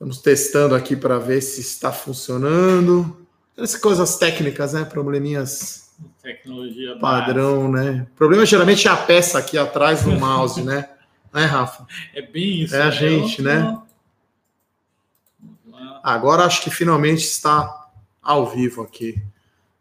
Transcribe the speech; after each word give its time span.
Estamos 0.00 0.16
testando 0.16 0.74
aqui 0.74 0.96
para 0.96 1.18
ver 1.18 1.42
se 1.42 1.60
está 1.60 1.92
funcionando. 1.92 3.26
Essas 3.54 3.78
coisas 3.78 4.16
técnicas, 4.16 4.72
né? 4.72 4.82
Probleminhas 4.82 5.92
Tecnologia 6.22 6.96
padrão, 6.98 7.70
né? 7.70 8.06
O 8.10 8.16
problema 8.16 8.46
geralmente 8.46 8.88
é 8.88 8.90
a 8.90 8.96
peça 8.96 9.38
aqui 9.38 9.58
atrás 9.58 10.02
do 10.02 10.12
mouse, 10.12 10.62
né? 10.62 10.88
Né, 11.32 11.44
Rafa? 11.44 11.86
É 12.14 12.22
bem 12.22 12.62
isso. 12.62 12.74
É 12.74 12.82
a 12.82 12.90
gente, 12.90 13.42
né? 13.42 13.78
Agora 16.02 16.44
acho 16.44 16.62
que 16.62 16.70
finalmente 16.70 17.22
está 17.22 17.88
ao 18.22 18.48
vivo 18.48 18.82
aqui. 18.82 19.22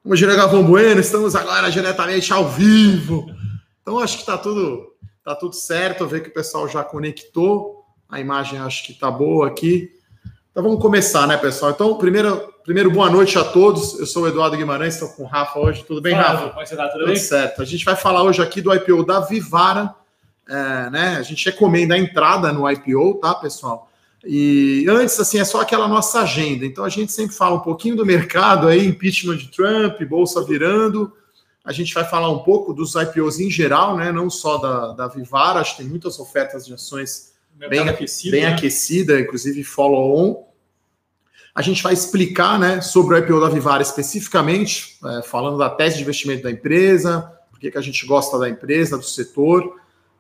Vamos 0.04 0.20
girar 0.20 0.36
Galvão 0.36 0.64
Bueno, 0.64 1.00
estamos 1.00 1.34
agora 1.34 1.72
diretamente 1.72 2.34
ao 2.34 2.50
vivo. 2.50 3.34
Então 3.82 3.98
acho 3.98 4.18
que 4.18 4.24
está 4.24 4.38
tudo, 4.38 4.94
tá 5.24 5.34
tudo 5.34 5.56
certo. 5.56 6.06
Vejo 6.06 6.24
que 6.26 6.30
o 6.30 6.34
pessoal 6.34 6.68
já 6.68 6.84
conectou. 6.84 7.86
A 8.10 8.20
imagem 8.20 8.60
acho 8.60 8.86
que 8.86 8.92
está 8.92 9.10
boa 9.10 9.48
aqui. 9.48 9.98
Então 10.60 10.72
vamos 10.72 10.84
começar, 10.84 11.26
né, 11.26 11.38
pessoal? 11.38 11.72
Então, 11.72 11.96
primeiro, 11.98 12.54
primeiro 12.66 12.92
boa 12.92 13.10
noite 13.10 13.40
a 13.40 13.46
todos. 13.46 13.98
Eu 13.98 14.06
sou 14.06 14.24
o 14.24 14.28
Eduardo 14.28 14.58
Guimarães, 14.58 14.96
estou 14.96 15.08
com 15.08 15.24
o 15.24 15.26
Rafa 15.26 15.58
hoje. 15.58 15.86
Tudo 15.86 16.02
bem, 16.02 16.14
Rafa? 16.14 16.50
Como 16.50 16.60
é 16.60 16.64
que 16.64 16.70
você 16.70 16.76
tá? 16.76 16.90
Tudo, 16.90 17.00
Tudo 17.00 17.06
bem? 17.06 17.16
certo. 17.16 17.62
A 17.62 17.66
gente 17.66 17.86
vai 17.86 17.96
falar 17.96 18.24
hoje 18.24 18.42
aqui 18.42 18.60
do 18.60 18.76
IPO 18.76 19.06
da 19.06 19.22
Vivara. 19.22 19.96
É, 20.50 20.90
né? 20.90 21.16
A 21.18 21.22
gente 21.22 21.46
recomenda 21.46 21.96
a 21.96 21.98
entrada 21.98 22.52
no 22.52 22.70
IPO, 22.70 23.22
tá, 23.22 23.36
pessoal? 23.36 23.90
E 24.26 24.86
antes, 24.90 25.18
assim, 25.18 25.40
é 25.40 25.46
só 25.46 25.62
aquela 25.62 25.88
nossa 25.88 26.24
agenda. 26.24 26.66
Então 26.66 26.84
a 26.84 26.90
gente 26.90 27.14
sempre 27.14 27.34
fala 27.34 27.56
um 27.56 27.62
pouquinho 27.62 27.96
do 27.96 28.06
mercado 28.06 28.68
aí, 28.68 28.86
impeachment 28.86 29.38
de 29.38 29.48
Trump, 29.48 30.02
bolsa 30.02 30.44
virando. 30.44 31.10
A 31.64 31.72
gente 31.72 31.94
vai 31.94 32.04
falar 32.04 32.30
um 32.32 32.40
pouco 32.40 32.74
dos 32.74 32.96
IPOs 32.96 33.40
em 33.40 33.50
geral, 33.50 33.96
né? 33.96 34.12
Não 34.12 34.30
só 34.30 34.58
da, 34.58 34.92
da 34.92 35.08
Vivara, 35.08 35.62
acho 35.62 35.78
que 35.78 35.84
tem 35.84 35.90
muitas 35.90 36.20
ofertas 36.20 36.66
de 36.66 36.74
ações 36.74 37.32
bem 37.70 37.88
aquecido. 37.88 38.32
bem 38.32 38.44
né? 38.44 38.54
aquecida, 38.54 39.22
inclusive 39.22 39.64
follow-on. 39.64 40.49
A 41.60 41.62
gente 41.62 41.84
vai 41.84 41.92
explicar 41.92 42.58
né, 42.58 42.80
sobre 42.80 43.16
o 43.16 43.18
IPO 43.18 43.42
da 43.42 43.50
Vivara 43.50 43.84
especificamente, 43.84 44.98
é, 45.04 45.22
falando 45.22 45.58
da 45.58 45.70
tese 45.70 45.98
de 45.98 46.04
investimento 46.04 46.44
da 46.44 46.50
empresa, 46.50 47.34
por 47.52 47.60
que 47.60 47.78
a 47.78 47.82
gente 47.82 48.06
gosta 48.06 48.40
da 48.40 48.48
empresa, 48.48 48.98
do 48.98 49.04
setor. 49.04 49.76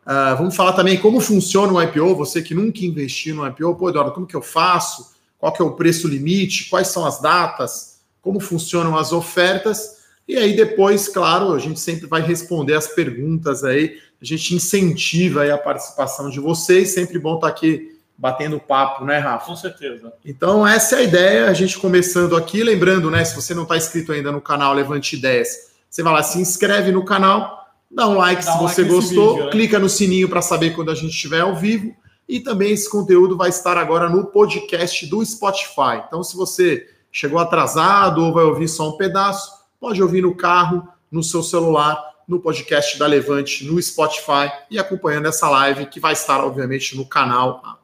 Ah, 0.05 0.35
vamos 0.35 0.53
falar 0.53 0.73
também 0.73 0.97
como 0.97 1.21
funciona 1.21 1.71
o 1.71 1.81
IPO, 1.81 2.13
você 2.13 2.41
que 2.41 2.53
nunca 2.53 2.83
investiu 2.83 3.35
no 3.35 3.47
IPO, 3.47 3.73
pô, 3.75 3.89
Eduardo, 3.89 4.11
como 4.11 4.27
que 4.27 4.35
eu 4.35 4.41
faço? 4.41 5.13
Qual 5.37 5.53
que 5.53 5.61
é 5.61 5.65
o 5.65 5.71
preço 5.71 6.09
limite? 6.09 6.69
Quais 6.69 6.89
são 6.89 7.05
as 7.05 7.21
datas? 7.21 8.01
Como 8.21 8.41
funcionam 8.41 8.97
as 8.97 9.13
ofertas? 9.13 9.99
E 10.27 10.35
aí 10.35 10.57
depois, 10.57 11.07
claro, 11.07 11.53
a 11.53 11.59
gente 11.59 11.79
sempre 11.79 12.05
vai 12.05 12.21
responder 12.21 12.73
as 12.73 12.89
perguntas 12.89 13.63
aí, 13.63 13.97
a 14.21 14.25
gente 14.25 14.53
incentiva 14.53 15.43
aí 15.43 15.51
a 15.51 15.57
participação 15.57 16.29
de 16.29 16.41
vocês, 16.41 16.89
sempre 16.89 17.17
bom 17.17 17.35
estar 17.35 17.47
aqui 17.47 17.97
batendo 18.19 18.59
papo, 18.59 19.05
né, 19.05 19.17
Rafa? 19.17 19.45
Com 19.45 19.55
certeza. 19.55 20.11
Então, 20.25 20.67
essa 20.67 20.97
é 20.97 20.99
a 20.99 21.03
ideia, 21.03 21.47
a 21.47 21.53
gente 21.53 21.79
começando 21.79 22.35
aqui. 22.35 22.61
Lembrando, 22.61 23.09
né, 23.09 23.23
se 23.23 23.33
você 23.33 23.53
não 23.53 23.63
está 23.63 23.77
inscrito 23.77 24.11
ainda 24.11 24.29
no 24.29 24.41
canal 24.41 24.73
Levante 24.73 25.15
Ideias, 25.15 25.71
você 25.89 26.03
vai 26.03 26.11
lá, 26.11 26.21
se 26.21 26.37
inscreve 26.37 26.91
no 26.91 27.05
canal, 27.05 27.65
dá 27.89 28.07
um 28.09 28.17
like 28.17 28.43
Dá 28.43 28.51
se 28.51 28.57
um 28.57 28.61
você 28.61 28.81
like 28.81 28.93
gostou, 28.93 29.29
vídeo, 29.29 29.45
né? 29.45 29.51
clica 29.51 29.79
no 29.79 29.87
sininho 29.87 30.27
para 30.27 30.41
saber 30.41 30.71
quando 30.71 30.91
a 30.91 30.95
gente 30.95 31.11
estiver 31.11 31.39
ao 31.39 31.55
vivo. 31.55 31.95
E 32.27 32.41
também 32.41 32.73
esse 32.73 32.89
conteúdo 32.89 33.37
vai 33.37 33.49
estar 33.49 33.77
agora 33.77 34.09
no 34.09 34.25
podcast 34.25 35.07
do 35.07 35.25
Spotify. 35.25 36.03
Então, 36.05 36.21
se 36.21 36.35
você 36.35 36.87
chegou 37.09 37.39
atrasado 37.39 38.21
ou 38.21 38.33
vai 38.33 38.43
ouvir 38.43 38.67
só 38.67 38.89
um 38.89 38.97
pedaço, 38.97 39.49
pode 39.79 40.03
ouvir 40.03 40.21
no 40.21 40.35
carro, 40.35 40.85
no 41.09 41.23
seu 41.23 41.41
celular, 41.41 41.97
no 42.27 42.39
podcast 42.39 42.99
da 42.99 43.07
Levante, 43.07 43.65
no 43.65 43.81
Spotify 43.81 44.51
e 44.69 44.77
acompanhando 44.77 45.27
essa 45.27 45.49
live 45.49 45.87
que 45.87 45.99
vai 45.99 46.13
estar, 46.13 46.43
obviamente, 46.43 46.95
no 46.95 47.05
canal. 47.05 47.79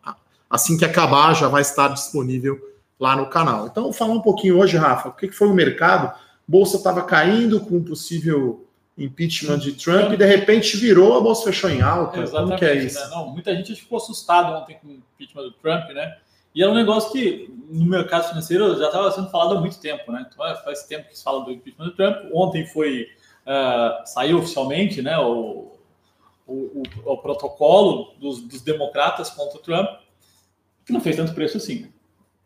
Assim 0.55 0.77
que 0.77 0.85
acabar, 0.85 1.33
já 1.35 1.47
vai 1.47 1.61
estar 1.61 1.89
disponível 1.89 2.57
lá 2.99 3.15
no 3.15 3.27
canal. 3.29 3.67
Então, 3.67 3.83
vou 3.83 3.93
falar 3.93 4.13
um 4.13 4.21
pouquinho 4.21 4.57
hoje, 4.57 4.77
Rafa, 4.77 5.09
o 5.09 5.13
que 5.13 5.29
foi 5.31 5.47
o 5.49 5.53
mercado? 5.53 6.17
Bolsa 6.47 6.77
estava 6.77 7.01
caindo 7.03 7.59
com 7.59 7.75
um 7.77 7.83
possível 7.83 8.65
impeachment 8.97 9.57
de 9.59 9.73
Trump 9.73 10.13
e 10.13 10.17
de 10.17 10.25
repente 10.25 10.77
virou, 10.77 11.17
a 11.17 11.21
bolsa 11.21 11.43
fechou 11.45 11.69
em 11.69 11.81
alta. 11.81 12.19
Exatamente. 12.21 12.47
Como 12.47 12.59
que 12.59 12.65
é 12.65 12.75
isso? 12.75 12.99
né? 12.99 13.07
Não, 13.11 13.27
muita 13.29 13.53
gente 13.53 13.75
ficou 13.75 13.97
assustado 13.97 14.53
ontem 14.53 14.77
com 14.81 14.87
o 14.87 14.91
impeachment 14.91 15.43
do 15.43 15.51
Trump, 15.51 15.89
né? 15.89 16.15
E 16.53 16.63
é 16.63 16.69
um 16.69 16.73
negócio 16.73 17.11
que 17.11 17.53
no 17.69 17.85
mercado 17.85 18.29
financeiro 18.29 18.77
já 18.79 18.85
estava 18.85 19.11
sendo 19.11 19.29
falado 19.29 19.57
há 19.57 19.59
muito 19.59 19.77
tempo, 19.79 20.09
né? 20.13 20.25
Então, 20.31 20.45
é, 20.47 20.55
faz 20.63 20.83
tempo 20.83 21.09
que 21.09 21.17
se 21.17 21.23
fala 21.23 21.43
do 21.43 21.51
impeachment 21.51 21.85
do 21.87 21.91
Trump. 21.95 22.15
Ontem 22.33 22.65
foi 22.67 23.07
ah, 23.45 24.03
saiu 24.05 24.37
oficialmente, 24.37 25.01
né? 25.01 25.17
O, 25.19 25.73
o, 26.47 26.53
o- 26.53 26.83
o 27.13 27.17
protocolo 27.17 28.13
dos, 28.21 28.39
dos 28.39 28.61
democratas 28.61 29.29
contra 29.31 29.57
o 29.57 29.61
Trump, 29.61 29.89
que 30.85 30.93
não 30.93 31.01
fez 31.01 31.15
tanto 31.15 31.33
preço 31.33 31.57
assim. 31.57 31.87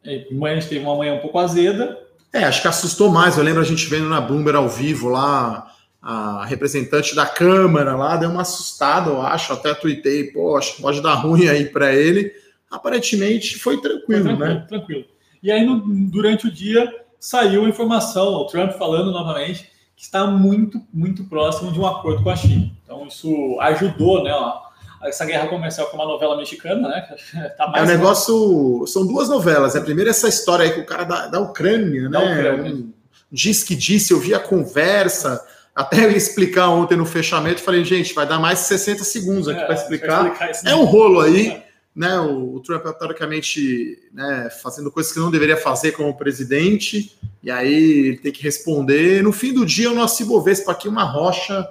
E 0.04 0.28
Amanhã 0.32 0.58
a 0.58 0.60
gente 0.60 0.70
teve 0.70 0.86
uma 0.86 0.96
manhã 0.96 1.14
um 1.16 1.20
pouco 1.20 1.38
azeda, 1.40 1.98
É, 2.32 2.44
acho 2.44 2.62
que 2.62 2.68
assustou 2.68 3.10
mais. 3.10 3.38
Eu 3.38 3.44
lembro 3.44 3.62
a 3.62 3.66
gente 3.66 3.86
vendo 3.88 4.08
na 4.08 4.22
Bloomberg 4.22 4.58
ao 4.58 4.70
vivo 4.70 5.10
lá, 5.10 5.68
a 6.02 6.46
representante 6.46 7.14
da 7.16 7.26
Câmara 7.26 7.96
lá 7.96 8.16
deu 8.16 8.30
uma 8.30 8.42
assustada, 8.44 9.10
eu 9.10 9.22
acho. 9.22 9.52
Até 9.52 9.74
tuitei, 9.74 10.26
pô, 10.32 10.56
acho 10.58 10.76
que 10.76 10.82
pode 10.82 11.02
dar 11.02 11.16
ruim 11.16 11.48
aí 11.48 11.66
para 11.66 11.94
ele. 11.94 12.32
Aparentemente 12.72 13.58
foi 13.60 13.76
Foi 13.76 13.82
tranquilo, 13.82 14.24
tranquilo, 14.24 14.54
né? 14.54 14.66
tranquilo. 14.68 15.06
E 15.42 15.52
aí, 15.52 15.66
no- 15.66 15.80
durante 16.10 16.48
o 16.48 16.52
dia, 16.52 16.88
saiu 17.20 17.66
a 17.66 17.70
informação, 17.70 18.28
o 18.34 18.46
Trump 18.46 18.74
falando 18.74 19.12
novamente 19.12 19.70
que 19.96 20.04
está 20.04 20.26
muito, 20.28 20.82
muito 20.94 21.26
próximo 21.26 21.72
de 21.74 21.80
um 21.80 21.86
acordo 21.86 22.24
com 22.24 22.30
a 22.30 22.36
China. 22.36 22.72
Então, 22.86 23.06
isso 23.08 23.58
ajudou, 23.60 24.24
né? 24.24 24.32
ó, 24.34 24.69
essa 25.04 25.26
guerra 25.26 25.48
comercial 25.48 25.88
com 25.88 25.98
uma 25.98 26.06
novela 26.06 26.36
mexicana, 26.38 26.88
né? 26.88 27.16
Tá 27.58 27.64
É 27.64 27.68
um 27.68 27.72
mais 27.72 27.88
negócio. 27.88 28.86
São 28.88 29.06
duas 29.06 29.30
novelas. 29.30 29.76
A 29.76 29.82
primeira 29.82 30.10
é 30.10 30.12
essa 30.12 30.28
história 30.28 30.66
aí 30.66 30.74
com 30.74 30.82
o 30.82 30.86
cara 30.86 31.04
da, 31.04 31.28
da 31.28 31.40
Ucrânia, 31.40 32.04
né? 32.04 32.10
Da 32.10 32.20
Ucrânia. 32.20 32.74
Um 32.74 33.00
diz 33.32 33.64
que 33.64 33.76
disse, 33.76 34.12
eu 34.12 34.20
vi 34.20 34.34
a 34.34 34.40
conversa. 34.40 35.44
Até 35.76 36.06
eu 36.06 36.12
ia 36.12 36.18
explicar 36.18 36.70
ontem 36.70 36.98
no 36.98 37.06
fechamento, 37.06 37.62
falei, 37.62 37.86
gente, 37.86 38.14
vai 38.14 38.28
dar 38.28 38.40
mais 38.40 38.60
de 38.60 38.66
60 38.66 39.04
segundos 39.04 39.48
aqui 39.48 39.62
É, 39.62 39.66
para 39.66 39.76
explicar. 39.76 40.26
explicar 40.26 40.72
É 40.72 40.76
um 40.76 40.84
rolo 40.84 41.22
aí, 41.22 41.62
né? 41.96 42.20
O, 42.20 42.56
o 42.56 42.60
Trump 42.60 42.86
é 42.86 42.92
teoricamente 42.92 43.98
né, 44.12 44.50
fazendo 44.62 44.92
coisas 44.92 45.14
que 45.14 45.20
não 45.20 45.32
deveria 45.32 45.56
fazer 45.56 45.92
como 45.92 46.18
presidente, 46.18 47.18
e 47.42 47.50
aí 47.50 48.08
ele 48.08 48.18
tem 48.18 48.32
que 48.32 48.44
responder. 48.44 49.24
No 49.24 49.32
fim 49.32 49.54
do 49.54 49.66
dia, 49.66 49.92
o 49.92 49.96
nosso 49.96 50.22
Ibovespa 50.22 50.72
aqui 50.72 50.88
uma 50.88 51.04
rocha 51.04 51.66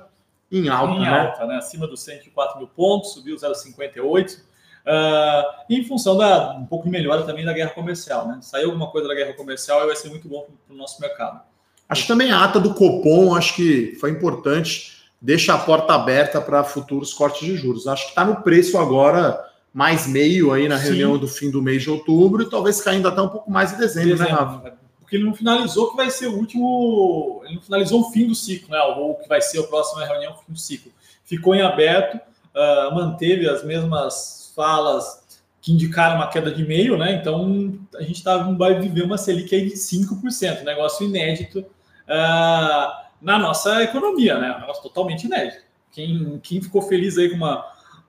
em 0.50 0.68
alta, 0.68 0.94
em 0.94 1.00
né? 1.00 1.20
alta, 1.20 1.46
né? 1.46 1.56
Acima 1.56 1.86
dos 1.86 2.00
104 2.00 2.58
mil 2.58 2.68
pontos, 2.68 3.12
subiu 3.12 3.36
0,58. 3.36 4.40
ah, 4.86 5.64
em 5.68 5.84
função 5.84 6.16
da 6.16 6.56
um 6.56 6.64
pouco 6.64 6.84
de 6.84 6.90
melhora 6.90 7.22
também 7.24 7.44
da 7.44 7.52
guerra 7.52 7.70
comercial, 7.70 8.26
né? 8.26 8.38
Saiu 8.40 8.66
alguma 8.66 8.90
coisa 8.90 9.06
da 9.06 9.14
guerra 9.14 9.34
comercial 9.34 9.82
e 9.82 9.86
vai 9.86 9.96
ser 9.96 10.08
muito 10.08 10.28
bom 10.28 10.46
para 10.66 10.74
o 10.74 10.76
nosso 10.76 11.00
mercado. 11.00 11.40
Acho 11.88 12.02
que 12.02 12.08
também 12.08 12.30
a 12.30 12.44
ata 12.44 12.60
do 12.60 12.74
Copom, 12.74 13.34
acho 13.34 13.54
que 13.54 13.96
foi 14.00 14.10
importante, 14.10 14.98
deixa 15.20 15.54
a 15.54 15.58
porta 15.58 15.94
aberta 15.94 16.40
para 16.40 16.62
futuros 16.64 17.14
cortes 17.14 17.46
de 17.46 17.56
juros. 17.56 17.86
Acho 17.86 18.04
que 18.04 18.10
está 18.10 18.24
no 18.24 18.42
preço 18.42 18.78
agora 18.78 19.46
mais 19.72 20.06
meio 20.06 20.52
aí 20.52 20.68
na 20.68 20.78
Sim. 20.78 20.84
reunião 20.84 21.18
do 21.18 21.28
fim 21.28 21.50
do 21.50 21.62
mês 21.62 21.82
de 21.82 21.90
outubro, 21.90 22.42
e 22.42 22.50
talvez 22.50 22.80
caindo 22.80 23.06
até 23.06 23.20
um 23.20 23.28
pouco 23.28 23.50
mais 23.50 23.72
em 23.72 23.76
dezembro, 23.76 24.18
né, 24.18 24.24
Rafa? 24.26 24.77
Porque 25.08 25.16
ele 25.16 25.24
não 25.24 25.34
finalizou 25.34 25.90
que 25.90 25.96
vai 25.96 26.10
ser 26.10 26.26
o 26.26 26.36
último. 26.36 27.40
Ele 27.46 27.54
não 27.54 27.62
finalizou 27.62 28.02
o 28.02 28.10
fim 28.10 28.26
do 28.26 28.34
ciclo, 28.34 28.68
né? 28.68 28.78
Ou 28.82 29.14
que 29.14 29.26
vai 29.26 29.40
ser 29.40 29.58
a 29.58 29.62
próxima 29.62 30.04
reunião, 30.04 30.34
o 30.34 30.36
fim 30.36 30.52
do 30.52 30.58
ciclo. 30.58 30.92
Ficou 31.24 31.54
em 31.54 31.62
aberto, 31.62 32.20
ah, 32.54 32.90
manteve 32.94 33.48
as 33.48 33.64
mesmas 33.64 34.52
falas 34.54 35.26
que 35.62 35.72
indicaram 35.72 36.16
uma 36.16 36.26
queda 36.26 36.50
de 36.50 36.62
meio, 36.62 36.98
né? 36.98 37.14
Então 37.14 37.78
a 37.96 38.02
gente 38.02 38.22
tá, 38.22 38.36
vai 38.36 38.78
viver 38.78 39.02
uma 39.02 39.16
Selic 39.16 39.54
aí 39.54 39.70
de 39.70 39.76
5%, 39.76 40.62
negócio 40.62 41.06
inédito 41.06 41.64
ah, 42.06 43.06
na 43.22 43.38
nossa 43.38 43.82
economia, 43.82 44.38
né? 44.38 44.56
Um 44.56 44.60
negócio 44.60 44.82
totalmente 44.82 45.24
inédito. 45.24 45.62
Quem, 45.90 46.38
quem 46.42 46.60
ficou 46.60 46.82
feliz 46.82 47.16
aí 47.16 47.30
com 47.30 47.36
uma, 47.36 47.64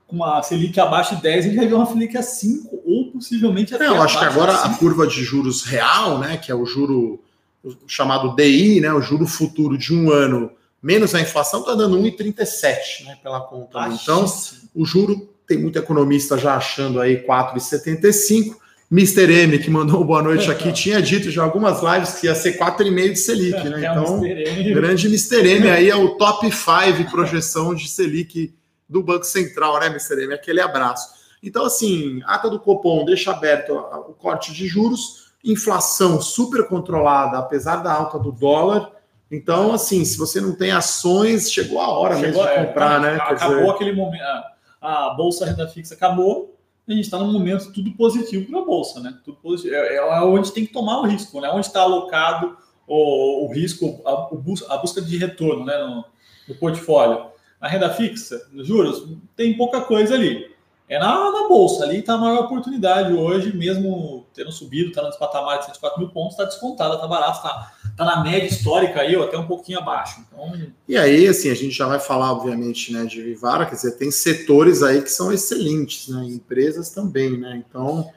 com 0.10 0.16
uma 0.16 0.42
Selic 0.42 0.78
abaixo 0.80 1.16
de 1.16 1.22
10, 1.22 1.38
a 1.38 1.48
gente 1.48 1.58
vai 1.58 1.68
ver 1.68 1.76
uma 1.76 1.86
Selic 1.86 2.18
a 2.18 2.24
5 2.24 2.82
ou 2.84 3.12
possivelmente 3.12 3.76
até 3.76 3.86
Não, 3.86 3.98
eu 3.98 4.02
acho 4.02 4.18
que 4.18 4.26
agora 4.26 4.52
a 4.52 4.70
5. 4.70 4.80
curva 4.80 5.06
de 5.06 5.24
juros 5.24 5.64
real, 5.64 6.18
né, 6.18 6.36
que 6.38 6.52
é 6.52 6.56
o 6.56 6.66
juro 6.66 7.22
o 7.64 7.74
chamado 7.88 8.36
DI, 8.36 8.80
né, 8.82 8.92
o 8.92 9.02
juro 9.02 9.28
futuro 9.28 9.78
de 9.78 9.94
um 9.94 10.12
ano 10.12 10.52
menos 10.82 11.14
a 11.14 11.22
inflação, 11.22 11.60
está 11.60 11.76
dando 11.76 11.98
1,37, 11.98 13.06
né, 13.06 13.18
pela 13.22 13.42
conta. 13.42 13.88
Então, 13.90 14.26
o 14.74 14.86
juro 14.86 15.30
tem 15.46 15.58
muito 15.58 15.78
economista 15.78 16.38
já 16.38 16.56
achando 16.56 17.00
aí 17.02 17.24
4,75. 17.24 18.56
Mr. 18.92 19.32
M, 19.44 19.60
que 19.60 19.70
mandou 19.70 20.04
boa 20.04 20.24
noite 20.24 20.50
aqui, 20.50 20.72
tinha 20.74 21.00
dito 21.02 21.30
já 21.30 21.44
algumas 21.44 21.84
lives 21.84 22.14
que 22.14 22.26
ia 22.26 22.34
ser 22.34 22.58
4,5 22.58 23.12
de 23.12 23.20
Selic, 23.20 23.70
né? 23.70 23.86
É 23.86 23.92
um 23.92 24.26
Então, 24.26 24.74
grande 24.74 25.08
Mr. 25.08 25.48
M 25.48 25.70
aí 25.70 25.90
é 25.90 25.96
o 25.96 26.16
top 26.18 26.50
5 26.50 27.12
projeção 27.12 27.76
de 27.76 27.88
Selic 27.88 28.54
do 28.90 29.04
Banco 29.04 29.26
Central, 29.26 29.80
né, 29.80 29.86
Mr. 29.88 30.24
M? 30.24 30.34
Aquele 30.34 30.60
abraço. 30.60 31.20
Então, 31.42 31.66
assim, 31.66 32.22
ata 32.26 32.50
do 32.50 32.60
Copom 32.60 33.06
deixa 33.06 33.32
aberto 33.32 33.74
o 33.74 34.14
corte 34.14 34.52
de 34.52 34.68
juros, 34.68 35.32
inflação 35.44 36.22
super 36.22 36.68
controlada, 36.68 37.38
apesar 37.38 37.78
da 37.78 37.94
alta 37.94 38.20
do 38.20 38.32
dólar. 38.32 38.92
Então, 39.32 39.72
assim, 39.74 40.04
se 40.04 40.18
você 40.18 40.42
não 40.42 40.56
tem 40.56 40.72
ações, 40.72 41.52
chegou 41.52 41.80
a 41.80 41.88
hora 41.88 42.16
mesmo 42.16 42.34
Chegou, 42.34 42.44
de 42.44 42.50
é, 42.50 42.66
comprar, 42.66 43.00
né? 43.00 43.16
Quer 43.16 43.34
Acabou 43.34 43.58
dizer, 43.58 43.70
aquele 43.70 43.94
momento. 43.94 44.24
A, 44.82 45.08
a 45.08 45.14
bolsa 45.14 45.46
renda 45.46 45.68
fixa 45.68 45.94
acabou. 45.94 46.58
a 46.88 46.92
gente 46.92 47.06
está 47.06 47.18
num 47.20 47.32
momento 47.32 47.72
tudo 47.72 47.92
positivo 47.92 48.50
para 48.50 48.60
a 48.60 48.66
Bolsa, 48.66 49.00
né? 49.00 49.18
Tudo 49.24 49.38
positivo. 49.38 49.76
É, 49.76 49.96
é 49.96 50.22
onde 50.22 50.52
tem 50.52 50.66
que 50.66 50.74
tomar 50.74 51.00
o 51.00 51.06
risco, 51.06 51.40
né? 51.40 51.50
Onde 51.50 51.68
está 51.68 51.82
alocado 51.82 52.58
o, 52.88 53.46
o 53.46 53.54
risco, 53.54 54.02
a, 54.06 54.74
a, 54.74 54.78
busca 54.78 55.00
de 55.00 55.16
retorno 55.16 55.64
né? 55.64 55.78
no, 55.78 56.04
no 56.48 56.56
portfólio. 56.56 57.29
A 57.60 57.68
renda 57.68 57.90
fixa, 57.90 58.48
nos 58.52 58.68
juros, 58.68 59.08
tem 59.36 59.58
pouca 59.58 59.82
coisa 59.82 60.16
ali 60.16 60.50
é 60.90 60.98
na, 60.98 61.32
na 61.32 61.48
bolsa. 61.48 61.84
Ali 61.84 62.00
está 62.00 62.16
a 62.16 62.18
maior 62.18 62.46
oportunidade 62.46 63.14
hoje, 63.14 63.56
mesmo 63.56 64.26
tendo 64.34 64.52
subido, 64.52 64.90
está 64.90 65.04
nos 65.04 65.16
patamares 65.16 65.60
de 65.60 65.66
104 65.68 66.00
mil 66.00 66.10
pontos, 66.10 66.32
está 66.32 66.46
descontada, 66.46 66.96
está 66.96 67.08
barato, 67.08 67.38
está 67.38 67.72
tá 67.96 68.06
na 68.06 68.24
média 68.24 68.48
histórica 68.48 69.02
aí, 69.02 69.16
ou 69.16 69.24
até 69.24 69.38
um 69.38 69.46
pouquinho 69.46 69.78
abaixo. 69.78 70.20
Então... 70.28 70.52
E 70.88 70.98
aí, 70.98 71.28
assim, 71.28 71.52
a 71.52 71.54
gente 71.54 71.72
já 71.72 71.86
vai 71.86 72.00
falar, 72.00 72.32
obviamente, 72.32 72.92
né, 72.92 73.06
de 73.06 73.22
Vivara, 73.22 73.68
quer 73.68 73.76
dizer, 73.76 73.98
tem 73.98 74.10
setores 74.10 74.82
aí 74.82 75.04
que 75.04 75.12
são 75.12 75.32
excelentes, 75.32 76.08
né? 76.08 76.26
Empresas 76.26 76.90
também, 76.90 77.38
né? 77.38 77.64
Então, 77.70 78.10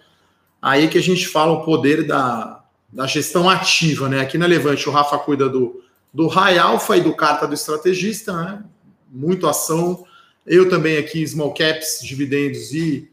aí 0.60 0.88
que 0.88 0.96
a 0.96 1.02
gente 1.02 1.28
fala 1.28 1.52
o 1.52 1.64
poder 1.64 2.06
da, 2.06 2.64
da 2.90 3.06
gestão 3.06 3.50
ativa, 3.50 4.08
né? 4.08 4.20
Aqui 4.20 4.38
na 4.38 4.46
Levante, 4.46 4.88
o 4.88 4.92
Rafa 4.92 5.18
cuida 5.18 5.46
do, 5.46 5.82
do 6.12 6.26
High 6.26 6.56
Alpha 6.56 6.96
e 6.96 7.02
do 7.02 7.14
Carta 7.14 7.46
do 7.46 7.52
Estrategista, 7.52 8.32
né? 8.32 8.64
Muito 9.12 9.46
ação 9.46 10.04
eu 10.46 10.68
também 10.68 10.96
aqui, 10.96 11.26
small 11.26 11.54
caps, 11.54 12.00
dividendos 12.02 12.72
e 12.72 13.08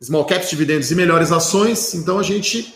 small 0.00 0.24
caps, 0.24 0.50
dividendos 0.50 0.90
e 0.90 0.94
melhores 0.94 1.32
ações. 1.32 1.94
Então 1.94 2.18
a 2.18 2.22
gente, 2.22 2.74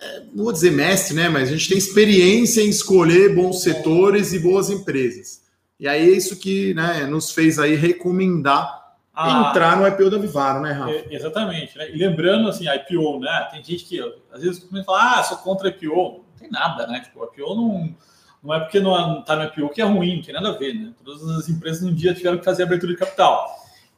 é, 0.00 0.22
não 0.32 0.44
vou 0.44 0.52
dizer 0.52 0.72
mestre, 0.72 1.14
né? 1.14 1.28
Mas 1.28 1.48
a 1.48 1.52
gente 1.52 1.68
tem 1.68 1.78
experiência 1.78 2.62
em 2.62 2.68
escolher 2.68 3.34
bons 3.34 3.62
setores 3.62 4.32
e 4.32 4.38
boas 4.38 4.70
empresas. 4.70 5.42
E 5.78 5.86
aí 5.88 6.10
é 6.10 6.12
isso 6.12 6.36
que 6.36 6.74
né, 6.74 7.06
nos 7.06 7.30
fez 7.30 7.58
aí 7.58 7.74
recomendar 7.74 8.80
ah, 9.14 9.48
entrar 9.50 9.76
no 9.76 9.86
IPO 9.86 10.10
da 10.10 10.18
Vivaro, 10.18 10.60
né, 10.60 10.72
Rafa? 10.72 11.04
Exatamente. 11.10 11.76
Né? 11.76 11.90
E 11.90 11.96
lembrando, 11.96 12.48
assim, 12.48 12.64
IPO, 12.68 13.20
né? 13.20 13.48
Tem 13.52 13.62
gente 13.62 13.84
que 13.84 14.00
às 14.32 14.42
vezes 14.42 14.64
começa 14.64 14.82
a 14.82 14.84
falar, 14.84 15.18
ah, 15.18 15.22
sou 15.22 15.38
contra 15.38 15.68
IPO. 15.68 15.94
Não 15.94 16.38
tem 16.38 16.50
nada, 16.50 16.86
né? 16.86 17.00
Tipo, 17.00 17.24
IPO 17.24 17.54
não 17.54 17.94
não 18.42 18.54
é 18.54 18.60
porque 18.60 18.80
não 18.80 19.20
está 19.20 19.36
no 19.36 19.44
IPO 19.44 19.68
que 19.68 19.82
é 19.82 19.84
ruim, 19.84 20.16
não 20.16 20.22
tem 20.22 20.34
nada 20.34 20.48
a 20.48 20.58
ver, 20.58 20.74
né? 20.74 20.92
Todas 21.04 21.28
as 21.28 21.48
empresas 21.48 21.82
um 21.82 21.94
dia 21.94 22.14
tiveram 22.14 22.38
que 22.38 22.44
fazer 22.44 22.62
abertura 22.62 22.92
de 22.92 22.98
capital. 22.98 23.46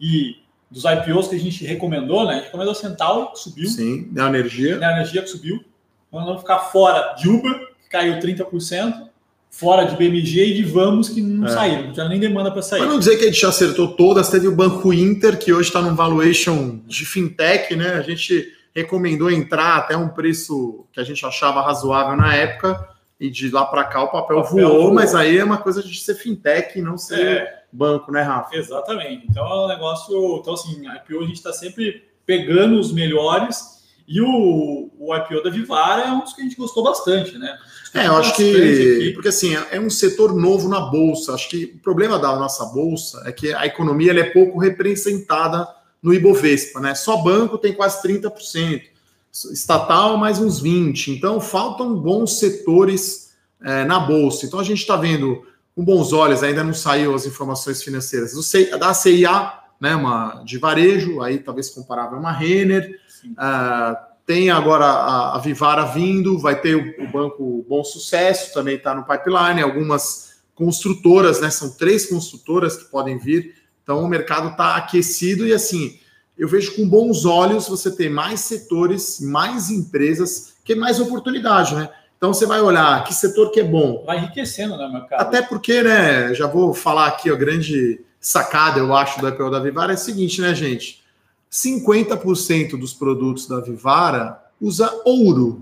E 0.01 0.37
dos 0.71 0.85
IPOs 0.85 1.29
que 1.29 1.37
a 1.37 1.39
gente 1.39 1.65
recomendou, 1.65 2.25
né? 2.27 2.33
A 2.33 2.35
gente 2.37 2.45
recomendou 2.47 2.73
a 2.73 2.75
Central, 2.75 3.33
que 3.33 3.39
subiu. 3.39 3.69
Sim, 3.69 4.09
da 4.11 4.27
energia. 4.27 4.79
Da 4.79 4.93
energia 4.93 5.23
que 5.23 5.29
subiu. 5.29 5.63
Vamos 6.11 6.41
ficar 6.41 6.59
fora 6.59 7.15
de 7.15 7.29
Uber, 7.29 7.53
que 7.83 7.89
caiu 7.89 8.19
30%, 8.19 9.09
fora 9.49 9.85
de 9.85 9.97
BMG 9.97 10.47
e 10.47 10.55
de 10.55 10.65
Vamos, 10.65 11.09
que 11.09 11.21
não 11.23 11.47
é. 11.47 11.51
saíram, 11.51 11.85
não 11.85 11.93
tinha 11.93 12.09
nem 12.09 12.19
demanda 12.19 12.51
para 12.51 12.63
sair. 12.63 12.81
Para 12.81 12.89
não 12.89 12.99
dizer 12.99 13.17
que 13.17 13.25
a 13.25 13.31
gente 13.31 13.47
acertou 13.47 13.95
todas, 13.95 14.29
teve 14.29 14.49
o 14.49 14.57
Banco 14.57 14.93
Inter, 14.93 15.39
que 15.39 15.53
hoje 15.53 15.69
está 15.69 15.81
num 15.81 15.95
valuation 15.95 16.81
de 16.87 17.07
fintech, 17.07 17.77
né? 17.77 17.95
A 17.95 18.03
gente 18.03 18.53
recomendou 18.75 19.31
entrar 19.31 19.77
até 19.77 19.97
um 19.97 20.09
preço 20.09 20.85
que 20.93 20.99
a 20.99 21.05
gente 21.05 21.25
achava 21.25 21.63
razoável 21.63 22.17
na 22.17 22.35
época 22.35 22.92
e 23.23 23.31
de 23.31 23.51
lá 23.51 23.65
para 23.65 23.85
cá 23.85 24.03
o 24.03 24.09
papel, 24.09 24.39
o 24.39 24.43
papel 24.43 24.65
voou, 24.65 24.81
voou, 24.83 24.95
mas 24.95 25.15
aí 25.15 25.39
é 25.39 25.45
uma 25.45 25.59
coisa 25.59 25.81
de 25.81 25.97
ser 26.01 26.17
fintech 26.17 26.77
e 26.77 26.83
não 26.83 26.99
ser 26.99 27.25
é, 27.25 27.63
banco, 27.73 28.11
né, 28.11 28.21
Rafa? 28.21 28.57
Exatamente. 28.57 29.29
Então 29.31 29.47
é 29.47 29.65
um 29.65 29.69
negócio. 29.69 30.39
Então, 30.41 30.55
assim, 30.55 30.89
a 30.89 30.97
IPO 30.97 31.21
a 31.23 31.27
gente 31.27 31.37
está 31.37 31.53
sempre 31.53 32.03
pegando 32.27 32.81
os 32.81 32.93
melhores. 32.93 33.81
E 34.09 34.21
o, 34.21 34.91
o 34.99 35.17
IPO 35.17 35.41
da 35.41 35.51
Vivara 35.51 36.03
é 36.03 36.11
um 36.11 36.19
dos 36.19 36.33
que 36.33 36.41
a 36.41 36.45
gente 36.45 36.57
gostou 36.57 36.83
bastante, 36.83 37.39
né? 37.39 37.57
É, 37.95 38.09
eu 38.09 38.17
acho 38.17 38.35
que. 38.35 38.51
Aqui. 38.51 39.13
Porque 39.13 39.29
assim, 39.29 39.55
é 39.71 39.79
um 39.79 39.89
setor 39.89 40.35
novo 40.35 40.69
na 40.69 40.81
Bolsa. 40.81 41.33
Acho 41.33 41.49
que 41.49 41.77
o 41.77 41.79
problema 41.79 42.19
da 42.19 42.35
nossa 42.35 42.65
Bolsa 42.67 43.23
é 43.25 43.31
que 43.31 43.55
a 43.55 43.65
economia 43.65 44.19
é 44.19 44.25
pouco 44.25 44.59
representada 44.59 45.69
no 46.03 46.13
Ibovespa, 46.13 46.81
né? 46.81 46.97
Só 46.97 47.19
banco 47.19 47.57
tem 47.57 47.73
quase 47.73 48.03
30% 48.03 48.92
estatal 49.33 50.17
mais 50.17 50.39
uns 50.39 50.61
20. 50.61 51.13
Então, 51.13 51.41
faltam 51.41 51.95
bons 51.95 52.39
setores 52.39 53.33
é, 53.63 53.85
na 53.85 53.99
Bolsa. 53.99 54.45
Então, 54.45 54.61
a 54.61 54.65
gente 54.65 54.81
está 54.81 54.97
vendo 54.97 55.43
com 55.75 55.85
bons 55.85 56.13
olhos, 56.13 56.43
ainda 56.43 56.63
não 56.63 56.75
saiu 56.75 57.15
as 57.15 57.25
informações 57.25 57.83
financeiras 57.83 58.33
do, 58.33 58.79
da 58.79 58.93
CIA, 58.93 59.61
né, 59.81 59.97
uma 59.97 60.43
de 60.45 60.59
varejo, 60.59 61.23
aí 61.23 61.39
talvez 61.39 61.71
comparável 61.71 62.19
a 62.19 62.21
uma 62.21 62.33
Renner. 62.33 63.01
Uh, 63.25 63.97
tem 64.27 64.51
agora 64.51 64.85
a, 64.85 65.37
a, 65.37 65.39
Vivara 65.39 65.85
vindo, 65.87 66.39
vai 66.39 66.61
ter 66.61 66.77
o, 66.77 67.05
o 67.05 67.09
Banco 67.11 67.65
Bom 67.69 67.83
Sucesso, 67.83 68.53
também 68.53 68.77
está 68.77 68.95
no 68.95 69.05
pipeline, 69.05 69.63
algumas 69.63 70.43
construtoras, 70.55 71.41
né? 71.41 71.51
São 71.51 71.71
três 71.71 72.07
construtoras 72.07 72.77
que 72.77 72.85
podem 72.85 73.19
vir. 73.19 73.55
Então 73.83 74.05
o 74.05 74.09
mercado 74.09 74.51
está 74.51 74.77
aquecido 74.77 75.47
e 75.47 75.53
assim, 75.53 75.99
eu 76.37 76.49
vejo 76.49 76.77
com 76.77 76.89
bons 76.89 77.25
olhos 77.25 77.69
você 77.69 77.91
ter 77.91 78.09
mais 78.09 78.41
setores, 78.41 79.21
mais 79.21 79.71
empresas, 79.71 80.55
que 80.65 80.73
é 80.73 80.77
mais 80.77 80.99
oportunidade, 80.99 81.75
né? 81.75 81.89
Então 82.17 82.33
você 82.33 82.47
vai 82.47 82.61
olhar 82.61 83.03
que 83.05 83.13
setor 83.13 83.51
que 83.51 83.61
é 83.61 83.65
bom. 83.65 84.05
Vai 84.07 84.19
enriquecendo, 84.19 84.77
né, 84.77 84.89
mercado? 84.89 85.21
Até 85.21 85.43
porque, 85.43 85.83
né, 85.83 86.33
já 86.35 86.47
vou 86.47 86.73
falar 86.73 87.09
aqui, 87.09 87.31
a 87.31 87.35
grande 87.35 88.01
sacada, 88.21 88.79
eu 88.79 88.95
acho, 88.95 89.21
do 89.21 89.29
IPO 89.29 89.51
da 89.51 89.59
Vivara 89.59 89.93
é 89.93 89.95
a 89.95 89.99
seguinte, 89.99 90.41
né, 90.41 90.55
gente? 90.55 91.03
50% 91.51 92.79
dos 92.79 92.95
produtos 92.95 93.47
da 93.47 93.61
Vivara 93.61 94.41
usa 94.61 94.91
ouro. 95.05 95.61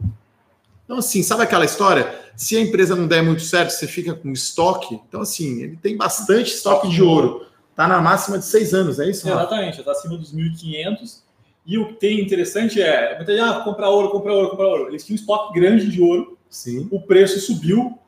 Então, 0.84 0.98
assim, 0.98 1.22
sabe 1.22 1.42
aquela 1.42 1.64
história? 1.64 2.14
Se 2.36 2.56
a 2.56 2.60
empresa 2.60 2.94
não 2.94 3.06
der 3.06 3.22
muito 3.22 3.42
certo, 3.42 3.70
você 3.70 3.86
fica 3.86 4.14
com 4.14 4.30
estoque. 4.30 5.00
Então, 5.08 5.22
assim, 5.22 5.62
ele 5.62 5.78
tem 5.80 5.96
bastante 5.96 6.52
estoque 6.52 6.88
de 6.88 7.02
ouro. 7.02 7.46
Está 7.80 7.88
na 7.88 7.98
máxima 7.98 8.38
de 8.38 8.44
seis 8.44 8.74
anos, 8.74 9.00
é 9.00 9.08
isso? 9.08 9.26
Exatamente, 9.26 9.78
está 9.78 9.92
acima 9.92 10.14
dos 10.14 10.34
1.500. 10.34 11.22
E 11.64 11.78
o 11.78 11.86
que 11.86 11.94
tem 11.94 12.20
interessante 12.20 12.78
é, 12.78 13.16
muita 13.16 13.32
gente, 13.32 13.42
ah, 13.42 13.60
comprar 13.60 13.88
ouro, 13.88 14.10
comprar 14.10 14.34
ouro, 14.34 14.50
comprar 14.50 14.66
ouro. 14.66 14.88
Eles 14.88 15.02
tinham 15.02 15.16
um 15.16 15.20
estoque 15.20 15.58
grande 15.58 15.90
de 15.90 15.98
ouro, 15.98 16.36
Sim. 16.50 16.86
o 16.90 17.00
preço 17.00 17.40
subiu. 17.40 17.98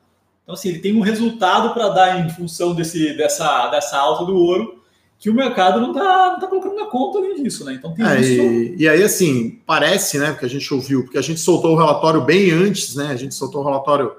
Então, 0.43 0.53
assim, 0.53 0.69
ele 0.69 0.77
tem 0.77 0.95
um 0.95 0.99
resultado 0.99 1.73
para 1.73 1.89
dar 1.89 2.19
em 2.19 2.29
função 2.29 2.75
desse, 2.75 3.17
dessa, 3.17 3.67
dessa 3.69 3.97
alta 3.97 4.25
do 4.25 4.37
ouro 4.37 4.79
que 5.17 5.31
o 5.31 5.33
mercado 5.33 5.81
não 5.81 5.89
está 5.89 6.33
não 6.33 6.39
tá 6.39 6.45
colocando 6.45 6.75
na 6.75 6.85
conta 6.85 7.17
além 7.17 7.41
disso, 7.41 7.65
né? 7.65 7.73
Então 7.73 7.95
tem 7.95 8.05
é, 8.05 8.21
isso. 8.21 8.41
E, 8.43 8.75
e, 8.77 8.87
aí, 8.87 9.01
assim, 9.01 9.59
parece, 9.65 10.19
né, 10.19 10.33
porque 10.33 10.45
a 10.45 10.49
gente 10.49 10.71
ouviu, 10.71 11.03
porque 11.03 11.17
a 11.17 11.21
gente 11.21 11.39
soltou 11.39 11.73
o 11.73 11.77
relatório 11.77 12.21
bem 12.21 12.51
antes, 12.51 12.95
né? 12.95 13.07
A 13.07 13.15
gente 13.15 13.33
soltou 13.33 13.61
o 13.61 13.65
relatório 13.65 14.13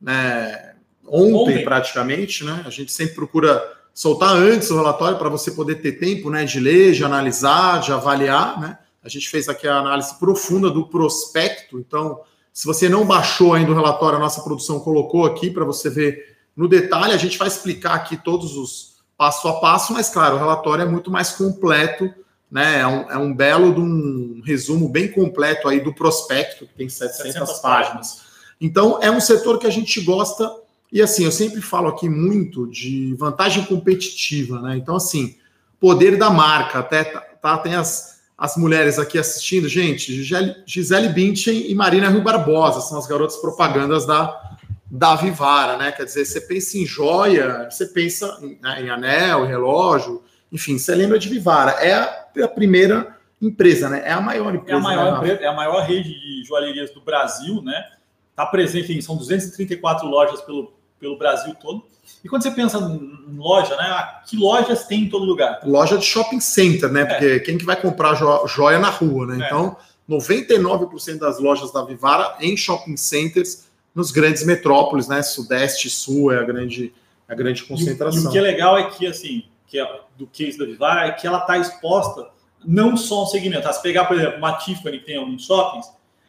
né, 0.00 0.74
ontem, 1.08 1.34
ontem. 1.34 1.64
praticamente, 1.64 2.44
né? 2.44 2.62
A 2.64 2.70
gente 2.70 2.92
sempre 2.92 3.16
procura 3.16 3.81
soltar 3.94 4.34
antes 4.34 4.70
o 4.70 4.76
relatório 4.76 5.18
para 5.18 5.28
você 5.28 5.50
poder 5.50 5.76
ter 5.76 5.92
tempo 5.92 6.30
né, 6.30 6.44
de 6.44 6.58
ler, 6.58 6.92
de 6.92 7.04
analisar, 7.04 7.80
de 7.80 7.92
avaliar. 7.92 8.60
Né? 8.60 8.78
A 9.02 9.08
gente 9.08 9.28
fez 9.28 9.48
aqui 9.48 9.68
a 9.68 9.76
análise 9.76 10.14
profunda 10.18 10.70
do 10.70 10.86
prospecto, 10.86 11.78
então, 11.78 12.20
se 12.52 12.66
você 12.66 12.88
não 12.88 13.06
baixou 13.06 13.54
ainda 13.54 13.72
o 13.72 13.74
relatório, 13.74 14.16
a 14.16 14.20
nossa 14.20 14.42
produção 14.42 14.80
colocou 14.80 15.24
aqui 15.24 15.50
para 15.50 15.64
você 15.64 15.88
ver 15.88 16.36
no 16.56 16.68
detalhe. 16.68 17.12
A 17.12 17.18
gente 17.18 17.38
vai 17.38 17.48
explicar 17.48 17.94
aqui 17.94 18.16
todos 18.16 18.56
os 18.56 18.92
passo 19.16 19.46
a 19.46 19.60
passo, 19.60 19.92
mas 19.92 20.10
claro, 20.10 20.36
o 20.36 20.38
relatório 20.38 20.82
é 20.82 20.88
muito 20.88 21.10
mais 21.10 21.30
completo, 21.30 22.12
né? 22.50 22.80
É 22.80 22.86
um, 22.86 23.10
é 23.10 23.16
um 23.16 23.34
belo 23.34 23.72
de 23.72 23.80
um 23.80 24.42
resumo 24.44 24.88
bem 24.88 25.10
completo 25.10 25.68
aí 25.68 25.80
do 25.80 25.94
prospecto, 25.94 26.66
que 26.66 26.74
tem 26.74 26.88
700, 26.88 27.32
700 27.32 27.58
páginas. 27.60 28.22
Então, 28.60 28.98
é 29.00 29.10
um 29.10 29.20
setor 29.20 29.58
que 29.58 29.66
a 29.66 29.70
gente 29.70 30.00
gosta 30.00 30.52
e 30.92 31.00
assim, 31.00 31.24
eu 31.24 31.32
sempre 31.32 31.62
falo 31.62 31.88
aqui 31.88 32.06
muito 32.06 32.66
de 32.66 33.14
vantagem 33.14 33.64
competitiva, 33.64 34.60
né? 34.60 34.76
Então, 34.76 34.94
assim, 34.94 35.36
poder 35.80 36.18
da 36.18 36.28
marca, 36.28 36.80
até 36.80 37.04
tá, 37.04 37.20
tá 37.20 37.58
tem 37.58 37.74
as, 37.74 38.20
as 38.36 38.58
mulheres 38.58 38.98
aqui 38.98 39.18
assistindo, 39.18 39.68
gente, 39.68 40.22
Gisele, 40.66 41.08
Bündchen 41.08 41.70
e 41.70 41.74
Marina 41.74 42.10
Rio 42.10 42.22
Barbosa, 42.22 42.82
são 42.82 42.98
as 42.98 43.06
garotas 43.06 43.36
propagandas 43.38 44.04
da, 44.04 44.58
da 44.90 45.16
Vivara, 45.16 45.78
né? 45.78 45.92
Quer 45.92 46.04
dizer, 46.04 46.26
você 46.26 46.42
pensa 46.42 46.76
em 46.76 46.84
joia, 46.84 47.68
você 47.70 47.86
pensa 47.86 48.38
em, 48.42 48.58
né, 48.60 48.82
em 48.82 48.90
anel, 48.90 49.46
relógio, 49.46 50.22
enfim, 50.52 50.76
você 50.76 50.94
lembra 50.94 51.18
de 51.18 51.30
Vivara. 51.30 51.70
É 51.80 51.94
a, 51.94 52.26
é 52.36 52.42
a, 52.42 52.48
primeira 52.48 53.16
empresa, 53.40 53.88
né? 53.88 54.02
É 54.04 54.12
a 54.12 54.20
maior 54.20 54.54
empresa. 54.54 54.76
É 54.76 54.78
a 54.78 54.82
maior, 54.82 55.12
né? 55.12 55.18
empresa, 55.18 55.40
é 55.40 55.46
a 55.46 55.54
maior 55.54 55.86
rede 55.86 56.10
de 56.10 56.44
joalherias 56.44 56.92
do 56.92 57.00
Brasil, 57.00 57.62
né? 57.62 57.82
Está 58.30 58.44
presente 58.44 58.92
em 58.92 59.00
são 59.00 59.16
234 59.16 60.06
lojas 60.06 60.42
pelo, 60.42 60.74
pelo 61.02 61.18
Brasil 61.18 61.52
todo. 61.60 61.82
E 62.24 62.28
quando 62.28 62.44
você 62.44 62.50
pensa 62.52 62.78
em 62.78 63.36
loja, 63.36 63.76
né? 63.76 63.82
Ah, 63.82 64.22
que 64.24 64.36
lojas 64.36 64.86
tem 64.86 65.02
em 65.02 65.08
todo 65.08 65.24
lugar? 65.24 65.60
Loja 65.64 65.98
de 65.98 66.04
shopping 66.04 66.38
center, 66.38 66.90
né? 66.90 67.02
É. 67.02 67.04
Porque 67.04 67.40
quem 67.40 67.58
que 67.58 67.64
vai 67.64 67.74
comprar 67.74 68.14
joia 68.46 68.78
na 68.78 68.88
rua, 68.88 69.26
né? 69.26 69.42
É. 69.42 69.46
Então, 69.46 69.76
99% 70.08 71.18
das 71.18 71.40
lojas 71.40 71.72
da 71.72 71.84
Vivara 71.84 72.36
em 72.40 72.56
shopping 72.56 72.96
centers 72.96 73.64
nos 73.92 74.12
grandes 74.12 74.44
metrópoles, 74.44 75.08
né? 75.08 75.22
Sudeste 75.22 75.90
Sul 75.90 76.32
é 76.32 76.38
a 76.38 76.44
grande, 76.44 76.94
a 77.28 77.34
grande 77.34 77.64
concentração. 77.64 78.22
E, 78.22 78.24
e 78.24 78.28
o 78.28 78.30
que 78.30 78.38
é 78.38 78.42
legal 78.42 78.78
é 78.78 78.88
que, 78.88 79.04
assim, 79.04 79.42
que 79.66 79.80
é, 79.80 80.00
do 80.16 80.28
case 80.28 80.56
da 80.56 80.64
Vivara 80.64 81.08
é 81.08 81.12
que 81.12 81.26
ela 81.26 81.38
está 81.38 81.58
exposta 81.58 82.28
não 82.64 82.96
só 82.96 83.24
um 83.24 83.26
segmento. 83.26 83.70
Se 83.72 83.82
pegar, 83.82 84.04
por 84.04 84.16
exemplo, 84.16 84.38
uma 84.38 84.56
Tiffany 84.56 85.00
que 85.00 85.06
tem 85.06 85.16
alguns 85.16 85.44
shoppings, 85.44 85.86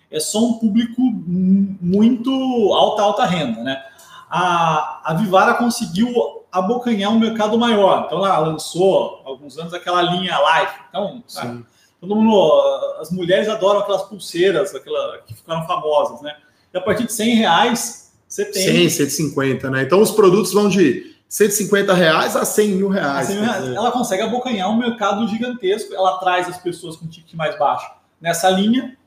é 0.09 0.19
só 0.19 0.43
um 0.43 0.53
público 0.53 1.01
muito 1.01 2.31
alta, 2.73 3.01
alta 3.03 3.25
renda, 3.25 3.61
né? 3.61 3.83
A, 4.35 5.11
a 5.11 5.13
Vivara 5.13 5.53
conseguiu 5.53 6.11
abocanhar 6.51 7.11
um 7.11 7.19
mercado 7.19 7.55
maior. 7.55 8.05
Então, 8.07 8.25
ela 8.25 8.39
lançou 8.39 9.21
alguns 9.23 9.59
anos 9.59 9.75
aquela 9.75 10.01
linha 10.01 10.35
Life. 10.39 10.73
Então, 10.89 11.23
todo 12.01 12.15
mundo, 12.15 12.97
as 12.99 13.11
mulheres 13.11 13.47
adoram 13.47 13.81
aquelas 13.81 14.01
pulseiras, 14.03 14.73
aquela, 14.73 15.19
que 15.19 15.35
ficaram 15.35 15.67
famosas, 15.67 16.19
né? 16.21 16.35
E 16.73 16.77
a 16.77 16.81
partir 16.81 17.05
de 17.05 17.13
100 17.13 17.35
reais, 17.35 18.11
você 18.27 18.45
tem... 18.45 18.89
100, 18.89 18.89
150, 18.89 19.69
né? 19.69 19.83
Então 19.83 20.01
os 20.01 20.09
produtos 20.09 20.51
vão 20.51 20.67
de 20.67 21.15
150 21.29 21.93
reais 21.93 22.35
a 22.35 22.43
100 22.43 22.69
mil 22.69 22.89
reais. 22.89 23.27
100 23.27 23.35
mil 23.35 23.45
reais. 23.45 23.67
Ela 23.67 23.91
consegue 23.91 24.23
abocanhar 24.23 24.71
um 24.71 24.77
mercado 24.77 25.27
gigantesco, 25.27 25.93
ela 25.93 26.17
traz 26.17 26.49
as 26.49 26.57
pessoas 26.57 26.95
com 26.95 27.05
ticket 27.05 27.35
mais 27.35 27.57
baixo 27.59 27.87
nessa 28.19 28.49
linha, 28.49 28.97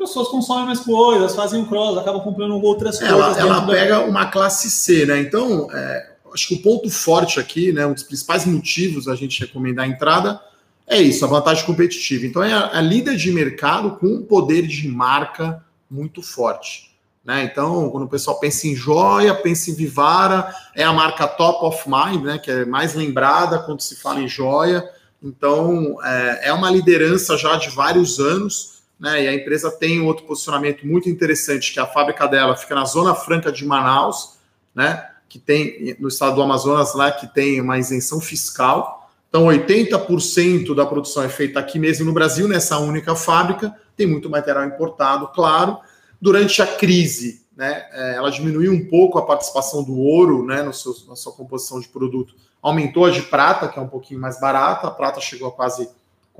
pessoas 0.00 0.28
consomem 0.28 0.64
mais 0.64 0.80
coisas, 0.80 1.34
fazem 1.34 1.60
um 1.60 1.66
cross, 1.66 1.98
acabam 1.98 2.22
comprando 2.22 2.54
outras 2.54 2.98
coisas. 2.98 3.36
Ela, 3.36 3.66
pega 3.66 3.98
da... 3.98 4.04
uma 4.06 4.26
classe 4.26 4.70
C, 4.70 5.04
né? 5.04 5.20
Então, 5.20 5.68
é, 5.70 6.12
acho 6.32 6.48
que 6.48 6.54
o 6.54 6.62
ponto 6.62 6.88
forte 6.88 7.38
aqui, 7.38 7.70
né, 7.70 7.86
um 7.86 7.92
dos 7.92 8.02
principais 8.02 8.46
motivos 8.46 9.06
a 9.06 9.14
gente 9.14 9.38
recomendar 9.40 9.84
a 9.84 9.88
entrada 9.88 10.40
é 10.86 11.00
isso, 11.00 11.24
a 11.24 11.28
vantagem 11.28 11.64
competitiva. 11.66 12.24
Então, 12.24 12.42
é 12.42 12.52
a, 12.52 12.78
a 12.78 12.80
líder 12.80 13.14
de 13.16 13.30
mercado 13.30 13.96
com 13.96 14.06
um 14.06 14.22
poder 14.22 14.66
de 14.66 14.88
marca 14.88 15.62
muito 15.88 16.22
forte. 16.22 16.90
Né? 17.22 17.44
Então, 17.44 17.90
quando 17.90 18.04
o 18.04 18.08
pessoal 18.08 18.40
pensa 18.40 18.66
em 18.66 18.74
joia, 18.74 19.34
pensa 19.34 19.70
em 19.70 19.74
Vivara, 19.74 20.52
é 20.74 20.82
a 20.82 20.92
marca 20.92 21.28
top 21.28 21.64
of 21.64 21.84
mind, 21.86 22.24
né? 22.24 22.38
que 22.38 22.50
é 22.50 22.64
mais 22.64 22.94
lembrada 22.94 23.58
quando 23.58 23.80
se 23.80 23.96
fala 23.96 24.20
em 24.20 24.26
joia. 24.26 24.82
Então, 25.22 25.98
é, 26.02 26.48
é 26.48 26.52
uma 26.52 26.70
liderança 26.70 27.36
já 27.36 27.54
de 27.56 27.68
vários 27.68 28.18
anos 28.18 28.79
né? 29.00 29.24
E 29.24 29.28
a 29.28 29.34
empresa 29.34 29.70
tem 29.70 30.00
outro 30.02 30.26
posicionamento 30.26 30.86
muito 30.86 31.08
interessante, 31.08 31.72
que 31.72 31.80
a 31.80 31.86
fábrica 31.86 32.28
dela 32.28 32.54
fica 32.54 32.74
na 32.74 32.84
Zona 32.84 33.14
Franca 33.14 33.50
de 33.50 33.64
Manaus, 33.64 34.38
né? 34.74 35.08
Que 35.28 35.38
tem 35.38 35.96
no 35.98 36.08
estado 36.08 36.34
do 36.34 36.42
Amazonas 36.42 36.94
lá 36.94 37.10
que 37.10 37.26
tem 37.26 37.60
uma 37.60 37.78
isenção 37.78 38.20
fiscal. 38.20 39.10
Então, 39.28 39.46
80% 39.46 40.74
da 40.74 40.84
produção 40.84 41.22
é 41.22 41.28
feita 41.28 41.58
aqui 41.58 41.78
mesmo 41.78 42.04
no 42.04 42.12
Brasil, 42.12 42.46
nessa 42.46 42.78
única 42.78 43.14
fábrica. 43.14 43.74
Tem 43.96 44.06
muito 44.06 44.28
material 44.28 44.66
importado, 44.66 45.28
claro. 45.28 45.78
Durante 46.20 46.60
a 46.60 46.66
crise, 46.66 47.46
né, 47.56 47.86
é, 47.92 48.16
ela 48.16 48.30
diminuiu 48.30 48.72
um 48.72 48.86
pouco 48.88 49.18
a 49.18 49.24
participação 49.24 49.84
do 49.84 49.96
ouro 49.96 50.44
né, 50.44 50.62
no 50.62 50.72
seu, 50.74 50.92
na 51.08 51.14
sua 51.14 51.32
composição 51.32 51.80
de 51.80 51.88
produto. 51.88 52.34
Aumentou 52.60 53.06
a 53.06 53.10
de 53.10 53.22
prata, 53.22 53.68
que 53.68 53.78
é 53.78 53.82
um 53.82 53.88
pouquinho 53.88 54.20
mais 54.20 54.38
barata. 54.40 54.88
A 54.88 54.90
prata 54.90 55.20
chegou 55.20 55.48
a 55.48 55.52
quase 55.52 55.88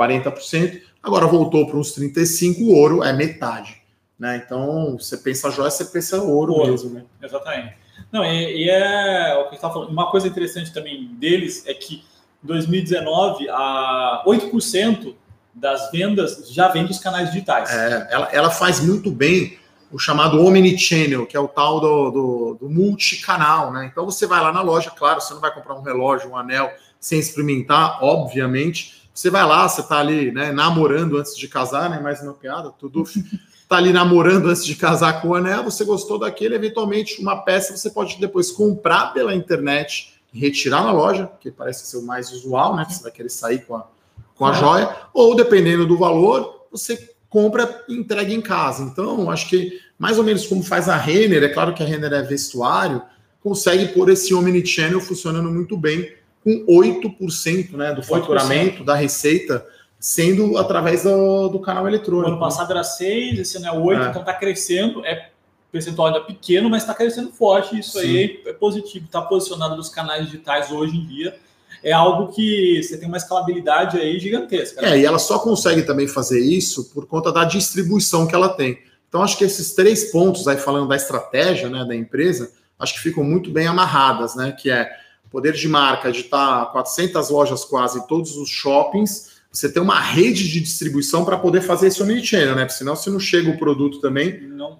40%. 0.01 0.81
Agora 1.03 1.27
voltou 1.27 1.67
para 1.67 1.77
uns 1.77 1.93
35, 1.93 2.63
o 2.63 2.75
ouro 2.75 3.03
é 3.03 3.13
metade. 3.13 3.81
Né? 4.19 4.43
Então, 4.45 4.99
você 4.99 5.17
pensa 5.17 5.51
joia, 5.51 5.71
você 5.71 5.85
pensa 5.87 6.23
ouro, 6.23 6.53
ouro 6.53 6.71
mesmo. 6.71 6.91
Né? 6.91 7.05
Exatamente. 7.23 7.75
Não, 8.13 8.25
e, 8.25 8.65
e 8.65 8.71
é 8.71 9.35
o 9.37 9.49
que 9.49 9.55
está 9.55 9.71
falando. 9.71 9.91
Uma 9.91 10.11
coisa 10.11 10.27
interessante 10.27 10.73
também 10.73 11.07
deles 11.15 11.67
é 11.67 11.75
que 11.75 12.05
em 12.43 12.47
2019, 12.47 13.49
a 13.51 14.23
8% 14.27 15.15
das 15.55 15.91
vendas 15.91 16.51
já 16.51 16.69
vem 16.69 16.87
dos 16.87 16.99
canais 16.99 17.31
digitais. 17.31 17.71
É, 17.71 18.09
ela, 18.11 18.29
ela 18.33 18.51
faz 18.51 18.81
muito 18.81 19.11
bem 19.11 19.59
o 19.93 19.99
chamado 19.99 20.45
omnichannel, 20.45 21.27
que 21.27 21.37
é 21.37 21.41
o 21.41 21.49
tal 21.49 21.81
do, 21.81 22.11
do, 22.11 22.59
do, 22.61 22.71
multicanal, 22.71 23.73
né? 23.73 23.89
Então 23.91 24.05
você 24.05 24.27
vai 24.27 24.41
lá 24.41 24.53
na 24.53 24.63
loja, 24.63 24.91
claro, 24.91 25.21
você 25.21 25.35
não 25.35 25.41
vai 25.41 25.53
comprar 25.53 25.75
um 25.75 25.83
relógio, 25.83 26.31
um 26.31 26.37
anel, 26.37 26.73
sem 26.99 27.19
experimentar, 27.19 28.03
obviamente, 28.03 29.00
você 29.13 29.31
vai 29.31 29.45
lá, 29.45 29.69
você 29.69 29.83
tá 29.83 29.99
ali, 29.99 30.33
né, 30.33 30.53
namorando 30.53 31.19
antes 31.19 31.37
de 31.37 31.49
casar, 31.49 31.91
né? 31.91 32.01
Mais 32.01 32.23
uma 32.23 32.33
piada, 32.33 32.71
tudo 32.79 33.05
tá 33.69 33.77
ali 33.77 33.93
namorando 33.93 34.49
antes 34.49 34.65
de 34.65 34.75
casar 34.75 35.21
com 35.21 35.29
o 35.29 35.35
anel, 35.35 35.65
você 35.65 35.85
gostou 35.85 36.19
daquele, 36.19 36.55
eventualmente 36.55 37.21
uma 37.21 37.37
peça 37.37 37.77
você 37.77 37.91
pode 37.91 38.19
depois 38.19 38.51
comprar 38.51 39.13
pela 39.13 39.35
internet 39.35 40.15
e 40.33 40.41
retirar 40.41 40.83
na 40.83 40.93
loja, 40.93 41.31
que 41.41 41.51
parece 41.51 41.87
ser 41.87 41.99
o 41.99 42.03
mais 42.03 42.33
usual, 42.33 42.75
né? 42.77 42.87
Você 42.89 43.03
vai 43.03 43.13
querer 43.13 43.29
sair 43.29 43.65
com 43.65 43.77
a, 43.77 43.87
com 44.35 44.47
a 44.47 44.53
joia, 44.53 44.97
ou 45.13 45.35
dependendo 45.35 45.87
do 45.87 45.97
valor, 45.97 46.67
você 46.71 47.11
compra 47.29 47.85
e 47.89 47.95
entrega 47.95 48.33
em 48.33 48.41
casa. 48.41 48.83
Então, 48.83 49.31
acho 49.31 49.49
que 49.49 49.81
mais 49.99 50.19
ou 50.19 50.25
menos 50.25 50.47
como 50.47 50.63
faz 50.63 50.89
a 50.89 50.97
Renner, 50.97 51.43
é 51.43 51.49
claro 51.49 51.75
que 51.75 51.83
a 51.83 51.87
Renner 51.87 52.13
é 52.13 52.23
vestuário, 52.23 53.03
consegue 53.41 53.89
pôr 53.89 54.11
esse 54.11 54.35
omnichannel 54.35 55.01
funcionando 55.01 55.51
muito 55.51 55.77
bem 55.77 56.13
com 56.43 56.65
8% 56.67 57.73
né, 57.73 57.95
do 57.95 58.03
faturamento 58.03 58.83
8%. 58.83 58.85
da 58.85 58.95
receita 58.95 59.67
sendo 59.99 60.57
através 60.57 61.03
do, 61.03 61.49
do 61.49 61.61
canal 61.61 61.87
eletrônico. 61.87 62.31
ano 62.31 62.41
passado 62.41 62.71
era 62.71 62.83
6, 62.83 63.39
esse 63.39 63.59
ano 63.59 63.67
é 63.67 63.73
8, 63.73 64.03
é. 64.03 64.09
então 64.09 64.23
está 64.23 64.33
crescendo. 64.33 65.05
É 65.05 65.31
percentual 65.71 66.09
ainda 66.09 66.21
pequeno, 66.21 66.69
mas 66.69 66.83
está 66.83 66.95
crescendo 66.95 67.31
forte. 67.31 67.79
Isso 67.79 68.01
Sim. 68.01 68.09
aí 68.09 68.43
é 68.47 68.53
positivo. 68.53 69.05
Está 69.05 69.23
posicionado 69.23 69.77
nos 69.77 69.89
canais 69.89 70.25
digitais 70.25 70.71
hoje 70.71 70.97
em 70.97 71.07
dia. 71.07 71.37
É 71.83 71.93
algo 71.93 72.33
que 72.33 72.83
você 72.83 72.99
tem 72.99 73.09
uma 73.09 73.17
escalabilidade 73.17 73.99
aí 73.99 74.19
gigantesca. 74.19 74.83
Né? 74.83 74.93
É, 74.93 75.01
e 75.01 75.05
ela 75.05 75.19
só 75.19 75.39
consegue 75.39 75.83
também 75.83 76.09
fazer 76.09 76.41
isso 76.41 76.91
por 76.93 77.07
conta 77.07 77.33
da 77.33 77.45
distribuição 77.45 78.27
que 78.27 78.35
ela 78.35 78.49
tem. 78.49 78.79
Então, 79.09 79.23
acho 79.23 79.37
que 79.37 79.45
esses 79.45 79.75
três 79.75 80.11
pontos 80.13 80.47
aí, 80.47 80.57
falando 80.57 80.89
da 80.89 80.97
estratégia 80.97 81.69
né, 81.69 81.85
da 81.85 81.97
empresa, 81.97 82.53
acho 82.79 82.95
que 82.95 83.01
ficam 83.01 83.25
muito 83.25 83.51
bem 83.51 83.67
amarradas, 83.67 84.35
né? 84.35 84.53
Que 84.53 84.71
é 84.71 84.91
poder 85.31 85.53
de 85.53 85.69
marca 85.69 86.11
de 86.11 86.21
estar 86.21 86.67
400 86.73 87.31
lojas 87.31 87.65
quase 87.65 87.99
em 87.99 88.07
todos 88.07 88.37
os 88.37 88.49
shoppings, 88.49 89.41
você 89.51 89.71
tem 89.71 89.83
uma 89.83 90.01
rede 90.01 90.49
de 90.49 90.61
distribuição 90.61 91.25
para 91.25 91.37
poder 91.37 91.61
fazer 91.61 91.89
esse 91.89 92.03
omnichannel, 92.03 92.55
né? 92.55 92.65
Porque 92.65 92.79
senão, 92.79 92.95
se 92.95 93.11
não 93.11 93.19
chega 93.19 93.51
o 93.51 93.59
produto 93.59 94.01
também, 94.01 94.41
não, 94.43 94.79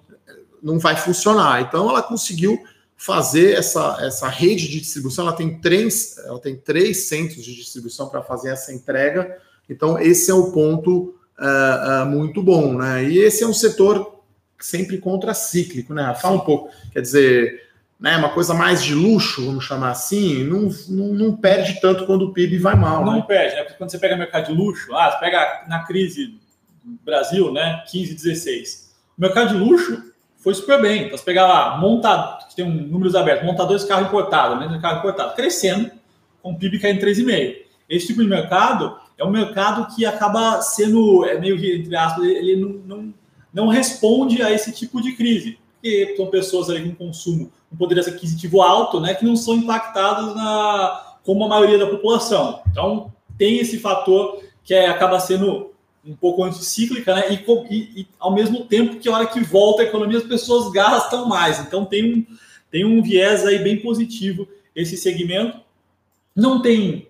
não 0.61 0.79
vai 0.79 0.95
funcionar. 0.95 1.61
Então, 1.61 1.89
ela 1.89 2.01
conseguiu 2.01 2.61
fazer 2.95 3.53
essa, 3.53 3.97
essa 3.99 4.29
rede 4.29 4.69
de 4.69 4.79
distribuição. 4.79 5.25
Ela 5.25 5.35
tem 5.35 5.59
três, 5.59 6.17
ela 6.19 6.39
tem 6.39 6.55
três 6.55 7.07
centros 7.07 7.43
de 7.43 7.55
distribuição 7.55 8.07
para 8.07 8.21
fazer 8.21 8.49
essa 8.49 8.71
entrega. 8.71 9.37
Então, 9.69 9.99
esse 9.99 10.31
é 10.31 10.33
o 10.33 10.51
ponto 10.51 11.15
uh, 11.39 12.03
uh, 12.03 12.05
muito 12.05 12.41
bom, 12.41 12.77
né? 12.77 13.03
E 13.03 13.17
esse 13.17 13.43
é 13.43 13.47
um 13.47 13.53
setor 13.53 14.21
sempre 14.59 14.99
contracíclico, 14.99 15.93
né? 15.93 16.15
Fala 16.21 16.37
um 16.37 16.41
pouco, 16.41 16.69
quer 16.93 17.01
dizer, 17.01 17.70
né, 18.01 18.17
uma 18.17 18.29
coisa 18.29 18.51
mais 18.55 18.83
de 18.83 18.95
luxo, 18.95 19.45
vamos 19.45 19.63
chamar 19.63 19.91
assim, 19.91 20.43
não, 20.43 20.69
não, 20.89 21.13
não 21.13 21.37
perde 21.37 21.79
tanto 21.79 22.07
quando 22.07 22.23
o 22.23 22.33
PIB 22.33 22.57
vai 22.57 22.75
mal. 22.75 23.05
Não 23.05 23.17
né? 23.17 23.25
perde, 23.27 23.55
né? 23.55 23.61
Porque 23.61 23.77
quando 23.77 23.91
você 23.91 23.99
pega 23.99 24.17
mercado 24.17 24.47
de 24.47 24.53
luxo, 24.53 24.91
ah, 24.95 25.11
você 25.11 25.19
pega 25.19 25.65
na 25.67 25.83
crise 25.83 26.41
Brasil, 26.83 27.53
né, 27.53 27.83
15, 27.91 28.15
16. 28.15 28.91
O 29.15 29.21
mercado 29.21 29.49
de 29.49 29.63
luxo 29.63 30.01
foi 30.37 30.55
super 30.55 30.81
bem. 30.81 31.05
Então, 31.05 31.15
você 31.15 31.23
pegar 31.23 31.45
lá, 31.45 31.77
montado, 31.77 32.43
tem 32.55 32.65
um 32.65 32.71
números 32.71 33.13
abertos, 33.13 33.45
montadores 33.45 33.83
de 33.83 33.87
carro 33.87 34.07
importado, 34.07 34.55
né, 34.59 34.79
carro 34.81 34.97
importado, 34.97 35.35
crescendo, 35.35 35.91
com 36.41 36.53
o 36.53 36.57
PIB 36.57 36.79
caindo 36.79 37.01
3,5. 37.01 37.57
Esse 37.87 38.07
tipo 38.07 38.23
de 38.23 38.27
mercado 38.27 38.97
é 39.15 39.23
um 39.23 39.29
mercado 39.29 39.93
que 39.93 40.07
acaba 40.07 40.59
sendo, 40.63 41.23
é 41.25 41.37
meio 41.37 41.55
entre 41.55 41.95
aspas, 41.95 42.23
ele 42.23 42.55
não, 42.55 42.69
não, 42.69 43.13
não 43.53 43.67
responde 43.67 44.41
a 44.41 44.51
esse 44.51 44.71
tipo 44.71 44.99
de 44.99 45.11
crise. 45.11 45.59
Porque 45.81 46.13
são 46.15 46.27
pessoas 46.27 46.69
ali 46.69 46.89
com 46.89 47.07
consumo 47.07 47.51
um 47.71 47.77
poder 47.77 47.99
aquisitivo 47.99 48.61
alto, 48.61 48.99
né, 48.99 49.15
que 49.15 49.25
não 49.25 49.35
são 49.35 49.55
impactados 49.55 50.35
na, 50.35 51.15
como 51.23 51.45
a 51.45 51.47
maioria 51.47 51.77
da 51.77 51.87
população. 51.87 52.61
Então, 52.69 53.11
tem 53.37 53.59
esse 53.59 53.79
fator 53.79 54.43
que 54.63 54.73
é, 54.73 54.87
acaba 54.87 55.19
sendo 55.19 55.71
um 56.05 56.15
pouco 56.15 56.43
anticíclica, 56.43 57.15
né, 57.15 57.31
e, 57.31 57.73
e, 57.73 58.01
e, 58.01 58.07
ao 58.19 58.33
mesmo 58.33 58.65
tempo 58.65 58.97
que 58.97 59.07
a 59.07 59.13
hora 59.13 59.25
que 59.25 59.39
volta 59.39 59.81
a 59.81 59.85
economia, 59.85 60.17
as 60.17 60.25
pessoas 60.25 60.71
gastam 60.71 61.27
mais. 61.27 61.59
Então, 61.59 61.85
tem 61.85 62.13
um, 62.13 62.25
tem 62.69 62.83
um 62.83 63.01
viés 63.01 63.45
aí 63.45 63.59
bem 63.59 63.79
positivo 63.79 64.47
esse 64.75 64.97
segmento. 64.97 65.59
Não 66.35 66.61
tem 66.61 67.07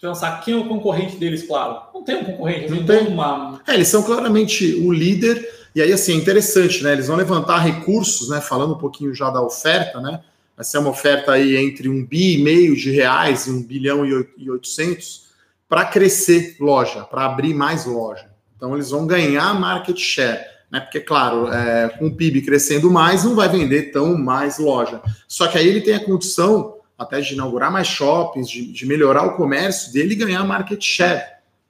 pensar 0.00 0.42
quem 0.42 0.52
é 0.52 0.56
o 0.58 0.68
concorrente 0.68 1.16
deles, 1.16 1.44
claro. 1.44 1.80
Não 1.94 2.04
tem 2.04 2.16
um 2.16 2.24
concorrente, 2.24 2.70
não 2.70 2.84
tem 2.84 3.06
uma. 3.06 3.62
É, 3.66 3.72
eles 3.72 3.88
são 3.88 4.02
claramente 4.02 4.74
o 4.74 4.92
líder 4.92 5.48
e 5.74 5.82
aí, 5.82 5.92
assim, 5.92 6.12
é 6.12 6.16
interessante, 6.16 6.82
né? 6.84 6.92
Eles 6.92 7.08
vão 7.08 7.16
levantar 7.16 7.58
recursos, 7.58 8.28
né? 8.28 8.40
Falando 8.40 8.74
um 8.74 8.78
pouquinho 8.78 9.12
já 9.12 9.28
da 9.28 9.42
oferta, 9.42 10.00
né? 10.00 10.20
Vai 10.56 10.64
ser 10.64 10.78
uma 10.78 10.90
oferta 10.90 11.32
aí 11.32 11.56
entre 11.56 11.88
um 11.88 12.04
bi 12.04 12.38
e 12.38 12.42
meio 12.42 12.76
de 12.76 12.92
reais 12.92 13.46
e 13.46 13.50
um 13.50 13.60
bilhão 13.60 14.06
e 14.06 14.50
oitocentos 14.50 15.24
para 15.68 15.84
crescer 15.84 16.56
loja, 16.60 17.02
para 17.02 17.24
abrir 17.24 17.54
mais 17.54 17.86
loja. 17.86 18.30
Então, 18.56 18.74
eles 18.74 18.90
vão 18.90 19.04
ganhar 19.04 19.52
market 19.58 19.98
share, 19.98 20.44
né? 20.70 20.78
Porque, 20.78 21.00
claro, 21.00 21.52
é, 21.52 21.88
com 21.98 22.06
o 22.06 22.14
PIB 22.14 22.42
crescendo 22.42 22.88
mais, 22.88 23.24
não 23.24 23.34
vai 23.34 23.48
vender 23.48 23.90
tão 23.90 24.16
mais 24.16 24.58
loja. 24.58 25.02
Só 25.26 25.48
que 25.48 25.58
aí 25.58 25.66
ele 25.66 25.80
tem 25.80 25.94
a 25.94 26.04
condição 26.04 26.76
até 26.96 27.20
de 27.20 27.34
inaugurar 27.34 27.72
mais 27.72 27.88
shoppings, 27.88 28.48
de, 28.48 28.72
de 28.72 28.86
melhorar 28.86 29.24
o 29.24 29.36
comércio 29.36 29.92
dele 29.92 30.12
e 30.12 30.16
ganhar 30.16 30.44
market 30.44 30.80
share 30.80 31.24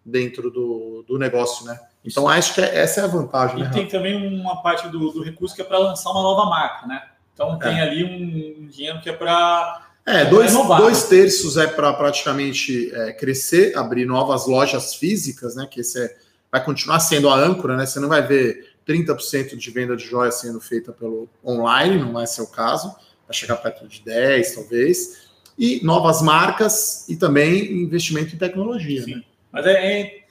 dentro 0.04 0.50
do, 0.50 1.02
do 1.08 1.18
negócio, 1.18 1.64
né? 1.64 1.80
Então, 2.04 2.28
acho 2.28 2.54
que 2.54 2.60
é, 2.60 2.78
essa 2.78 3.00
é 3.00 3.04
a 3.04 3.06
vantagem. 3.06 3.60
E 3.60 3.62
né, 3.62 3.70
tem 3.70 3.88
também 3.88 4.40
uma 4.40 4.62
parte 4.62 4.88
do, 4.88 5.10
do 5.10 5.22
recurso 5.22 5.54
que 5.54 5.62
é 5.62 5.64
para 5.64 5.78
lançar 5.78 6.10
uma 6.10 6.22
nova 6.22 6.50
marca, 6.50 6.86
né? 6.86 7.02
Então, 7.32 7.58
tem 7.58 7.78
é. 7.78 7.82
ali 7.82 8.04
um, 8.04 8.68
dinheiro 8.68 9.00
que 9.00 9.08
é 9.08 9.12
para. 9.12 9.88
É, 10.06 10.26
dois, 10.26 10.52
dois 10.52 11.08
terços 11.08 11.56
é 11.56 11.66
para 11.66 11.92
praticamente 11.94 12.94
é, 12.94 13.12
crescer, 13.12 13.76
abrir 13.76 14.04
novas 14.04 14.46
lojas 14.46 14.94
físicas, 14.94 15.56
né? 15.56 15.66
Que 15.68 15.80
esse 15.80 15.98
é, 15.98 16.14
vai 16.52 16.62
continuar 16.62 17.00
sendo 17.00 17.28
a 17.30 17.34
âncora, 17.34 17.74
né? 17.74 17.86
Você 17.86 17.98
não 17.98 18.08
vai 18.08 18.20
ver 18.20 18.74
30% 18.86 19.56
de 19.56 19.70
venda 19.70 19.96
de 19.96 20.04
joias 20.04 20.36
sendo 20.36 20.60
feita 20.60 20.92
pelo 20.92 21.28
online, 21.44 21.98
não 21.98 22.12
vai 22.12 22.26
ser 22.26 22.42
o 22.42 22.46
caso, 22.46 22.94
vai 23.26 23.34
chegar 23.34 23.56
perto 23.56 23.88
de 23.88 24.02
10, 24.02 24.54
talvez. 24.54 25.24
E 25.58 25.80
novas 25.82 26.20
marcas 26.20 27.08
e 27.08 27.16
também 27.16 27.72
investimento 27.72 28.34
em 28.34 28.38
tecnologia. 28.38 29.02
Sim. 29.04 29.14
Né? 29.16 29.22
Mas 29.50 29.66
é, 29.66 30.23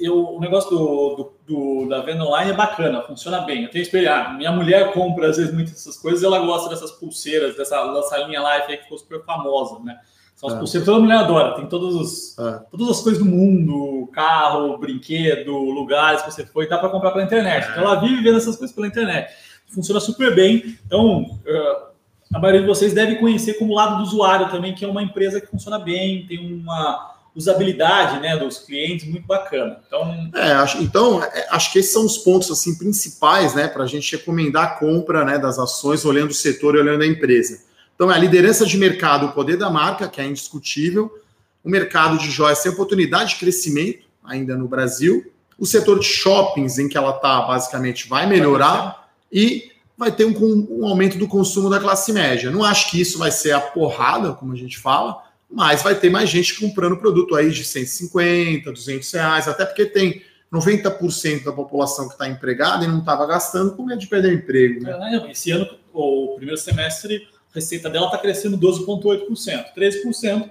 eu, 0.00 0.34
o 0.34 0.40
negócio 0.40 0.70
do, 0.70 1.16
do, 1.16 1.32
do, 1.46 1.88
da 1.88 2.02
venda 2.02 2.24
online 2.24 2.50
é 2.50 2.54
bacana, 2.54 3.02
funciona 3.02 3.40
bem. 3.40 3.64
Eu 3.64 3.70
tenho. 3.70 4.10
Ah, 4.10 4.34
minha 4.34 4.52
mulher 4.52 4.92
compra, 4.92 5.30
às 5.30 5.38
vezes, 5.38 5.52
muitas 5.52 5.72
dessas 5.72 5.96
coisas, 5.96 6.22
ela 6.22 6.38
gosta 6.40 6.68
dessas 6.68 6.90
pulseiras, 6.92 7.56
dessa 7.56 7.80
lançalinha 7.80 8.40
live 8.42 8.66
aí 8.72 8.76
que 8.76 8.82
ficou 8.84 8.98
super 8.98 9.24
famosa, 9.24 9.78
né? 9.82 9.98
São 10.36 10.48
as 10.48 10.56
é. 10.56 10.58
pulseiras, 10.58 10.84
toda 10.84 11.00
mulher 11.00 11.18
adora, 11.18 11.54
tem 11.54 11.66
todos 11.66 11.94
os, 11.94 12.38
é. 12.38 12.60
todas 12.70 12.88
as 12.90 13.00
coisas 13.00 13.22
do 13.22 13.28
mundo, 13.28 14.10
carro, 14.12 14.76
brinquedo, 14.76 15.56
lugares 15.56 16.20
que 16.20 16.30
você 16.30 16.44
foi, 16.44 16.68
dá 16.68 16.76
para 16.76 16.90
comprar 16.90 17.12
pela 17.12 17.24
internet. 17.24 17.68
Então 17.70 17.84
ela 17.84 18.00
vive 18.00 18.22
vendo 18.22 18.36
essas 18.36 18.56
coisas 18.56 18.74
pela 18.74 18.86
internet. 18.86 19.32
Funciona 19.68 20.00
super 20.00 20.34
bem. 20.34 20.76
Então, 20.84 21.24
a 22.34 22.38
maioria 22.38 22.60
de 22.60 22.66
vocês 22.66 22.92
deve 22.92 23.16
conhecer 23.16 23.54
como 23.54 23.74
lado 23.74 23.96
do 23.96 24.02
usuário 24.02 24.50
também, 24.50 24.74
que 24.74 24.84
é 24.84 24.88
uma 24.88 25.02
empresa 25.02 25.40
que 25.40 25.46
funciona 25.46 25.78
bem, 25.78 26.26
tem 26.26 26.54
uma 26.54 27.12
usabilidade 27.34 28.20
né, 28.20 28.36
dos 28.36 28.58
clientes 28.58 29.08
muito 29.08 29.26
bacana. 29.26 29.80
Então, 29.86 30.30
é, 30.34 30.52
acho, 30.52 30.82
então 30.82 31.22
é, 31.22 31.46
acho 31.50 31.72
que 31.72 31.78
esses 31.78 31.92
são 31.92 32.04
os 32.04 32.18
pontos 32.18 32.50
assim 32.50 32.76
principais 32.76 33.54
né, 33.54 33.68
para 33.68 33.84
a 33.84 33.86
gente 33.86 34.14
recomendar 34.16 34.64
a 34.64 34.70
compra 34.74 35.24
né, 35.24 35.38
das 35.38 35.58
ações, 35.58 36.04
olhando 36.04 36.30
o 36.30 36.34
setor 36.34 36.74
e 36.74 36.78
olhando 36.78 37.02
a 37.02 37.06
empresa. 37.06 37.60
Então, 37.94 38.10
é 38.10 38.14
a 38.14 38.18
liderança 38.18 38.66
de 38.66 38.76
mercado, 38.76 39.26
o 39.26 39.32
poder 39.32 39.56
da 39.56 39.70
marca, 39.70 40.08
que 40.08 40.20
é 40.20 40.26
indiscutível, 40.26 41.10
o 41.64 41.70
mercado 41.70 42.18
de 42.18 42.30
joias 42.30 42.62
tem 42.62 42.72
oportunidade 42.72 43.30
de 43.30 43.36
crescimento 43.36 44.06
ainda 44.24 44.56
no 44.56 44.66
Brasil, 44.66 45.32
o 45.58 45.64
setor 45.64 46.00
de 46.00 46.06
shoppings, 46.06 46.78
em 46.78 46.88
que 46.88 46.98
ela 46.98 47.14
está, 47.14 47.42
basicamente, 47.42 48.08
vai 48.08 48.26
melhorar 48.26 49.08
e 49.30 49.70
vai 49.96 50.10
ter 50.10 50.24
um, 50.24 50.66
um 50.70 50.86
aumento 50.86 51.16
do 51.16 51.28
consumo 51.28 51.70
da 51.70 51.78
classe 51.78 52.12
média. 52.12 52.50
Não 52.50 52.64
acho 52.64 52.90
que 52.90 53.00
isso 53.00 53.18
vai 53.18 53.30
ser 53.30 53.52
a 53.52 53.60
porrada, 53.60 54.32
como 54.32 54.52
a 54.52 54.56
gente 54.56 54.78
fala, 54.78 55.22
mas 55.52 55.82
vai 55.82 55.94
ter 55.94 56.10
mais 56.10 56.30
gente 56.30 56.58
comprando 56.58 56.96
produto 56.96 57.36
aí 57.36 57.50
de 57.50 57.64
150, 57.64 58.72
200 58.72 59.12
reais, 59.12 59.48
até 59.48 59.66
porque 59.66 59.84
tem 59.84 60.22
90% 60.52 61.44
da 61.44 61.52
população 61.52 62.06
que 62.08 62.14
está 62.14 62.28
empregada 62.28 62.84
e 62.84 62.88
não 62.88 63.00
estava 63.00 63.26
gastando 63.26 63.74
com 63.74 63.84
medo 63.84 64.00
de 64.00 64.06
perder 64.06 64.32
emprego. 64.32 64.82
Né? 64.82 65.22
É, 65.26 65.30
esse 65.30 65.50
ano, 65.50 65.66
o 65.92 66.34
primeiro 66.36 66.60
semestre, 66.60 67.28
a 67.50 67.54
receita 67.54 67.88
dela 67.90 68.06
está 68.06 68.18
crescendo 68.18 68.58
12,8%, 68.58 69.74
13%, 69.76 70.50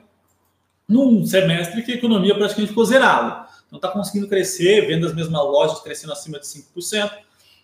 num 0.87 1.25
semestre 1.25 1.81
que 1.83 1.91
a 1.91 1.95
economia 1.95 2.35
praticamente 2.35 2.69
ficou 2.69 2.85
zerada. 2.85 3.47
Não 3.71 3.77
está 3.77 3.87
conseguindo 3.87 4.27
crescer, 4.27 4.87
vendo 4.87 5.07
as 5.07 5.15
mesmas 5.15 5.41
lojas 5.41 5.79
crescendo 5.79 6.11
acima 6.13 6.39
de 6.39 6.45
5%. 6.45 7.11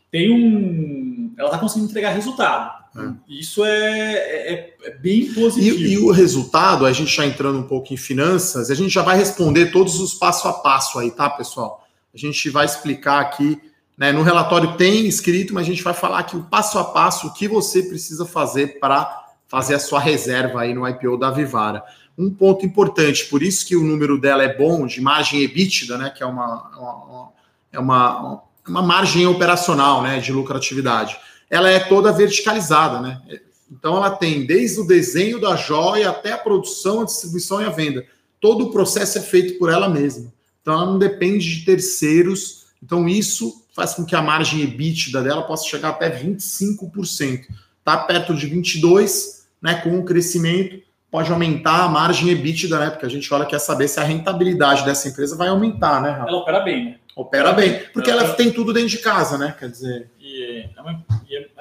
Tem 0.10 0.32
um. 0.32 1.34
Ela 1.38 1.50
está 1.50 1.60
conseguindo 1.60 1.90
entregar 1.90 2.12
resultado. 2.12 2.86
É. 2.98 3.14
Isso 3.30 3.64
é, 3.64 4.14
é, 4.14 4.76
é, 4.84 4.92
bem 4.98 5.32
positivo. 5.32 5.78
E, 5.78 5.94
e, 5.94 5.98
o 6.00 6.12
resultado, 6.12 6.86
a 6.86 6.92
gente 6.92 7.16
já 7.16 7.26
entrando 7.26 7.60
um 7.60 7.64
pouco 7.64 7.94
em 7.94 7.98
finanças, 7.98 8.72
a 8.72 8.76
gente 8.76 8.90
já 8.90 9.04
vai 9.04 9.16
responder 9.16 9.68
todos 9.68 10.00
os 10.00 10.16
passo 10.16 10.48
a 10.48 10.54
passo 10.54 10.98
aí, 10.98 11.12
tá, 11.12 11.30
pessoal? 11.30 11.86
A 12.14 12.18
gente 12.18 12.50
vai 12.50 12.66
explicar 12.66 13.20
aqui, 13.22 13.62
né? 13.96 14.12
No 14.12 14.24
relatório 14.24 14.76
tem 14.76 15.06
escrito, 15.06 15.54
mas 15.54 15.68
a 15.68 15.70
gente 15.70 15.84
vai 15.84 15.94
falar 15.94 16.20
aqui 16.20 16.36
o 16.36 16.44
passo 16.44 16.80
a 16.80 16.86
passo, 16.86 17.28
o 17.28 17.34
que 17.34 17.48
você 17.48 17.84
precisa 17.84 18.26
fazer 18.26 18.80
para 18.80 19.26
fazer 19.48 19.76
a 19.76 19.80
sua 19.80 20.00
reserva 20.00 20.62
aí 20.62 20.74
no 20.74 20.88
IPO 20.88 21.18
da 21.18 21.30
Vivara. 21.30 21.84
Um 22.18 22.32
ponto 22.32 22.66
importante, 22.66 23.26
por 23.26 23.44
isso 23.44 23.66
que 23.66 23.76
o 23.76 23.84
número 23.84 24.20
dela 24.20 24.44
é 24.44 24.58
bom, 24.58 24.88
de 24.88 25.00
margem 25.00 25.42
EBITDA, 25.44 25.98
né? 25.98 26.10
Que 26.10 26.24
é 26.24 26.26
uma, 26.26 26.68
uma 26.76 27.30
é 27.72 27.80
uma, 27.80 28.42
uma 28.68 28.82
margem 28.82 29.28
operacional, 29.28 30.02
né? 30.02 30.20
De 30.20 30.32
lucratividade 30.32 31.16
ela 31.50 31.70
é 31.70 31.80
toda 31.80 32.12
verticalizada, 32.12 33.00
né? 33.00 33.22
Então 33.72 33.98
ela 33.98 34.12
tem 34.12 34.46
desde 34.46 34.80
o 34.80 34.88
desenho 34.88 35.40
da 35.40 35.56
joia 35.56 36.10
até 36.10 36.32
a 36.32 36.38
produção, 36.38 37.02
a 37.02 37.06
distribuição 37.06 37.62
e 37.62 37.66
a 37.66 37.70
venda. 37.70 38.06
Todo 38.40 38.66
o 38.66 38.72
processo 38.72 39.18
é 39.18 39.22
feito 39.22 39.58
por 39.58 39.72
ela 39.72 39.90
mesma. 39.90 40.32
Então 40.62 40.74
ela 40.74 40.86
não 40.86 41.00
depende 41.00 41.60
de 41.60 41.66
terceiros. 41.66 42.68
Então 42.82 43.08
isso 43.08 43.66
faz 43.76 43.94
com 43.94 44.06
que 44.06 44.16
a 44.16 44.22
margem 44.22 44.62
EBITDA 44.62 45.22
dela 45.22 45.44
possa 45.44 45.66
chegar 45.66 45.90
até 45.90 46.10
25%. 46.10 47.46
Está 47.80 47.98
perto 47.98 48.34
de 48.34 48.48
22, 48.48 49.48
né? 49.62 49.76
Com 49.76 50.00
o 50.00 50.06
crescimento 50.06 50.88
pode 51.10 51.32
aumentar 51.32 51.84
a 51.84 51.88
margem 51.88 52.30
EBITDA, 52.30 52.80
né? 52.80 52.90
Porque 52.90 53.06
a 53.06 53.10
gente 53.10 53.34
olha 53.34 53.46
quer 53.46 53.60
saber 53.60 53.88
se 53.88 54.00
a 54.00 54.04
rentabilidade 54.04 54.86
dessa 54.86 55.08
empresa 55.08 55.36
vai 55.36 55.48
aumentar, 55.48 56.02
né? 56.02 56.24
Ela 56.28 56.38
opera 56.38 56.60
bem, 56.60 56.86
né? 56.86 56.96
Opera 57.16 57.52
bem, 57.52 57.82
porque 57.94 58.12
ela 58.12 58.34
tem 58.36 58.52
tudo 58.52 58.72
dentro 58.72 58.90
de 58.90 59.00
casa, 59.00 59.38
né? 59.38 59.56
Quer 59.58 59.70
dizer. 59.70 60.10
É 60.76 60.82
uma, 60.82 61.06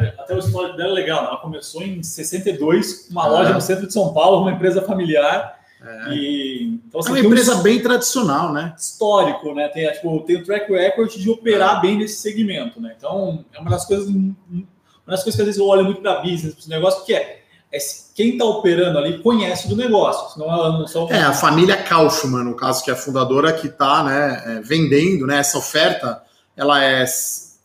é, 0.01 0.14
até 0.19 0.35
o 0.35 0.38
histórico 0.38 0.77
dela 0.77 0.90
é 0.90 0.95
legal, 0.95 1.23
né? 1.23 1.29
ela 1.29 1.38
começou 1.38 1.83
em 1.83 2.03
62, 2.03 3.09
uma 3.11 3.27
é. 3.27 3.29
loja 3.29 3.53
no 3.53 3.61
centro 3.61 3.87
de 3.87 3.92
São 3.92 4.12
Paulo, 4.12 4.42
uma 4.42 4.53
empresa 4.53 4.83
familiar. 4.83 5.61
É. 5.83 6.14
E, 6.14 6.81
então, 6.87 7.01
assim, 7.01 7.11
é 7.11 7.12
uma 7.12 7.21
empresa 7.21 7.57
um 7.57 7.62
bem 7.62 7.81
tradicional, 7.81 8.53
né? 8.53 8.75
Histórico, 8.77 9.55
né? 9.55 9.69
Tem, 9.69 9.90
tipo, 9.92 10.21
tem 10.21 10.37
o 10.37 10.45
track 10.45 10.73
record 10.73 11.11
de 11.12 11.31
operar 11.31 11.79
é. 11.79 11.81
bem 11.83 11.99
nesse 11.99 12.16
segmento, 12.21 12.81
né? 12.81 12.95
Então, 12.97 13.45
é 13.53 13.61
uma 13.61 13.71
das 13.71 13.85
coisas, 13.85 14.09
uma 14.09 14.66
das 15.07 15.23
coisas 15.23 15.37
que 15.37 15.42
às 15.42 15.47
vezes 15.47 15.61
eu 15.61 15.66
olho 15.66 15.85
muito 15.85 16.01
para 16.01 16.21
business, 16.21 16.55
para 16.55 16.61
esse 16.61 16.71
negócio, 16.71 17.05
que 17.05 17.14
é 17.14 17.42
é 17.73 17.79
quem 18.14 18.31
está 18.31 18.45
operando 18.45 18.99
ali 18.99 19.19
conhece 19.19 19.69
do 19.69 19.77
negócio, 19.77 20.33
senão 20.33 20.53
ela 20.53 20.79
não 20.79 20.87
são. 20.87 21.11
É, 21.11 21.21
a 21.21 21.33
família 21.33 21.77
Kaufmann, 21.77 22.45
no 22.45 22.55
caso, 22.55 22.83
que 22.83 22.90
é 22.90 22.95
a 22.95 22.97
fundadora 22.97 23.53
que 23.53 23.66
está 23.66 24.03
né, 24.03 24.42
é, 24.47 24.61
vendendo 24.61 25.27
né, 25.27 25.38
essa 25.38 25.59
oferta, 25.59 26.23
ela 26.57 26.83
é 26.83 27.05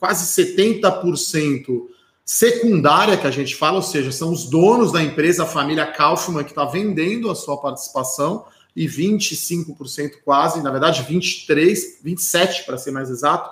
quase 0.02 0.26
70% 0.44 1.84
secundária, 2.26 3.16
que 3.16 3.28
a 3.28 3.32
gente 3.32 3.56
fala, 3.56 3.76
ou 3.76 3.84
seja, 3.84 4.12
são 4.12 4.32
os 4.32 4.46
donos 4.46 4.92
da 4.92 5.04
empresa, 5.04 5.44
a 5.44 5.46
família 5.46 5.86
Kaufmann, 5.86 6.44
que 6.44 6.50
está 6.50 6.66
vendendo 6.66 7.30
a 7.30 7.36
sua 7.36 7.56
participação, 7.58 8.44
e 8.76 8.88
25% 8.88 10.14
quase, 10.26 10.64
na 10.64 10.72
verdade, 10.72 11.04
23, 11.04 12.00
27 12.04 12.64
para 12.64 12.80
ser 12.80 12.90
mais 12.90 13.12
exato, 13.12 13.48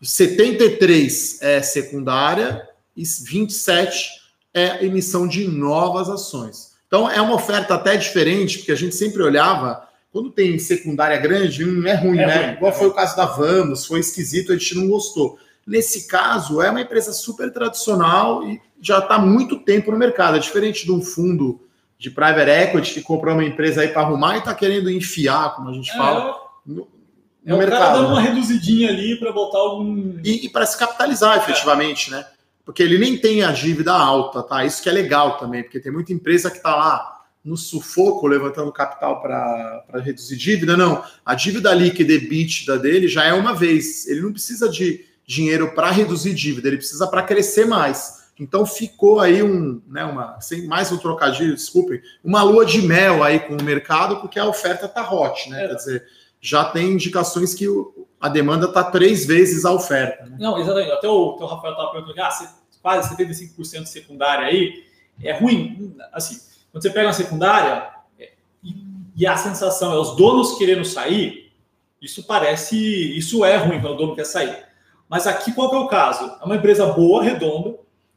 73 0.00 1.42
é 1.42 1.62
secundária 1.62 2.68
e 2.96 3.02
27 3.02 4.20
é 4.54 4.84
emissão 4.84 5.26
de 5.26 5.48
novas 5.48 6.08
ações. 6.08 6.74
Então 6.86 7.10
é 7.10 7.20
uma 7.20 7.34
oferta 7.34 7.74
até 7.74 7.96
diferente, 7.96 8.58
porque 8.58 8.70
a 8.70 8.76
gente 8.76 8.94
sempre 8.94 9.20
olhava, 9.20 9.82
quando 10.12 10.30
tem 10.30 10.56
secundária 10.60 11.16
grande, 11.16 11.64
não 11.64 11.88
é 11.88 11.94
ruim, 11.94 12.18
é 12.18 12.26
né? 12.26 12.46
Ruim, 12.46 12.56
Igual 12.56 12.70
é 12.70 12.74
foi 12.74 12.84
ruim. 12.84 12.92
o 12.92 12.94
caso 12.94 13.16
da 13.16 13.26
Vamos, 13.26 13.84
foi 13.84 13.98
esquisito, 13.98 14.52
a 14.52 14.56
gente 14.56 14.76
não 14.76 14.86
gostou. 14.86 15.38
Nesse 15.68 16.06
caso, 16.06 16.62
é 16.62 16.70
uma 16.70 16.80
empresa 16.80 17.12
super 17.12 17.52
tradicional 17.52 18.42
e 18.42 18.60
já 18.80 18.98
está 18.98 19.18
muito 19.18 19.58
tempo 19.58 19.90
no 19.90 19.98
mercado. 19.98 20.36
É 20.36 20.40
diferente 20.40 20.84
de 20.84 20.92
um 20.92 21.02
fundo 21.02 21.60
de 21.98 22.10
private 22.10 22.50
equity 22.50 22.94
que 22.94 23.02
comprou 23.02 23.34
uma 23.34 23.44
empresa 23.44 23.82
aí 23.82 23.88
para 23.88 24.02
arrumar 24.02 24.36
e 24.36 24.38
está 24.38 24.54
querendo 24.54 24.90
enfiar, 24.90 25.54
como 25.54 25.68
a 25.68 25.72
gente 25.72 25.90
é, 25.90 25.96
fala, 25.96 26.36
no, 26.64 26.88
no 27.44 27.54
é 27.54 27.58
mercado. 27.58 27.80
O 27.80 27.84
cara 27.84 27.92
dando 27.98 28.08
uma 28.08 28.20
reduzidinha 28.20 28.88
ali 28.88 29.18
para 29.18 29.32
botar 29.32 29.58
algum. 29.58 30.18
E, 30.24 30.46
e 30.46 30.48
para 30.48 30.64
se 30.64 30.78
capitalizar 30.78 31.36
efetivamente, 31.38 32.10
né? 32.10 32.24
porque 32.68 32.82
ele 32.82 32.98
nem 32.98 33.16
tem 33.16 33.42
a 33.42 33.50
dívida 33.50 33.94
alta, 33.94 34.42
tá? 34.42 34.62
Isso 34.62 34.82
que 34.82 34.90
é 34.90 34.92
legal 34.92 35.38
também, 35.38 35.62
porque 35.62 35.80
tem 35.80 35.90
muita 35.90 36.12
empresa 36.12 36.50
que 36.50 36.58
está 36.58 36.76
lá 36.76 37.22
no 37.42 37.56
sufoco 37.56 38.26
levantando 38.26 38.70
capital 38.70 39.22
para 39.22 39.86
reduzir 40.04 40.36
dívida. 40.36 40.76
Não, 40.76 41.02
a 41.24 41.34
dívida 41.34 41.72
líquida 41.72 42.12
EBITDA 42.12 42.78
dele 42.78 43.08
já 43.08 43.24
é 43.24 43.32
uma 43.32 43.54
vez. 43.54 44.06
Ele 44.06 44.20
não 44.20 44.32
precisa 44.32 44.68
de 44.68 45.02
dinheiro 45.28 45.74
para 45.74 45.90
reduzir 45.90 46.32
dívida, 46.32 46.68
ele 46.68 46.78
precisa 46.78 47.06
para 47.06 47.22
crescer 47.22 47.66
mais. 47.66 48.30
Então 48.40 48.64
ficou 48.64 49.20
aí 49.20 49.42
um, 49.42 49.82
né, 49.86 50.02
uma, 50.02 50.40
sem 50.40 50.66
mais 50.66 50.90
um 50.90 50.96
trocadilho, 50.96 51.54
desculpem, 51.54 52.00
uma 52.24 52.42
lua 52.42 52.64
de 52.64 52.80
mel 52.80 53.22
aí 53.22 53.38
com 53.38 53.54
o 53.54 53.62
mercado, 53.62 54.20
porque 54.20 54.38
a 54.38 54.46
oferta 54.46 54.88
tá 54.88 55.12
hot, 55.12 55.50
né? 55.50 55.64
É. 55.64 55.68
Quer 55.68 55.74
dizer, 55.74 56.04
já 56.40 56.64
tem 56.64 56.92
indicações 56.92 57.52
que 57.52 57.66
a 58.18 58.28
demanda 58.28 58.66
está 58.66 58.82
três 58.84 59.26
vezes 59.26 59.66
a 59.66 59.72
oferta. 59.72 60.24
Né? 60.24 60.38
Não, 60.40 60.58
exatamente. 60.58 60.92
Até 60.92 61.08
o, 61.08 61.36
o 61.36 61.46
Rafael 61.46 61.72
estava 61.72 61.92
perguntando, 61.92 62.22
ah, 62.22 62.30
você 62.30 62.48
quase 62.80 63.14
75% 63.14 63.84
secundária 63.84 64.46
aí, 64.46 64.84
é 65.22 65.36
ruim. 65.36 65.94
Assim, 66.12 66.40
quando 66.72 66.82
você 66.82 66.90
pega 66.90 67.08
uma 67.08 67.12
secundária 67.12 67.90
é, 68.18 68.30
e 69.14 69.26
a 69.26 69.36
sensação 69.36 69.92
é 69.92 69.98
os 69.98 70.16
donos 70.16 70.56
querendo 70.56 70.84
sair, 70.86 71.52
isso 72.00 72.22
parece, 72.22 72.78
isso 73.18 73.44
é 73.44 73.56
ruim 73.56 73.80
quando 73.80 73.94
o 73.94 73.96
dono 73.96 74.14
quer 74.14 74.24
sair. 74.24 74.67
Mas 75.08 75.26
aqui 75.26 75.52
qual 75.52 75.70
que 75.70 75.76
é 75.76 75.78
o 75.78 75.88
caso? 75.88 76.30
É 76.40 76.44
uma 76.44 76.56
empresa 76.56 76.86
boa, 76.86 77.22
redonda, 77.22 77.76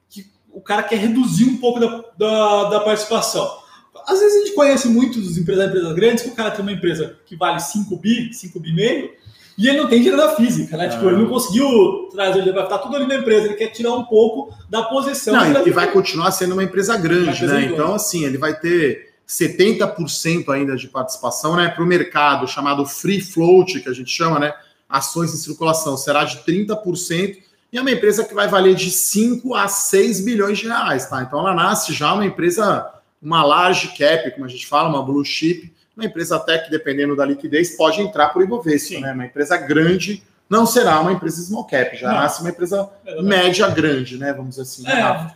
que 0.10 0.26
o 0.52 0.62
cara 0.62 0.84
quer 0.84 0.98
reduzir 0.98 1.46
um 1.46 1.58
pouco 1.58 1.80
da, 1.80 2.04
da, 2.18 2.70
da 2.70 2.80
participação. 2.82 3.60
Às 4.08 4.20
vezes 4.20 4.36
a 4.36 4.46
gente 4.46 4.56
conhece 4.56 4.88
muitos 4.88 5.38
empresários 5.38 5.76
empresas 5.76 5.96
grandes 5.96 6.24
que 6.24 6.30
o 6.30 6.36
cara 6.36 6.52
tem 6.52 6.62
uma 6.62 6.72
empresa 6.72 7.18
que 7.26 7.36
vale 7.36 7.60
5 7.60 7.96
bi, 7.98 8.34
5 8.34 8.60
bi 8.60 8.74
meio, 8.74 9.12
e 9.58 9.68
ele 9.68 9.78
não 9.78 9.88
tem 9.88 10.00
dinheiro 10.00 10.18
da 10.18 10.36
física, 10.36 10.76
né? 10.76 10.88
Ah. 10.88 10.90
Tipo, 10.90 11.06
ele 11.08 11.18
não 11.18 11.28
conseguiu 11.28 12.10
trazer, 12.12 12.40
ele 12.40 12.52
vai 12.52 12.64
estar 12.64 12.80
tudo 12.80 12.96
ali 12.96 13.06
na 13.06 13.16
empresa, 13.16 13.46
ele 13.46 13.56
quer 13.56 13.68
tirar 13.68 13.94
um 13.94 14.04
pouco 14.06 14.54
da 14.70 14.84
posição. 14.84 15.36
Não, 15.36 15.68
e 15.68 15.72
vai 15.72 15.92
continuar 15.92 16.32
sendo 16.32 16.54
uma 16.54 16.64
empresa 16.64 16.98
grande, 16.98 17.24
uma 17.24 17.32
empresa 17.32 17.54
né? 17.54 17.60
Grande. 17.60 17.74
Então, 17.74 17.94
assim, 17.94 18.26
ele 18.26 18.38
vai 18.38 18.58
ter 18.58 19.12
70% 19.28 20.50
ainda 20.50 20.76
de 20.76 20.88
participação, 20.88 21.56
né? 21.56 21.70
Para 21.70 21.84
o 21.84 21.88
mercado 21.88 22.48
chamado 22.48 22.86
free 22.86 23.22
float, 23.22 23.82
que 23.82 23.90
a 23.90 23.94
gente 23.94 24.10
chama, 24.10 24.40
né? 24.40 24.54
Ações 24.92 25.34
em 25.34 25.38
circulação, 25.38 25.96
será 25.96 26.24
de 26.24 26.40
30%. 26.40 27.38
E 27.72 27.78
é 27.78 27.82
uma 27.82 27.92
empresa 27.92 28.26
que 28.26 28.34
vai 28.34 28.48
valer 28.48 28.76
de 28.76 28.92
5 28.92 29.56
a 29.56 29.68
6 29.68 30.22
bilhões 30.22 30.60
de 30.60 30.68
reais, 30.68 31.08
tá? 31.08 31.22
Então 31.22 31.40
ela 31.40 31.54
nasce 31.54 31.94
já 31.94 32.14
uma 32.14 32.26
empresa, 32.26 32.92
uma 33.22 33.44
large 33.44 33.90
cap, 33.98 34.30
como 34.32 34.46
a 34.46 34.50
gente 34.50 34.68
fala, 34.68 34.90
uma 34.90 35.02
blue 35.02 35.24
chip, 35.24 35.74
Uma 35.96 36.06
empresa 36.06 36.36
até 36.36 36.58
que, 36.58 36.70
dependendo 36.70 37.16
da 37.16 37.26
liquidez, 37.26 37.78
pode 37.78 38.02
entrar 38.02 38.30
por 38.30 38.44
Ibovespa, 38.44 39.00
né? 39.00 39.14
Uma 39.14 39.26
empresa 39.26 39.56
grande 39.58 40.22
não 40.52 40.66
será 40.66 41.00
uma 41.00 41.14
empresa 41.14 41.42
small 41.42 41.64
cap, 41.64 41.96
já 41.96 42.10
não. 42.10 42.16
nasce 42.16 42.42
uma 42.42 42.50
empresa 42.50 42.90
média 43.24 43.70
grande, 43.70 44.18
né? 44.18 44.34
Vamos 44.34 44.58
dizer 44.58 44.64
assim. 44.64 44.86
É, 44.86 45.32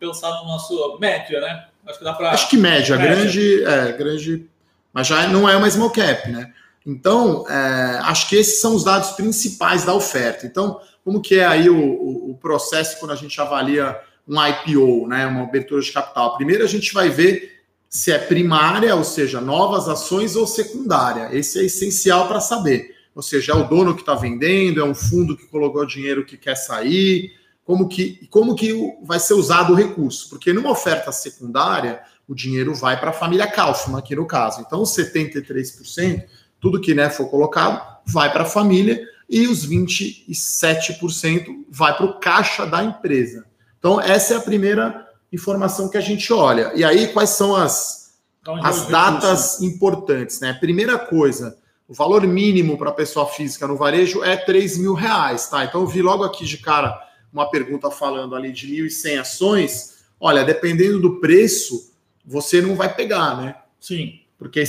pensar 0.00 0.30
no 0.40 0.46
nosso 0.46 0.98
média, 0.98 1.40
né? 1.40 1.66
Acho 1.86 1.98
que 1.98 2.04
dá 2.04 2.12
para. 2.12 2.32
Acho 2.32 2.50
que 2.50 2.56
média, 2.56 2.96
média, 2.96 3.14
grande, 3.14 3.64
é, 3.64 3.92
grande, 3.92 4.50
mas 4.92 5.06
já 5.06 5.28
não 5.28 5.48
é 5.48 5.56
uma 5.56 5.70
small 5.70 5.90
cap, 5.90 6.28
né? 6.28 6.52
Então, 6.86 7.44
é, 7.48 8.00
acho 8.02 8.28
que 8.28 8.36
esses 8.36 8.60
são 8.60 8.74
os 8.74 8.84
dados 8.84 9.10
principais 9.10 9.84
da 9.84 9.94
oferta. 9.94 10.46
Então, 10.46 10.80
como 11.04 11.20
que 11.20 11.36
é 11.36 11.46
aí 11.46 11.68
o, 11.68 11.76
o, 11.76 12.30
o 12.30 12.34
processo 12.36 12.98
quando 12.98 13.12
a 13.12 13.16
gente 13.16 13.40
avalia 13.40 13.98
um 14.26 14.34
IPO, 14.44 15.06
né, 15.08 15.26
uma 15.26 15.42
abertura 15.42 15.80
de 15.80 15.92
capital? 15.92 16.36
Primeiro 16.36 16.64
a 16.64 16.68
gente 16.68 16.92
vai 16.92 17.08
ver 17.08 17.52
se 17.88 18.10
é 18.10 18.18
primária, 18.18 18.96
ou 18.96 19.04
seja, 19.04 19.40
novas 19.40 19.88
ações 19.88 20.34
ou 20.34 20.46
secundária. 20.46 21.28
Esse 21.30 21.60
é 21.60 21.64
essencial 21.64 22.26
para 22.26 22.40
saber. 22.40 22.96
Ou 23.14 23.22
seja, 23.22 23.52
é 23.52 23.54
o 23.54 23.68
dono 23.68 23.94
que 23.94 24.00
está 24.00 24.14
vendendo, 24.14 24.80
é 24.80 24.84
um 24.84 24.94
fundo 24.94 25.36
que 25.36 25.46
colocou 25.46 25.84
dinheiro 25.84 26.24
que 26.24 26.38
quer 26.38 26.56
sair, 26.56 27.32
como 27.64 27.86
que, 27.86 28.26
como 28.30 28.54
que 28.54 28.72
vai 29.02 29.20
ser 29.20 29.34
usado 29.34 29.72
o 29.72 29.76
recurso. 29.76 30.30
Porque 30.30 30.52
numa 30.52 30.70
oferta 30.70 31.12
secundária, 31.12 32.00
o 32.26 32.34
dinheiro 32.34 32.74
vai 32.74 32.98
para 32.98 33.10
a 33.10 33.12
família 33.12 33.46
Kaufmann, 33.46 33.98
aqui 33.98 34.16
no 34.16 34.26
caso. 34.26 34.62
Então, 34.62 34.80
os 34.80 34.96
73%, 34.96 36.24
tudo 36.62 36.80
que 36.80 36.94
né, 36.94 37.10
for 37.10 37.28
colocado, 37.28 38.00
vai 38.06 38.32
para 38.32 38.44
a 38.44 38.46
família 38.46 39.04
e 39.28 39.48
os 39.48 39.68
27% 39.68 41.64
vai 41.68 41.94
para 41.96 42.06
o 42.06 42.20
caixa 42.20 42.64
da 42.64 42.84
empresa. 42.84 43.44
Então, 43.80 44.00
essa 44.00 44.34
é 44.34 44.36
a 44.36 44.40
primeira 44.40 45.08
informação 45.32 45.88
que 45.88 45.98
a 45.98 46.00
gente 46.00 46.32
olha. 46.32 46.72
E 46.76 46.84
aí, 46.84 47.08
quais 47.08 47.30
são 47.30 47.56
as, 47.56 48.14
as 48.62 48.86
datas 48.86 49.60
importantes? 49.60 50.38
Né? 50.38 50.52
Primeira 50.52 50.96
coisa, 50.96 51.58
o 51.88 51.94
valor 51.94 52.24
mínimo 52.28 52.78
para 52.78 52.92
pessoa 52.92 53.26
física 53.26 53.66
no 53.66 53.76
varejo 53.76 54.22
é 54.22 54.36
3 54.36 54.78
mil 54.78 54.94
reais, 54.94 55.48
tá? 55.48 55.64
Então 55.64 55.80
eu 55.80 55.86
vi 55.86 56.00
logo 56.00 56.22
aqui 56.22 56.44
de 56.44 56.58
cara 56.58 56.96
uma 57.32 57.50
pergunta 57.50 57.90
falando 57.90 58.36
ali 58.36 58.52
de 58.52 58.68
1.100 58.68 59.20
ações. 59.20 60.04
Olha, 60.20 60.44
dependendo 60.44 61.00
do 61.00 61.18
preço, 61.18 61.92
você 62.24 62.62
não 62.62 62.76
vai 62.76 62.94
pegar, 62.94 63.36
né? 63.36 63.56
Sim. 63.80 64.21
Porque 64.42 64.64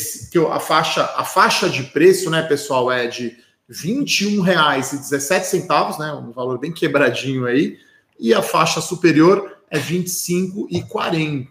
a 0.52 0.60
faixa, 0.60 1.04
a 1.16 1.26
faixa 1.26 1.68
de 1.68 1.82
preço, 1.84 2.30
né, 2.30 2.44
pessoal, 2.44 2.92
é 2.92 3.08
de 3.08 3.36
R$ 3.70 3.70
21,17, 3.70 6.00
né? 6.00 6.14
Um 6.14 6.32
valor 6.32 6.60
bem 6.60 6.72
quebradinho 6.72 7.46
aí. 7.46 7.78
E 8.20 8.34
a 8.34 8.42
faixa 8.42 8.80
superior 8.80 9.58
é 9.70 9.78
R$ 9.78 9.98
25,40. 9.98 11.48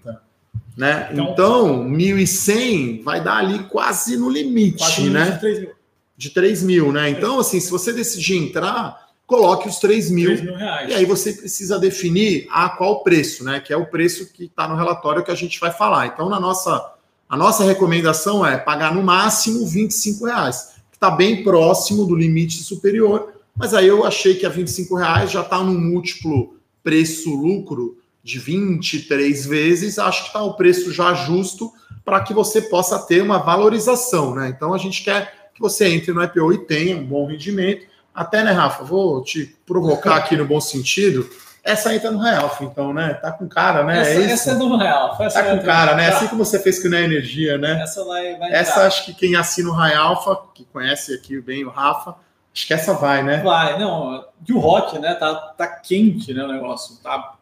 Né? 0.77 1.09
Então, 1.13 1.33
então 1.33 1.89
1.100 1.91 3.03
vai 3.03 3.23
dar 3.23 3.39
ali 3.39 3.65
quase 3.65 4.17
no 4.17 4.31
limite, 4.31 4.79
quase 4.79 5.11
né? 5.11 5.33
De 5.33 5.41
3 5.41 5.61
mil. 5.61 5.73
De 6.17 6.31
3 6.31 6.63
mil, 6.63 6.93
né? 6.93 7.11
Então, 7.11 7.41
assim, 7.41 7.61
se 7.61 7.71
você 7.71 7.93
decidir 7.93 8.39
entrar, 8.39 9.09
coloque 9.27 9.69
os 9.69 9.77
3 9.77 10.11
mil. 10.11 10.29
3 10.29 10.43
mil 10.43 10.55
reais. 10.55 10.91
E 10.91 10.95
aí 10.95 11.05
você 11.05 11.33
precisa 11.33 11.79
definir 11.79 12.47
a 12.51 12.71
qual 12.71 13.03
preço, 13.03 13.45
né? 13.45 13.61
Que 13.61 13.73
é 13.73 13.77
o 13.77 13.87
preço 13.87 14.33
que 14.33 14.45
está 14.45 14.67
no 14.67 14.77
relatório 14.77 15.25
que 15.25 15.31
a 15.31 15.35
gente 15.35 15.61
vai 15.61 15.71
falar. 15.71 16.07
Então, 16.07 16.31
na 16.31 16.41
nossa, 16.41 16.95
a 17.33 17.37
nossa 17.39 17.65
recomendação 17.65 18.45
é 18.45 18.59
pagar 18.59 18.95
no 18.95 19.03
máximo 19.03 19.67
25 19.67 20.27
reais, 20.27 20.75
que 20.91 20.99
está 20.99 21.11
bem 21.11 21.43
próximo 21.43 22.05
do 22.05 22.15
limite 22.15 22.63
superior. 22.63 23.33
Mas 23.57 23.73
aí 23.73 23.89
eu 23.89 24.05
achei 24.05 24.35
que 24.35 24.45
a 24.45 24.51
25 24.51 24.95
reais 24.97 25.31
já 25.31 25.41
está 25.41 25.57
num 25.61 25.81
múltiplo 25.81 26.59
preço-lucro 26.85 27.97
de 28.23 28.39
23 28.39 29.47
vezes, 29.47 29.99
acho 29.99 30.25
que 30.25 30.27
está 30.27 30.43
o 30.43 30.59
preço 30.59 30.93
já 30.93 31.15
justo 31.15 31.73
para 32.05 32.21
que 32.21 32.35
você 32.35 32.61
possa 32.61 32.99
ter 32.99 33.23
uma 33.23 33.39
valorização, 33.39 34.35
né? 34.35 34.53
Então 34.55 34.75
a 34.75 34.79
gente 34.79 35.03
quer 35.03 35.51
que 35.55 35.61
você 35.61 35.87
entre 35.87 36.13
no 36.13 36.23
IPO 36.23 36.53
e 36.53 36.59
tenha 36.59 36.99
um 36.99 37.07
bom 37.07 37.27
rendimento. 37.27 37.87
Até, 38.15 38.45
né, 38.45 38.53
Rafa? 38.53 38.85
Vou 38.85 39.25
te 39.25 39.57
provocar 39.65 40.17
aqui 40.17 40.37
no 40.37 40.45
bom 40.45 40.61
sentido. 40.61 41.27
Essa 41.65 41.95
entra 41.95 42.11
no 42.11 42.19
Real, 42.19 42.57
então, 42.61 42.93
né? 42.93 43.15
Tá 43.15 43.31
com 43.31 43.49
cara, 43.49 43.85
né? 43.85 44.01
Essa 44.01 44.11
é, 44.11 44.25
essa 44.33 44.51
é 44.51 44.55
do 44.57 44.77
Real. 44.77 45.17
Essa 45.21 45.43
tá 45.43 45.51
com 45.51 45.65
cara, 45.65 45.95
né? 45.95 46.09
Assim 46.09 46.27
como 46.27 46.45
você 46.45 46.59
fez 46.59 46.83
com 46.83 46.93
a 46.93 47.01
Energia, 47.01 47.57
né? 47.57 47.81
Essa 47.81 48.05
vai, 48.05 48.37
vai 48.37 48.53
Essa 48.53 48.85
acho 48.87 49.05
que 49.05 49.15
quem 49.15 49.37
assina 49.37 49.71
o 49.71 49.81
Alfa, 49.81 50.41
que 50.53 50.65
conhece 50.65 51.15
aqui 51.15 51.41
bem 51.41 51.65
o 51.65 51.71
Rafa, 51.71 52.17
acho 52.53 52.67
que 52.67 52.75
essa 52.75 52.95
vai, 52.95 53.23
né? 53.23 53.43
Vai, 53.43 53.79
não. 53.79 54.25
E 54.49 54.53
o 54.53 54.59
Rock, 54.59 54.99
né? 54.99 55.15
Tá, 55.15 55.35
tá 55.35 55.69
quente, 55.69 56.35
né? 56.35 56.43
O 56.43 56.49
negócio. 56.49 56.97
Tá 56.97 57.37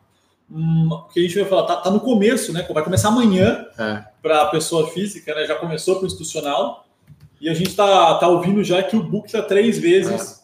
o 0.53 1.09
que 1.13 1.21
a 1.21 1.23
gente 1.23 1.39
vai 1.39 1.49
falar, 1.49 1.63
tá, 1.63 1.77
tá, 1.77 1.91
no 1.91 2.01
começo, 2.01 2.53
né? 2.53 2.67
Vai 2.69 2.83
começar 2.83 3.09
amanhã 3.09 3.67
é. 3.79 4.05
para 4.21 4.47
pessoa 4.47 4.91
física, 4.91 5.33
né? 5.33 5.47
Já 5.47 5.55
começou 5.55 5.95
para 5.95 6.05
o 6.05 6.07
institucional. 6.07 6.85
E 7.41 7.49
a 7.49 7.55
gente 7.55 7.75
tá, 7.75 8.17
tá 8.17 8.27
ouvindo 8.27 8.63
já 8.65 8.83
que 8.83 8.97
o 8.97 9.03
book 9.03 9.27
está 9.27 9.41
três 9.41 9.79
vezes. 9.79 10.43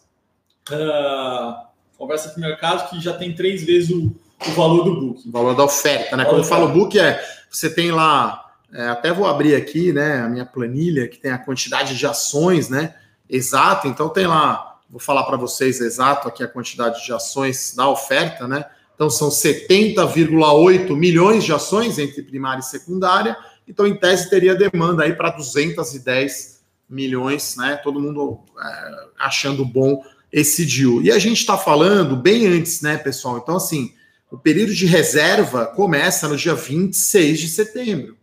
É. 0.71 0.75
Uh, 0.75 1.66
conversa 1.97 2.31
com 2.31 2.39
o 2.39 2.41
mercado 2.41 2.89
que 2.91 3.01
já 3.01 3.15
tem 3.15 3.35
três 3.35 3.63
vezes 3.65 3.91
o, 3.91 4.15
o 4.47 4.51
valor 4.53 4.85
do 4.85 5.01
book. 5.01 5.29
O 5.29 5.33
valor 5.33 5.55
da 5.55 5.65
oferta, 5.65 6.17
né? 6.17 6.25
Quando 6.25 6.39
eu 6.39 6.45
falo 6.45 6.69
book, 6.69 6.99
é 6.99 7.23
você 7.51 7.71
tem 7.71 7.91
lá. 7.91 8.45
É, 8.73 8.89
até 8.89 9.13
vou 9.13 9.27
abrir 9.27 9.55
aqui, 9.55 9.93
né? 9.93 10.21
A 10.21 10.29
minha 10.29 10.45
planilha 10.45 11.09
que 11.09 11.19
tem 11.19 11.31
a 11.31 11.39
quantidade 11.39 11.97
de 11.97 12.07
ações, 12.07 12.69
né? 12.69 12.95
Exato. 13.29 13.89
Então 13.89 14.09
tem 14.09 14.27
lá, 14.27 14.79
vou 14.91 15.01
falar 15.01 15.25
para 15.25 15.37
vocês 15.37 15.81
exato 15.81 16.29
aqui 16.29 16.43
a 16.43 16.49
quantidade 16.49 17.05
de 17.05 17.13
ações 17.13 17.75
da 17.77 17.89
oferta, 17.89 18.47
né? 18.47 18.65
Então, 18.97 19.11
são 19.11 19.29
70,8 19.29 20.97
milhões 20.97 21.45
de 21.45 21.53
ações 21.53 21.99
entre 21.99 22.23
primária 22.23 22.61
e 22.61 22.65
secundária. 22.65 23.37
Então, 23.69 23.87
em 23.87 23.95
tese, 23.95 24.31
teria 24.31 24.55
demanda 24.55 25.05
aí 25.05 25.13
para 25.13 25.31
210 25.31 26.65
milhões, 26.89 27.57
né? 27.57 27.77
Todo 27.77 28.01
mundo 28.01 28.41
é, 28.59 29.07
achando 29.19 29.67
bom 29.67 30.03
esse 30.33 30.65
deal. 30.67 31.03
E 31.03 31.11
a 31.11 31.19
gente 31.19 31.39
está 31.39 31.57
falando 31.57 32.17
bem 32.17 32.47
antes, 32.47 32.81
né, 32.81 32.97
pessoal? 32.97 33.39
Então, 33.39 33.57
assim, 33.57 33.93
o 34.31 34.37
período 34.37 34.75
de 34.75 34.87
reserva 34.87 35.67
começa 35.67 36.29
no 36.29 36.37
dia 36.37 36.55
26 36.55 37.41
de 37.41 37.49
setembro, 37.49 38.17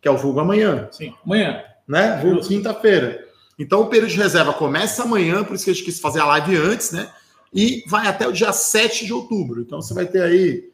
que 0.00 0.08
é 0.08 0.10
o 0.10 0.16
vulgo 0.16 0.40
amanhã. 0.40 0.88
Sim, 0.90 1.14
amanhã. 1.24 1.62
Né? 1.86 2.18
Vulgo 2.22 2.46
quinta-feira. 2.46 3.26
Então, 3.58 3.82
o 3.82 3.86
período 3.86 4.10
de 4.10 4.18
reserva 4.18 4.52
começa 4.52 5.02
amanhã, 5.02 5.44
por 5.44 5.54
isso 5.54 5.64
que 5.64 5.70
a 5.70 5.74
gente 5.74 5.84
quis 5.84 6.00
fazer 6.00 6.20
a 6.20 6.26
live 6.26 6.56
antes, 6.56 6.92
né? 6.92 7.10
e 7.52 7.82
vai 7.86 8.06
até 8.06 8.26
o 8.26 8.32
dia 8.32 8.52
7 8.52 9.06
de 9.06 9.12
outubro. 9.12 9.60
Então 9.60 9.80
você 9.80 9.94
vai 9.94 10.06
ter 10.06 10.22
aí 10.22 10.70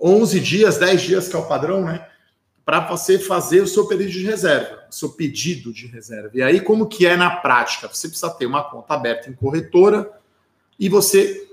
11 0.00 0.40
dias, 0.40 0.78
10 0.78 1.02
dias, 1.02 1.28
que 1.28 1.36
é 1.36 1.38
o 1.38 1.46
padrão, 1.46 1.84
né? 1.84 2.06
Para 2.70 2.86
você 2.86 3.18
fazer 3.18 3.62
o 3.62 3.66
seu 3.66 3.88
pedido 3.88 4.12
de 4.12 4.24
reserva, 4.24 4.84
o 4.88 4.94
seu 4.94 5.08
pedido 5.08 5.72
de 5.72 5.88
reserva. 5.88 6.30
E 6.34 6.40
aí, 6.40 6.60
como 6.60 6.86
que 6.86 7.04
é 7.04 7.16
na 7.16 7.28
prática? 7.28 7.88
Você 7.88 8.06
precisa 8.06 8.30
ter 8.30 8.46
uma 8.46 8.62
conta 8.62 8.94
aberta 8.94 9.28
em 9.28 9.32
corretora 9.32 10.08
e 10.78 10.88
você 10.88 11.48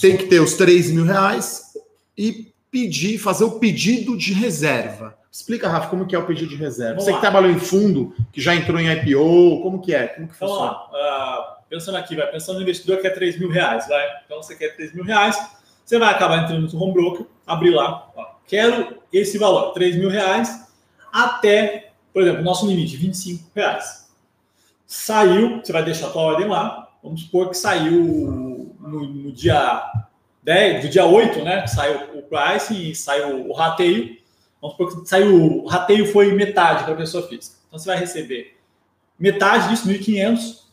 tem 0.00 0.16
que 0.16 0.24
ter 0.24 0.40
os 0.40 0.54
3 0.54 0.90
mil 0.90 1.04
reais 1.04 1.74
e 2.16 2.50
pedir, 2.70 3.18
fazer 3.18 3.44
o 3.44 3.58
pedido 3.58 4.16
de 4.16 4.32
reserva. 4.32 5.14
Explica, 5.30 5.68
Rafa, 5.68 5.90
como 5.90 6.06
que 6.06 6.16
é 6.16 6.18
o 6.18 6.24
pedido 6.24 6.48
de 6.48 6.56
reserva. 6.56 6.94
Vamos 6.94 7.04
você 7.04 7.10
lá. 7.10 7.16
que 7.18 7.20
trabalhou 7.20 7.50
em 7.50 7.58
fundo, 7.58 8.14
que 8.32 8.40
já 8.40 8.54
entrou 8.54 8.80
em 8.80 8.90
IPO, 8.90 9.60
como 9.62 9.82
que 9.82 9.94
é? 9.94 10.06
Como 10.06 10.28
que 10.28 10.34
funciona? 10.34 10.70
Lá. 10.70 11.50
Uh 11.50 11.54
pensando 11.68 11.96
aqui, 11.96 12.14
vai 12.14 12.30
pensando 12.30 12.56
no 12.56 12.62
investidor 12.62 12.96
que 12.96 13.02
quer 13.02 13.10
3 13.10 13.38
mil 13.38 13.50
reais, 13.50 13.88
vai. 13.88 14.06
Então 14.24 14.42
você 14.42 14.54
quer 14.54 14.76
3 14.76 14.94
mil 14.94 15.04
reais, 15.04 15.36
você 15.84 15.98
vai 15.98 16.14
acabar 16.14 16.44
entrando 16.44 16.72
no 16.72 16.82
home 16.82 16.92
broker, 16.92 17.26
abrir 17.46 17.70
lá, 17.70 18.10
ó, 18.14 18.33
quero 18.46 18.98
esse 19.12 19.38
valor, 19.38 19.72
3 19.72 19.96
mil 19.96 20.08
reais, 20.08 20.66
até, 21.12 21.92
por 22.12 22.22
exemplo, 22.22 22.42
nosso 22.42 22.66
limite, 22.66 22.96
25 22.96 23.50
reais. 23.54 24.08
Saiu, 24.86 25.60
você 25.62 25.72
vai 25.72 25.84
deixar 25.84 26.08
a 26.08 26.10
tua 26.10 26.22
ordem 26.22 26.48
lá, 26.48 26.92
vamos 27.02 27.22
supor 27.22 27.50
que 27.50 27.56
saiu 27.56 28.02
no, 28.78 29.06
no 29.06 29.32
dia 29.32 29.82
10, 30.42 30.84
do 30.84 30.90
dia 30.90 31.06
8, 31.06 31.42
né? 31.42 31.66
Saiu 31.66 32.18
o 32.18 32.22
price 32.22 32.90
e 32.90 32.94
saiu 32.94 33.48
o 33.48 33.52
rateio. 33.52 34.18
Vamos 34.60 34.76
supor 34.76 35.02
que 35.02 35.08
saiu 35.08 35.62
o 35.62 35.66
rateio 35.66 36.06
foi 36.12 36.32
metade 36.32 36.84
para 36.84 36.92
a 36.92 36.96
pessoa 36.96 37.26
física. 37.26 37.56
Então 37.66 37.78
você 37.78 37.86
vai 37.86 37.98
receber 37.98 38.56
metade 39.18 39.68
disso, 39.68 39.88
1.500 39.88 40.63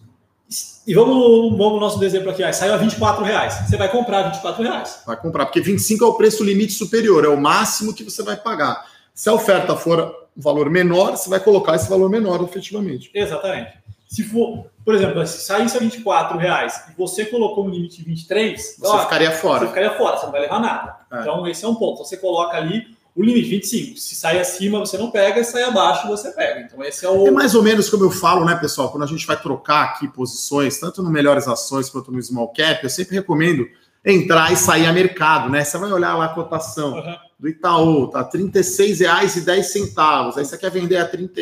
e 0.85 0.93
vamos, 0.93 1.57
vamos 1.57 1.79
nosso 1.79 2.03
exemplo 2.03 2.31
aqui, 2.31 2.43
ah, 2.43 2.51
saiu 2.51 2.73
a 2.73 2.77
24 2.77 3.23
reais. 3.23 3.53
Você 3.67 3.77
vai 3.77 3.89
comprar 3.89 4.23
24 4.23 4.63
reais. 4.63 5.03
Vai 5.05 5.15
comprar, 5.15 5.45
porque 5.45 5.61
25 5.61 6.03
é 6.03 6.07
o 6.07 6.13
preço 6.15 6.43
limite 6.43 6.73
superior, 6.73 7.23
é 7.23 7.27
o 7.27 7.39
máximo 7.39 7.93
que 7.93 8.03
você 8.03 8.23
vai 8.23 8.35
pagar. 8.35 8.85
Se 9.13 9.29
a 9.29 9.33
oferta 9.33 9.75
for 9.75 10.27
um 10.35 10.41
valor 10.41 10.69
menor, 10.69 11.11
você 11.11 11.29
vai 11.29 11.39
colocar 11.39 11.75
esse 11.75 11.89
valor 11.89 12.09
menor 12.09 12.43
efetivamente. 12.43 13.11
Exatamente. 13.13 13.79
Se 14.07 14.23
for, 14.23 14.65
por 14.83 14.95
exemplo, 14.95 15.25
se 15.25 15.41
saísse 15.45 15.77
a 15.77 15.79
24 15.79 16.37
reais 16.37 16.83
e 16.89 16.97
você 16.97 17.25
colocou 17.25 17.65
um 17.65 17.69
limite 17.69 17.97
de 17.97 18.03
23, 18.03 18.75
você 18.77 18.87
ó, 18.87 18.99
ficaria 19.03 19.31
fora. 19.31 19.59
Você 19.59 19.67
ficaria 19.67 19.97
fora, 19.97 20.17
você 20.17 20.25
não 20.25 20.31
vai 20.31 20.41
levar 20.41 20.59
nada. 20.59 20.97
É. 21.11 21.21
Então, 21.21 21.47
esse 21.47 21.63
é 21.63 21.67
um 21.67 21.75
ponto. 21.75 21.99
Você 21.99 22.17
coloca 22.17 22.57
ali 22.57 22.87
o 23.15 23.23
limite 23.23 23.49
25. 23.49 23.97
Se 23.97 24.15
sai 24.15 24.39
acima, 24.39 24.79
você 24.79 24.97
não 24.97 25.11
pega, 25.11 25.43
se 25.43 25.51
sai 25.51 25.63
abaixo, 25.63 26.07
você 26.07 26.31
pega. 26.31 26.61
Então, 26.61 26.83
esse 26.83 27.05
é 27.05 27.09
o. 27.09 27.27
É 27.27 27.31
mais 27.31 27.53
ou 27.53 27.61
menos 27.61 27.89
como 27.89 28.05
eu 28.05 28.11
falo, 28.11 28.45
né, 28.45 28.55
pessoal? 28.55 28.89
Quando 28.89 29.03
a 29.03 29.07
gente 29.07 29.27
vai 29.27 29.39
trocar 29.39 29.83
aqui 29.83 30.07
posições, 30.07 30.79
tanto 30.79 31.03
no 31.03 31.09
Melhores 31.09 31.47
Ações 31.47 31.89
quanto 31.89 32.11
no 32.11 32.21
Small 32.21 32.53
Cap, 32.53 32.83
eu 32.83 32.89
sempre 32.89 33.15
recomendo 33.15 33.67
entrar 34.03 34.51
e 34.51 34.55
sair 34.55 34.85
a 34.85 34.93
mercado, 34.93 35.49
né? 35.49 35.63
Você 35.63 35.77
vai 35.77 35.91
olhar 35.91 36.15
lá 36.15 36.25
a 36.25 36.29
cotação 36.29 36.93
uhum. 36.93 37.15
do 37.39 37.49
Itaú, 37.49 38.07
tá 38.07 38.21
R$ 38.21 38.39
36,10. 38.39 40.37
Aí 40.37 40.45
você 40.45 40.57
quer 40.57 40.71
vender 40.71 40.97
a 40.97 41.07
30, 41.07 41.41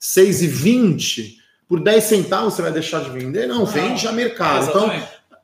6,20, 0.00 1.36
por 1.66 1.80
10 1.80 2.04
centavos 2.04 2.54
você 2.54 2.62
vai 2.62 2.70
deixar 2.70 3.02
de 3.02 3.10
vender? 3.10 3.48
Não, 3.48 3.66
vende 3.66 4.06
a 4.06 4.12
mercado. 4.12 4.68
Então, 4.68 4.92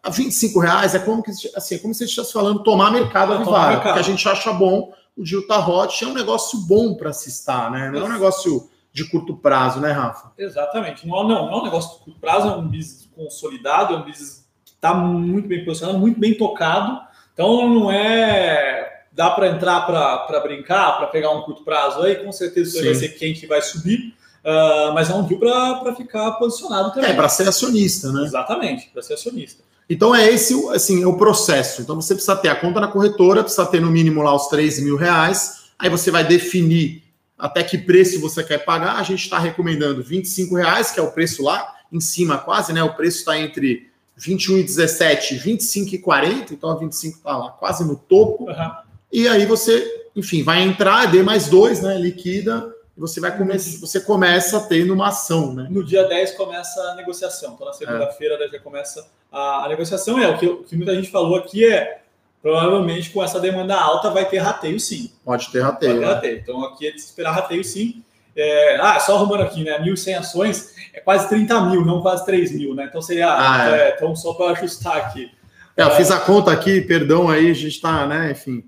a 0.02 0.10
25 0.10 0.58
reais 0.60 0.94
é 0.94 0.98
como, 0.98 1.22
que, 1.22 1.30
assim, 1.54 1.74
é 1.76 1.78
como 1.78 1.94
se 1.94 2.04
estivesse 2.04 2.32
falando 2.32 2.62
tomar 2.62 2.90
mercado 2.90 3.32
a 3.32 3.38
Vivara, 3.38 3.80
que 3.80 3.88
a 3.88 4.02
gente 4.02 4.28
acha 4.28 4.52
bom. 4.52 4.92
O 5.16 5.24
Gil 5.24 5.46
Tarrote 5.46 6.04
é 6.04 6.06
um 6.06 6.14
negócio 6.14 6.58
bom 6.60 6.94
para 6.94 7.12
se 7.12 7.28
estar, 7.28 7.70
né? 7.70 7.90
Não 7.90 8.00
é 8.00 8.04
um 8.04 8.12
negócio 8.12 8.70
de 8.92 9.04
curto 9.08 9.36
prazo, 9.36 9.80
né, 9.80 9.90
Rafa? 9.90 10.32
Exatamente. 10.36 11.06
Não, 11.06 11.26
não, 11.26 11.46
não 11.46 11.52
é 11.52 11.56
um 11.60 11.64
negócio 11.64 11.98
de 11.98 12.04
curto 12.04 12.20
prazo, 12.20 12.48
é 12.48 12.56
um 12.56 12.66
business 12.66 13.08
consolidado, 13.14 13.94
é 13.94 13.96
um 13.98 14.02
business 14.02 14.46
que 14.64 14.72
está 14.72 14.94
muito 14.94 15.48
bem 15.48 15.64
posicionado, 15.64 15.98
muito 15.98 16.18
bem 16.18 16.34
tocado. 16.34 17.00
Então 17.32 17.68
não 17.68 17.90
é. 17.90 19.04
dá 19.12 19.30
para 19.30 19.48
entrar 19.48 19.82
para 19.82 20.40
brincar, 20.40 20.98
para 20.98 21.06
pegar 21.06 21.30
um 21.30 21.42
curto 21.42 21.64
prazo 21.64 22.02
aí, 22.02 22.16
com 22.16 22.32
certeza 22.32 22.76
isso 22.76 22.84
vai 22.84 22.94
ser 22.94 23.08
quente 23.10 23.44
e 23.44 23.48
vai 23.48 23.62
subir. 23.62 24.14
Uh, 24.44 24.92
mas 24.92 25.08
é 25.08 25.14
um 25.14 25.24
deal 25.24 25.80
para 25.80 25.94
ficar 25.94 26.32
posicionado 26.32 26.92
também. 26.92 27.10
É, 27.10 27.14
para 27.14 27.28
ser 27.28 27.48
acionista, 27.48 28.10
né? 28.10 28.24
Exatamente, 28.24 28.88
para 28.88 29.00
ser 29.00 29.14
acionista. 29.14 29.62
Então 29.88 30.14
é 30.14 30.30
esse 30.30 30.54
assim, 30.70 31.02
é 31.02 31.06
o 31.06 31.16
processo. 31.16 31.82
Então 31.82 31.96
você 31.96 32.14
precisa 32.14 32.36
ter 32.36 32.48
a 32.48 32.54
conta 32.54 32.80
na 32.80 32.88
corretora, 32.88 33.42
precisa 33.42 33.66
ter 33.66 33.80
no 33.80 33.90
mínimo 33.90 34.22
lá 34.22 34.34
os 34.34 34.48
3 34.48 34.80
mil 34.82 34.96
reais. 34.96 35.64
Aí 35.78 35.90
você 35.90 36.10
vai 36.10 36.24
definir 36.24 37.02
até 37.38 37.62
que 37.62 37.76
preço 37.76 38.20
você 38.20 38.42
quer 38.42 38.64
pagar. 38.64 38.96
A 38.96 39.02
gente 39.02 39.22
está 39.22 39.38
recomendando 39.38 40.02
25 40.02 40.54
reais, 40.56 40.90
que 40.90 41.00
é 41.00 41.02
o 41.02 41.10
preço 41.10 41.42
lá 41.42 41.74
em 41.92 42.00
cima 42.00 42.38
quase, 42.38 42.72
né? 42.72 42.82
O 42.82 42.94
preço 42.94 43.18
está 43.18 43.38
entre 43.38 43.90
21,17 44.18 45.32
e 45.32 45.38
25,40, 45.38 46.52
então 46.52 46.70
a 46.70 46.76
25 46.76 47.18
está 47.18 47.36
lá 47.36 47.50
quase 47.50 47.84
no 47.84 47.96
topo. 47.96 48.44
Uhum. 48.44 48.70
E 49.12 49.28
aí 49.28 49.44
você, 49.44 50.06
enfim, 50.14 50.42
vai 50.42 50.62
entrar, 50.62 51.06
D 51.06 51.22
mais 51.22 51.48
dois, 51.48 51.82
né? 51.82 51.98
Liquida 51.98 52.72
você 52.96 53.20
vai 53.20 53.36
começar, 53.36 53.78
você 53.80 54.00
começa 54.00 54.60
tendo 54.68 54.92
uma 54.92 55.08
ação, 55.08 55.54
né? 55.54 55.66
No 55.70 55.84
dia 55.84 56.04
10 56.04 56.32
começa 56.32 56.80
a 56.90 56.94
negociação. 56.94 57.54
Então 57.54 57.66
na 57.66 57.72
segunda-feira 57.72 58.34
é. 58.34 58.48
já 58.48 58.58
começa 58.60 59.06
a, 59.32 59.64
a, 59.64 59.68
negociação. 59.68 60.18
É 60.18 60.28
o 60.28 60.38
que, 60.38 60.46
o 60.46 60.64
que 60.64 60.76
muita 60.76 60.94
gente 60.94 61.10
falou 61.10 61.36
aqui 61.36 61.64
é 61.64 62.02
provavelmente 62.42 63.10
com 63.10 63.22
essa 63.22 63.40
demanda 63.40 63.74
alta 63.76 64.10
vai 64.10 64.28
ter 64.28 64.38
rateio 64.38 64.78
sim. 64.78 65.10
Pode 65.24 65.50
ter 65.50 65.60
rateio. 65.60 65.92
Pode 65.92 66.00
ter 66.00 66.06
né? 66.06 66.14
rateio. 66.14 66.38
Então 66.38 66.64
aqui 66.64 66.86
é 66.86 66.90
de 66.90 66.98
esperar 66.98 67.32
rateio 67.32 67.64
sim. 67.64 68.02
É, 68.34 68.76
ah, 68.76 68.98
só 68.98 69.16
arrumando 69.16 69.42
aqui, 69.42 69.62
né? 69.62 69.78
1.100 69.78 70.18
ações 70.18 70.74
é 70.94 71.00
quase 71.00 71.28
30 71.28 71.66
mil, 71.66 71.84
não 71.84 72.00
quase 72.00 72.24
3 72.24 72.52
mil, 72.52 72.74
né? 72.74 72.86
Então 72.88 73.02
seria. 73.02 73.28
Ah, 73.28 73.68
é. 73.68 73.80
É, 73.80 73.94
então, 73.94 74.16
só 74.16 74.32
para 74.34 74.52
ajustar 74.52 74.96
aqui. 74.96 75.30
É, 75.76 75.82
eu 75.82 75.90
fiz 75.92 76.10
a 76.10 76.20
conta 76.20 76.50
aqui, 76.50 76.80
perdão 76.80 77.28
aí, 77.28 77.50
a 77.50 77.54
gente 77.54 77.68
está, 77.68 78.06
né? 78.06 78.32
Enfim, 78.32 78.64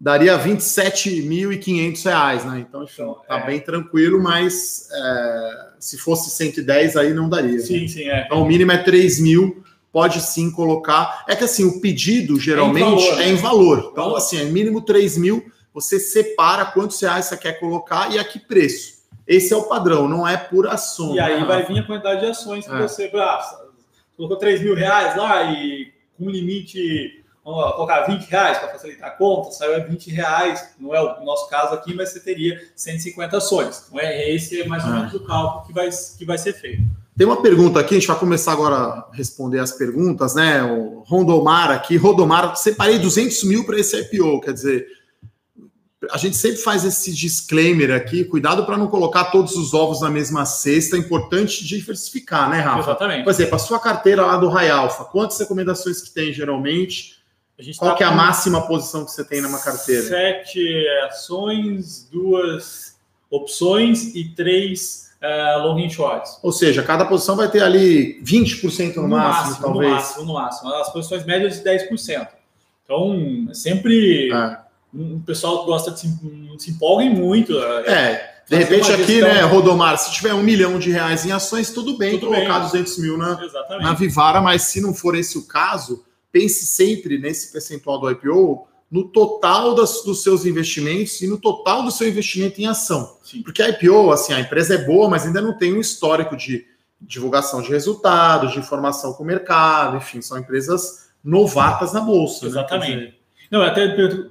daria 0.00 0.38
27.500 0.38 2.04
reais, 2.04 2.44
né? 2.44 2.64
Então, 2.66 2.84
enfim, 2.84 3.02
então, 3.02 3.22
tá 3.26 3.38
é. 3.38 3.46
bem 3.46 3.60
tranquilo, 3.60 4.22
mas 4.22 4.88
é, 4.92 5.66
se 5.78 5.98
fosse 5.98 6.30
110 6.30 6.96
aí 6.96 7.12
não 7.12 7.28
daria. 7.28 7.58
Sim, 7.60 7.82
né? 7.82 7.88
sim, 7.88 8.08
é. 8.08 8.24
Então 8.24 8.42
o 8.42 8.46
mínimo 8.46 8.72
é 8.72 8.78
3 8.78 9.20
mil, 9.20 9.64
pode 9.96 10.20
sim 10.20 10.50
colocar. 10.50 11.24
É 11.26 11.34
que 11.34 11.44
assim, 11.44 11.64
o 11.64 11.80
pedido 11.80 12.38
geralmente 12.38 12.82
é 12.82 12.90
em 12.90 12.90
valor. 12.90 13.20
É 13.22 13.28
em 13.30 13.34
valor. 13.36 13.88
Então, 13.92 14.14
assim, 14.14 14.38
é 14.38 14.44
mínimo 14.44 14.82
3 14.82 15.16
mil, 15.16 15.50
você 15.72 15.98
separa 15.98 16.66
quantos 16.66 17.00
reais 17.00 17.24
você 17.24 17.36
quer 17.38 17.58
colocar 17.58 18.12
e 18.12 18.18
a 18.18 18.24
que 18.24 18.38
preço. 18.38 19.06
Esse 19.26 19.54
é 19.54 19.56
o 19.56 19.62
padrão, 19.62 20.06
não 20.06 20.28
é 20.28 20.36
por 20.36 20.66
ação. 20.66 21.14
E 21.14 21.18
aí 21.18 21.40
né? 21.40 21.46
vai 21.46 21.64
vir 21.64 21.78
a 21.78 21.82
quantidade 21.82 22.20
de 22.20 22.26
ações 22.26 22.66
que 22.66 22.74
é. 22.74 22.82
você 22.82 23.10
ah, 23.14 23.64
colocou 24.18 24.36
3 24.36 24.60
mil 24.60 24.74
reais 24.74 25.16
lá 25.16 25.44
e 25.44 25.90
com 26.18 26.28
limite 26.28 27.24
vamos 27.42 27.72
colocar 27.72 28.02
20 28.02 28.22
reais 28.24 28.58
para 28.58 28.68
facilitar 28.68 29.08
a 29.08 29.12
conta, 29.12 29.52
saiu 29.52 29.76
a 29.76 29.78
20 29.78 30.10
reais, 30.10 30.74
não 30.78 30.94
é 30.94 31.00
o 31.00 31.24
nosso 31.24 31.48
caso 31.48 31.72
aqui, 31.72 31.94
mas 31.94 32.10
você 32.10 32.20
teria 32.20 32.60
150 32.76 33.34
ações. 33.34 33.86
Então, 33.88 33.98
é, 33.98 34.30
esse 34.30 34.60
é 34.60 34.68
mais 34.68 34.84
ou 34.84 34.90
menos 34.90 35.14
o 35.14 35.24
cálculo 35.24 35.66
que 35.66 35.72
vai, 35.72 35.88
que 35.88 36.24
vai 36.26 36.36
ser 36.36 36.52
feito. 36.52 36.82
Tem 37.16 37.26
uma 37.26 37.40
pergunta 37.40 37.80
aqui, 37.80 37.94
a 37.94 37.98
gente 37.98 38.08
vai 38.08 38.18
começar 38.18 38.52
agora 38.52 38.76
a 38.76 39.08
responder 39.12 39.58
as 39.58 39.72
perguntas, 39.72 40.34
né? 40.34 40.62
O 40.62 41.02
Rondomar 41.06 41.70
aqui, 41.70 41.96
Rodomar, 41.96 42.56
separei 42.56 42.98
200 42.98 43.44
mil 43.44 43.64
para 43.64 43.78
esse 43.78 43.96
IPO, 43.96 44.42
quer 44.42 44.52
dizer, 44.52 44.86
a 46.10 46.18
gente 46.18 46.36
sempre 46.36 46.58
faz 46.58 46.84
esse 46.84 47.12
disclaimer 47.14 47.90
aqui, 47.90 48.22
cuidado 48.24 48.66
para 48.66 48.76
não 48.76 48.86
colocar 48.88 49.26
todos 49.26 49.56
os 49.56 49.72
ovos 49.72 50.02
na 50.02 50.10
mesma 50.10 50.44
cesta, 50.44 50.94
é 50.94 50.98
importante 50.98 51.64
diversificar, 51.64 52.50
né, 52.50 52.60
Rafa? 52.60 52.90
Exatamente. 52.90 53.24
Por 53.24 53.30
exemplo, 53.30 53.54
a 53.54 53.58
sua 53.58 53.78
carteira 53.78 54.26
lá 54.26 54.36
do 54.36 54.48
Rai 54.48 54.68
Alpha, 54.68 55.04
quantas 55.04 55.38
recomendações 55.38 56.02
que 56.02 56.10
tem 56.10 56.34
geralmente? 56.34 57.16
Qual 57.78 57.92
tá 57.92 57.96
que 57.96 58.04
é 58.04 58.06
a 58.06 58.10
máxima 58.10 58.66
posição 58.66 59.06
que 59.06 59.10
você 59.10 59.24
tem 59.24 59.40
numa 59.40 59.58
carteira? 59.58 60.02
Sete 60.02 60.86
ações, 61.08 62.06
duas 62.12 62.96
opções 63.30 64.14
e 64.14 64.34
três 64.34 65.05
uh, 65.26 65.66
long 65.66 65.88
shorts. 65.88 66.38
Ou 66.42 66.52
seja, 66.52 66.82
cada 66.82 67.04
posição 67.04 67.36
vai 67.36 67.50
ter 67.50 67.62
ali 67.62 68.20
20% 68.22 68.96
no, 68.96 69.02
no 69.02 69.08
máximo, 69.08 69.44
máximo, 69.46 69.62
talvez. 69.62 69.90
No 69.90 69.96
máximo, 69.96 70.24
no 70.24 70.34
máximo. 70.34 70.74
As 70.74 70.92
posições 70.92 71.24
médias 71.24 71.54
de 71.56 71.64
10%. 71.64 72.28
Então, 72.84 73.48
sempre 73.52 74.30
é. 74.32 74.58
o 74.94 75.20
pessoal 75.20 75.64
gosta 75.64 75.90
de 75.90 76.00
se, 76.00 76.08
se 76.58 76.70
empolguem 76.70 77.10
muito. 77.10 77.58
É. 77.58 77.92
é. 77.92 78.36
De 78.48 78.54
repente 78.54 78.92
aqui, 78.92 79.20
né, 79.20 79.40
Rodomar, 79.40 79.98
se 79.98 80.12
tiver 80.12 80.32
um 80.32 80.42
milhão 80.42 80.78
de 80.78 80.92
reais 80.92 81.26
em 81.26 81.32
ações, 81.32 81.70
tudo 81.70 81.98
bem 81.98 82.12
tudo 82.12 82.32
colocar 82.32 82.60
bem. 82.60 82.68
200 82.68 82.98
mil 82.98 83.18
na, 83.18 83.40
na 83.80 83.92
Vivara, 83.92 84.40
mas 84.40 84.62
se 84.62 84.80
não 84.80 84.94
for 84.94 85.16
esse 85.16 85.36
o 85.36 85.42
caso, 85.48 86.04
pense 86.30 86.64
sempre 86.64 87.18
nesse 87.18 87.50
percentual 87.50 87.98
do 87.98 88.08
IPO 88.08 88.68
no 88.90 89.08
total 89.08 89.74
das, 89.74 90.02
dos 90.04 90.22
seus 90.22 90.44
investimentos 90.44 91.20
e 91.20 91.26
no 91.26 91.38
total 91.38 91.82
do 91.82 91.90
seu 91.90 92.08
investimento 92.08 92.60
em 92.60 92.66
ação. 92.66 93.16
Sim. 93.22 93.42
Porque 93.42 93.62
a 93.62 93.68
IPO, 93.68 94.12
assim, 94.12 94.32
a 94.32 94.40
empresa 94.40 94.74
é 94.74 94.84
boa, 94.84 95.08
mas 95.08 95.26
ainda 95.26 95.40
não 95.40 95.56
tem 95.56 95.74
um 95.74 95.80
histórico 95.80 96.36
de 96.36 96.66
divulgação 97.00 97.60
de 97.60 97.68
resultados, 97.68 98.52
de 98.52 98.58
informação 98.58 99.12
com 99.12 99.22
o 99.22 99.26
mercado, 99.26 99.96
enfim, 99.96 100.22
são 100.22 100.38
empresas 100.38 101.10
novatas 101.22 101.92
na 101.92 102.00
bolsa. 102.00 102.44
Né? 102.44 102.50
Exatamente. 102.50 102.96
Né? 102.96 103.12
Não, 103.50 103.62
até 103.62 103.88
teve, 103.88 104.30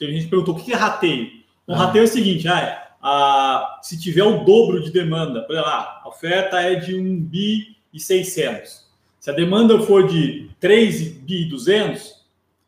gente 0.00 0.24
que 0.24 0.30
perguntou 0.30 0.54
o 0.54 0.58
que 0.58 0.72
é 0.72 0.76
rateio. 0.76 1.28
O 1.66 1.74
ah. 1.74 1.78
rateio 1.78 2.02
é 2.02 2.04
o 2.04 2.08
seguinte, 2.08 2.46
ah, 2.48 2.94
a, 3.02 3.80
se 3.82 3.98
tiver 3.98 4.22
o 4.22 4.44
dobro 4.44 4.82
de 4.82 4.90
demanda, 4.90 5.42
por 5.42 5.52
exemplo, 5.52 5.70
ah, 5.70 6.02
a 6.04 6.08
oferta 6.08 6.60
é 6.60 6.76
de 6.76 6.94
1 6.94 7.20
bi 7.22 7.76
e 7.92 7.98
600 7.98 8.86
se 9.26 9.30
a 9.30 9.34
demanda 9.34 9.80
for 9.80 10.06
de 10.06 10.48
3.200, 10.62 11.98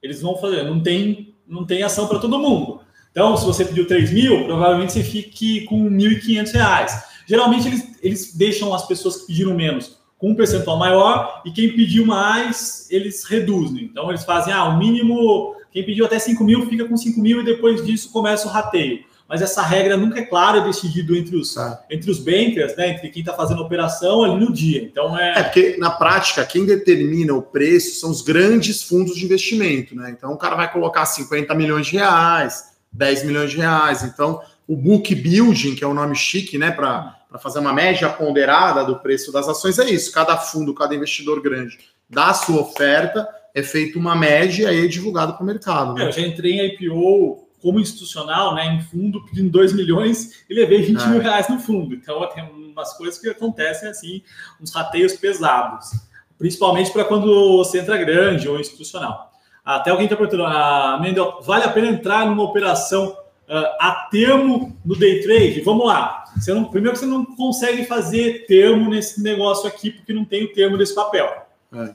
eles 0.03 0.21
vão 0.21 0.37
fazer, 0.37 0.65
não 0.65 0.81
tem, 0.81 1.35
não 1.47 1.65
tem 1.65 1.83
ação 1.83 2.07
para 2.07 2.19
todo 2.19 2.39
mundo. 2.39 2.81
Então, 3.11 3.37
se 3.37 3.45
você 3.45 3.65
pediu 3.65 3.87
3 3.87 4.13
mil, 4.13 4.45
provavelmente 4.45 4.93
você 4.93 5.03
fique 5.03 5.65
com 5.65 5.91
1.500 5.91 6.53
reais. 6.53 7.05
Geralmente, 7.27 7.67
eles, 7.67 7.99
eles 8.03 8.37
deixam 8.37 8.73
as 8.73 8.87
pessoas 8.87 9.17
que 9.19 9.27
pediram 9.27 9.55
menos 9.55 9.99
com 10.17 10.31
um 10.31 10.35
percentual 10.35 10.79
maior 10.79 11.43
e 11.45 11.51
quem 11.51 11.75
pediu 11.75 12.05
mais, 12.05 12.89
eles 12.91 13.25
reduzem. 13.25 13.85
Então, 13.85 14.09
eles 14.09 14.25
fazem, 14.25 14.53
ah, 14.53 14.65
o 14.65 14.79
mínimo, 14.79 15.55
quem 15.71 15.85
pediu 15.85 16.05
até 16.05 16.19
5 16.19 16.43
mil 16.45 16.67
fica 16.67 16.85
com 16.85 16.97
5 16.97 17.21
mil 17.21 17.41
e 17.41 17.45
depois 17.45 17.85
disso 17.85 18.11
começa 18.13 18.47
o 18.47 18.51
rateio 18.51 19.05
mas 19.29 19.43
essa 19.43 19.61
regra 19.63 19.95
nunca 19.95 20.19
é 20.19 20.25
clara, 20.25 20.59
é 20.59 20.65
decidido 20.65 21.15
entre 21.15 21.37
os, 21.37 21.55
é. 21.57 21.79
entre 21.91 22.11
os 22.11 22.19
bankers, 22.19 22.75
né, 22.77 22.89
entre 22.89 23.11
quem 23.11 23.21
está 23.21 23.35
fazendo 23.35 23.63
a 23.63 23.67
operação 23.67 24.25
ali 24.25 24.43
no 24.43 24.51
dia. 24.51 24.83
Então 24.83 25.19
é... 25.19 25.39
é 25.39 25.43
porque 25.43 25.77
na 25.79 25.91
prática 25.91 26.47
quem 26.47 26.65
determina 26.65 27.35
o 27.35 27.43
preço 27.43 28.01
são 28.01 28.11
os 28.11 28.23
grandes 28.23 28.83
fundos 28.83 29.15
de 29.17 29.27
investimento, 29.27 29.95
né? 29.95 30.11
Então 30.17 30.33
o 30.33 30.39
cara 30.39 30.57
vai 30.57 30.73
colocar 30.73 31.05
50 31.05 31.55
milhões 31.55 31.87
de 31.89 31.99
reais, 31.99 32.65
10 32.91 33.25
milhões 33.25 33.51
de 33.51 33.59
reais. 33.59 34.03
Então 34.03 34.41
o 34.67 34.75
book 34.75 35.15
building, 35.15 35.75
que 35.75 35.85
é 35.85 35.87
o 35.87 35.91
um 35.91 35.95
nome 35.95 36.17
chique, 36.17 36.57
né, 36.57 36.71
para 36.71 37.15
fazer 37.39 37.59
uma 37.59 37.73
média 37.73 38.09
ponderada 38.09 38.83
do 38.85 38.99
preço 38.99 39.31
das 39.31 39.47
ações, 39.47 39.79
é 39.79 39.91
isso. 39.91 40.11
Cada 40.11 40.39
fundo, 40.39 40.75
cada 40.75 40.95
investidor 40.95 41.43
grande 41.43 41.79
dá 42.09 42.29
a 42.29 42.35
sua 42.35 42.63
oferta, 42.63 43.29
é 43.55 43.63
feita 43.63 43.99
uma 43.99 44.17
média 44.17 44.65
e 44.65 44.67
aí 44.67 44.85
é 44.85 44.89
divulgado 44.89 45.35
para 45.35 45.43
o 45.43 45.47
mercado. 45.47 45.95
Né? 45.95 46.05
É, 46.05 46.09
eu 46.09 46.13
já 46.13 46.23
entrei 46.23 46.53
em 46.53 46.67
IPO 46.67 47.48
como 47.61 47.81
institucional, 47.81 48.55
né, 48.55 48.67
em 48.67 48.81
fundo, 48.81 49.25
pedindo 49.25 49.51
2 49.51 49.73
milhões 49.73 50.45
e 50.49 50.55
levei 50.55 50.83
20 50.83 51.01
ah. 51.01 51.07
mil 51.09 51.21
reais 51.21 51.49
no 51.49 51.59
fundo. 51.59 51.95
Então, 51.95 52.27
tem 52.29 52.45
umas 52.45 52.97
coisas 52.97 53.19
que 53.19 53.29
acontecem 53.29 53.89
assim, 53.89 54.23
uns 54.61 54.73
rateios 54.73 55.15
pesados, 55.15 55.91
principalmente 56.39 56.91
para 56.93 57.05
quando 57.05 57.57
você 57.57 57.81
entra 57.81 57.97
grande 57.97 58.49
ou 58.49 58.61
institucional. 58.61 59.33
Até 59.65 59.91
alguém 59.91 60.07
está 60.07 60.17
perguntando, 60.17 60.45
ah, 60.45 60.99
Mendel, 61.01 61.41
vale 61.43 61.65
a 61.65 61.69
pena 61.69 61.89
entrar 61.89 62.25
numa 62.27 62.43
operação 62.43 63.17
uh, 63.49 63.77
a 63.81 64.09
termo 64.11 64.77
no 64.85 64.97
day 64.97 65.21
trade? 65.21 65.61
Vamos 65.61 65.87
lá. 65.87 66.25
Você 66.37 66.55
não, 66.55 66.65
primeiro 66.65 66.95
que 66.95 67.01
você 67.01 67.07
não 67.07 67.25
consegue 67.25 67.85
fazer 67.85 68.47
termo 68.47 68.89
nesse 68.91 69.23
negócio 69.23 69.67
aqui, 69.67 69.91
porque 69.91 70.13
não 70.13 70.25
tem 70.25 70.45
o 70.45 70.53
termo 70.53 70.79
desse 70.79 70.95
papel. 70.95 71.47
É. 71.75 71.95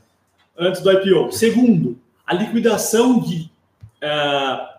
Antes 0.58 0.82
do 0.82 0.91
IPO. 0.91 1.32
Segundo, 1.32 1.97
a 2.26 2.34
liquidação 2.34 3.19
de. 3.19 3.49
Uh, 4.04 4.73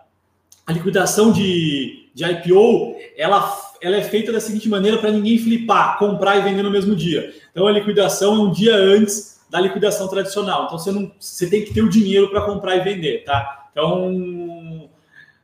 a 0.65 0.73
liquidação 0.73 1.31
de, 1.31 2.09
de 2.13 2.25
IPO, 2.25 2.95
ela, 3.15 3.55
ela 3.81 3.97
é 3.97 4.03
feita 4.03 4.31
da 4.31 4.39
seguinte 4.39 4.67
maneira 4.67 4.97
para 4.97 5.11
ninguém 5.11 5.37
flipar, 5.37 5.97
comprar 5.99 6.37
e 6.37 6.41
vender 6.41 6.63
no 6.63 6.71
mesmo 6.71 6.95
dia. 6.95 7.33
Então 7.51 7.67
a 7.67 7.71
liquidação 7.71 8.35
é 8.35 8.39
um 8.39 8.51
dia 8.51 8.75
antes 8.75 9.45
da 9.49 9.59
liquidação 9.59 10.07
tradicional. 10.07 10.65
Então 10.65 10.77
você 10.77 10.91
não, 10.91 11.11
você 11.19 11.47
tem 11.47 11.63
que 11.63 11.73
ter 11.73 11.81
o 11.81 11.89
dinheiro 11.89 12.29
para 12.29 12.41
comprar 12.41 12.75
e 12.75 12.81
vender, 12.81 13.23
tá? 13.23 13.69
Então, 13.71 14.89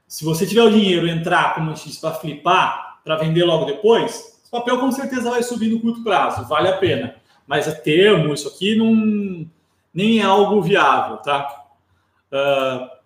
se 0.08 0.26
você 0.26 0.46
tiver 0.46 0.64
o 0.64 0.72
dinheiro 0.72 1.08
entrar 1.08 1.54
como 1.54 1.76
X 1.76 1.98
para 1.98 2.14
flipar, 2.14 3.00
para 3.04 3.18
vender 3.18 3.44
logo 3.44 3.66
depois, 3.66 4.40
O 4.48 4.52
papel 4.52 4.80
com 4.80 4.92
certeza 4.92 5.30
vai 5.30 5.44
subir 5.44 5.70
no 5.70 5.80
curto 5.80 6.04
prazo, 6.04 6.48
vale 6.48 6.68
a 6.68 6.78
pena. 6.78 7.16
Mas 7.48 7.68
a 7.68 7.72
termo, 7.74 8.34
isso 8.34 8.48
aqui 8.48 8.76
não 8.76 9.48
nem 9.94 10.20
é 10.20 10.24
algo 10.24 10.62
viável, 10.62 11.18
tá? 11.18 11.66
Uh, 12.32 13.01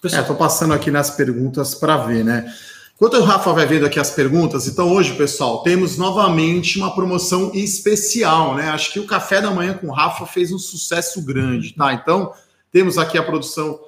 pessoal... 0.00 0.22
É, 0.22 0.26
tô 0.26 0.34
passando 0.34 0.74
aqui 0.74 0.90
nas 0.90 1.10
perguntas 1.10 1.74
para 1.74 1.96
ver, 1.98 2.24
né? 2.24 2.52
Enquanto 2.96 3.14
o 3.14 3.22
Rafa 3.22 3.52
vai 3.52 3.64
vendo 3.64 3.86
aqui 3.86 4.00
as 4.00 4.10
perguntas, 4.10 4.66
então 4.66 4.92
hoje, 4.92 5.14
pessoal, 5.14 5.62
temos 5.62 5.96
novamente 5.96 6.78
uma 6.78 6.92
promoção 6.92 7.52
especial, 7.54 8.56
né? 8.56 8.70
Acho 8.70 8.92
que 8.92 8.98
o 8.98 9.06
café 9.06 9.40
da 9.40 9.52
manhã 9.52 9.74
com 9.74 9.86
o 9.86 9.92
Rafa 9.92 10.26
fez 10.26 10.50
um 10.50 10.58
sucesso 10.58 11.22
grande, 11.22 11.74
tá? 11.74 11.92
Então, 11.92 12.32
temos 12.72 12.98
aqui 12.98 13.16
a 13.16 13.22
produção, 13.22 13.78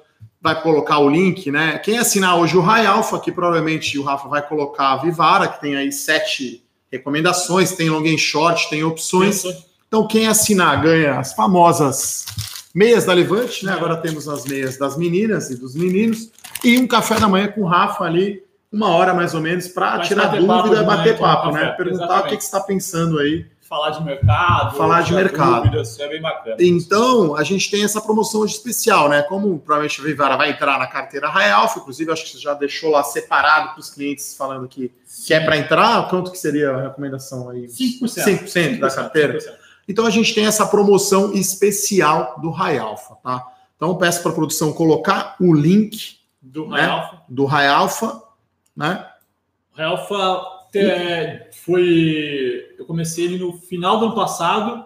vai 0.41 0.61
colocar 0.61 0.99
o 0.99 1.09
link, 1.09 1.51
né? 1.51 1.77
Quem 1.79 1.97
assinar 1.97 2.37
hoje 2.37 2.55
o 2.55 2.61
Rai 2.61 2.85
Alpha, 2.85 3.19
que 3.19 3.33
provavelmente 3.33 3.99
o 3.99 4.03
Rafa 4.03 4.29
vai 4.29 4.47
colocar 4.47 4.93
a 4.93 4.97
Vivara, 4.97 5.49
que 5.49 5.59
tem 5.59 5.75
aí 5.75 5.91
sete 5.91 6.63
recomendações, 6.89 7.73
tem 7.73 7.89
long 7.89 8.05
and 8.05 8.17
short, 8.17 8.69
tem 8.69 8.81
opções. 8.81 9.43
Então, 9.89 10.07
quem 10.07 10.27
assinar 10.27 10.81
ganha 10.81 11.19
as 11.19 11.33
famosas 11.33 12.25
meias 12.73 13.05
da 13.05 13.13
Levante, 13.13 13.65
né? 13.65 13.73
Agora 13.73 13.97
temos 13.97 14.27
as 14.27 14.45
meias 14.45 14.77
das 14.77 14.97
meninas 14.97 15.49
e 15.49 15.55
dos 15.55 15.75
meninos, 15.75 16.31
e 16.63 16.77
um 16.77 16.87
café 16.87 17.19
da 17.19 17.27
manhã 17.27 17.47
com 17.47 17.61
o 17.61 17.65
Rafa 17.65 18.03
ali 18.03 18.43
uma 18.71 18.87
hora 18.89 19.13
mais 19.13 19.33
ou 19.33 19.41
menos 19.41 19.67
para 19.67 19.99
tirar 19.99 20.27
dúvida, 20.27 20.83
bater 20.83 21.17
papo, 21.17 21.51
né? 21.51 21.71
Perguntar 21.71 22.05
Exatamente. 22.05 22.25
o 22.25 22.29
que, 22.29 22.37
que 22.37 22.43
você 22.43 22.47
está 22.47 22.59
pensando 22.61 23.19
aí. 23.19 23.45
Falar 23.67 23.89
de 23.91 24.03
mercado. 24.03 24.77
Falar 24.77 25.01
de 25.01 25.13
mercado. 25.13 25.63
Dúvidas, 25.63 25.99
é 25.99 26.07
bem 26.07 26.21
bacana. 26.21 26.55
Então, 26.59 27.35
a 27.35 27.43
gente 27.43 27.69
tem 27.69 27.83
essa 27.83 28.01
promoção 28.01 28.41
hoje 28.41 28.53
especial, 28.53 29.09
né? 29.09 29.21
Como 29.23 29.59
provavelmente 29.59 29.99
a 29.99 30.03
Vivara 30.03 30.37
vai 30.37 30.51
entrar 30.51 30.77
na 30.77 30.87
carteira 30.87 31.29
Real, 31.29 31.73
inclusive 31.77 32.11
acho 32.11 32.23
que 32.23 32.31
você 32.31 32.39
já 32.39 32.53
deixou 32.53 32.91
lá 32.91 33.03
separado 33.03 33.71
para 33.71 33.79
os 33.79 33.89
clientes 33.89 34.35
falando 34.37 34.67
que, 34.67 34.91
que 35.25 35.33
é 35.33 35.39
para 35.39 35.57
entrar, 35.57 36.09
quanto 36.09 36.31
que 36.31 36.37
seria 36.37 36.71
a 36.71 36.81
recomendação 36.81 37.49
aí? 37.49 37.67
5%. 37.67 38.01
5%, 38.01 38.43
5% 38.43 38.79
da 38.79 38.89
carteira. 38.89 39.37
5%. 39.37 39.51
Então 39.91 40.05
a 40.05 40.09
gente 40.09 40.33
tem 40.33 40.45
essa 40.45 40.65
promoção 40.65 41.33
especial 41.33 42.39
do 42.41 42.49
Rai 42.49 42.77
Alpha, 42.77 43.15
tá? 43.23 43.45
Então 43.75 43.95
peço 43.95 44.21
para 44.21 44.31
a 44.31 44.35
produção 44.35 44.73
colocar 44.73 45.35
o 45.39 45.53
link 45.53 46.17
do 46.41 46.67
Rai 46.67 46.81
né, 46.81 46.87
Alpha. 46.87 47.21
Do 47.29 47.45
Rai 47.45 47.67
Alpha 47.67 48.21
né? 48.75 49.05
O 49.77 49.81
Alfa 49.81 50.67
é, 50.75 51.49
foi. 51.51 52.75
Eu 52.77 52.85
comecei 52.85 53.25
ele 53.25 53.37
no 53.37 53.53
final 53.53 53.99
do 53.99 54.05
ano 54.07 54.15
passado. 54.15 54.85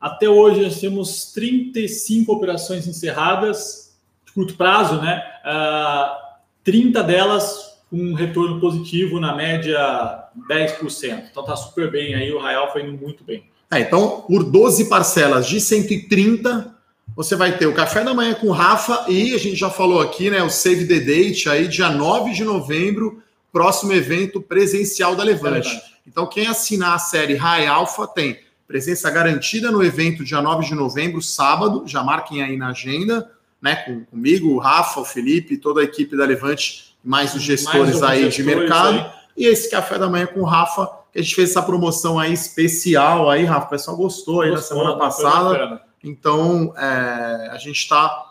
Até 0.00 0.28
hoje 0.28 0.62
nós 0.62 0.80
temos 0.80 1.32
35 1.32 2.32
operações 2.32 2.86
encerradas, 2.86 3.98
de 4.24 4.32
curto 4.32 4.54
prazo, 4.54 5.00
né? 5.00 5.18
Uh, 5.44 5.48
ah, 5.48 6.38
30 6.62 7.02
delas 7.02 7.80
com 7.90 7.96
um 7.96 8.14
retorno 8.14 8.60
positivo, 8.60 9.18
na 9.18 9.34
média 9.34 10.28
10%. 10.48 11.28
Então 11.30 11.44
tá 11.44 11.56
super 11.56 11.90
bem 11.90 12.14
aí, 12.14 12.32
o 12.32 12.40
Real 12.40 12.70
foi 12.70 12.82
indo 12.82 12.92
muito 12.92 13.24
bem. 13.24 13.50
É, 13.70 13.80
então, 13.80 14.22
por 14.22 14.44
12 14.44 14.86
parcelas 14.86 15.46
de 15.46 15.60
130, 15.60 16.74
você 17.14 17.36
vai 17.36 17.58
ter 17.58 17.66
o 17.66 17.74
café 17.74 18.02
da 18.02 18.14
manhã 18.14 18.34
com 18.34 18.48
o 18.48 18.52
Rafa 18.52 19.04
e 19.08 19.34
a 19.34 19.38
gente 19.38 19.56
já 19.56 19.68
falou 19.68 20.00
aqui, 20.00 20.30
né? 20.30 20.42
O 20.42 20.48
Save 20.48 20.86
the 20.86 21.00
Date 21.00 21.48
aí, 21.48 21.68
dia 21.68 21.90
9 21.90 22.32
de 22.32 22.44
novembro, 22.44 23.22
próximo 23.52 23.92
evento 23.92 24.40
presencial 24.40 25.14
da 25.14 25.22
Levante. 25.22 25.76
É 25.76 25.82
então, 26.06 26.26
quem 26.26 26.46
assinar 26.46 26.94
a 26.94 26.98
série 26.98 27.34
High 27.34 27.66
Alpha 27.66 28.06
tem 28.06 28.40
presença 28.66 29.10
garantida 29.10 29.70
no 29.70 29.82
evento 29.82 30.24
dia 30.24 30.40
9 30.40 30.66
de 30.66 30.74
novembro, 30.74 31.20
sábado. 31.20 31.82
Já 31.86 32.02
marquem 32.02 32.42
aí 32.42 32.56
na 32.56 32.68
agenda, 32.68 33.30
né? 33.60 33.76
Com, 33.76 34.04
comigo, 34.06 34.48
o 34.48 34.58
Rafa, 34.58 35.00
o 35.00 35.04
Felipe, 35.04 35.58
toda 35.58 35.80
a 35.82 35.84
equipe 35.84 36.16
da 36.16 36.24
Levante, 36.24 36.96
mais 37.04 37.34
os 37.34 37.42
gestores 37.42 38.00
mais 38.00 38.02
aí 38.02 38.24
gestores 38.24 38.34
de 38.34 38.42
mercado. 38.42 38.98
Aí. 38.98 39.10
E 39.36 39.46
esse 39.46 39.70
café 39.70 39.98
da 39.98 40.08
manhã 40.08 40.26
com 40.26 40.40
o 40.40 40.44
Rafa, 40.44 40.88
a 41.18 41.22
gente 41.22 41.34
fez 41.34 41.50
essa 41.50 41.62
promoção 41.62 42.18
aí 42.18 42.32
especial 42.32 43.28
aí, 43.28 43.44
Rafa. 43.44 43.66
O 43.66 43.70
pessoal 43.70 43.96
gostou 43.96 44.42
aí 44.42 44.50
gostou, 44.50 44.76
na 44.78 44.82
semana 44.84 44.98
passada. 44.98 45.82
Então, 46.02 46.72
é, 46.76 47.48
a 47.50 47.58
gente 47.58 47.78
está 47.78 48.24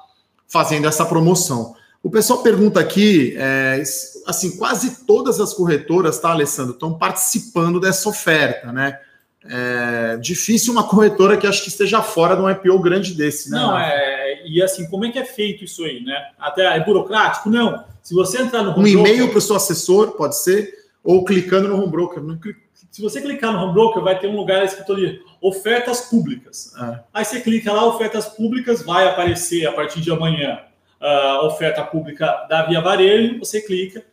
fazendo 0.48 0.88
essa 0.88 1.06
promoção. 1.06 1.76
O 2.02 2.10
pessoal 2.10 2.42
pergunta 2.42 2.80
aqui, 2.80 3.36
é, 3.38 3.84
assim, 4.26 4.58
quase 4.58 5.06
todas 5.06 5.42
as 5.42 5.54
corretoras, 5.54 6.20
tá, 6.20 6.32
Alessandro, 6.32 6.74
estão 6.74 6.98
participando 6.98 7.80
dessa 7.80 8.08
oferta, 8.08 8.72
né? 8.72 9.00
É 9.50 10.18
difícil 10.18 10.72
uma 10.74 10.84
corretora 10.88 11.38
que 11.38 11.48
acho 11.48 11.64
que 11.64 11.70
esteja 11.70 12.02
fora 12.02 12.36
de 12.36 12.42
um 12.42 12.50
IPO 12.50 12.80
grande 12.80 13.14
desse, 13.14 13.52
né? 13.52 13.58
Não, 13.58 13.78
é, 13.78 14.44
e 14.48 14.62
assim, 14.62 14.88
como 14.88 15.06
é 15.06 15.12
que 15.12 15.20
é 15.20 15.26
feito 15.26 15.66
isso 15.66 15.84
aí, 15.84 16.02
né? 16.04 16.16
Até 16.40 16.64
é 16.64 16.80
burocrático? 16.80 17.50
Não. 17.50 17.84
Se 18.02 18.14
você 18.14 18.42
entrar 18.42 18.64
no 18.64 18.78
Um 18.80 18.88
e-mail 18.88 19.28
para 19.30 19.38
o 19.38 19.42
seu 19.42 19.56
assessor, 19.56 20.12
pode 20.12 20.38
ser, 20.38 20.74
ou 21.04 21.26
clicando 21.26 21.68
no 21.68 21.76
home 21.76 21.92
broker. 21.92 22.24
Né? 22.24 22.38
Se 22.98 23.04
você 23.04 23.22
clicar 23.22 23.54
no 23.54 23.60
home 23.60 23.74
broker, 23.74 24.02
vai 24.02 24.18
ter 24.18 24.26
um 24.26 24.36
lugar 24.36 24.66
escrito 24.66 24.92
ali, 24.92 25.22
ofertas 25.40 26.10
públicas. 26.10 26.74
É. 26.82 27.00
Aí 27.14 27.24
você 27.24 27.40
clica 27.42 27.72
lá, 27.72 27.86
ofertas 27.86 28.26
públicas, 28.26 28.82
vai 28.82 29.08
aparecer 29.08 29.68
a 29.68 29.72
partir 29.72 30.02
de 30.02 30.10
amanhã 30.10 30.62
a 31.00 31.46
oferta 31.46 31.84
pública 31.84 32.48
da 32.50 32.66
Via 32.66 32.82
Varejo, 32.82 33.38
você 33.38 33.62
clica, 33.62 34.04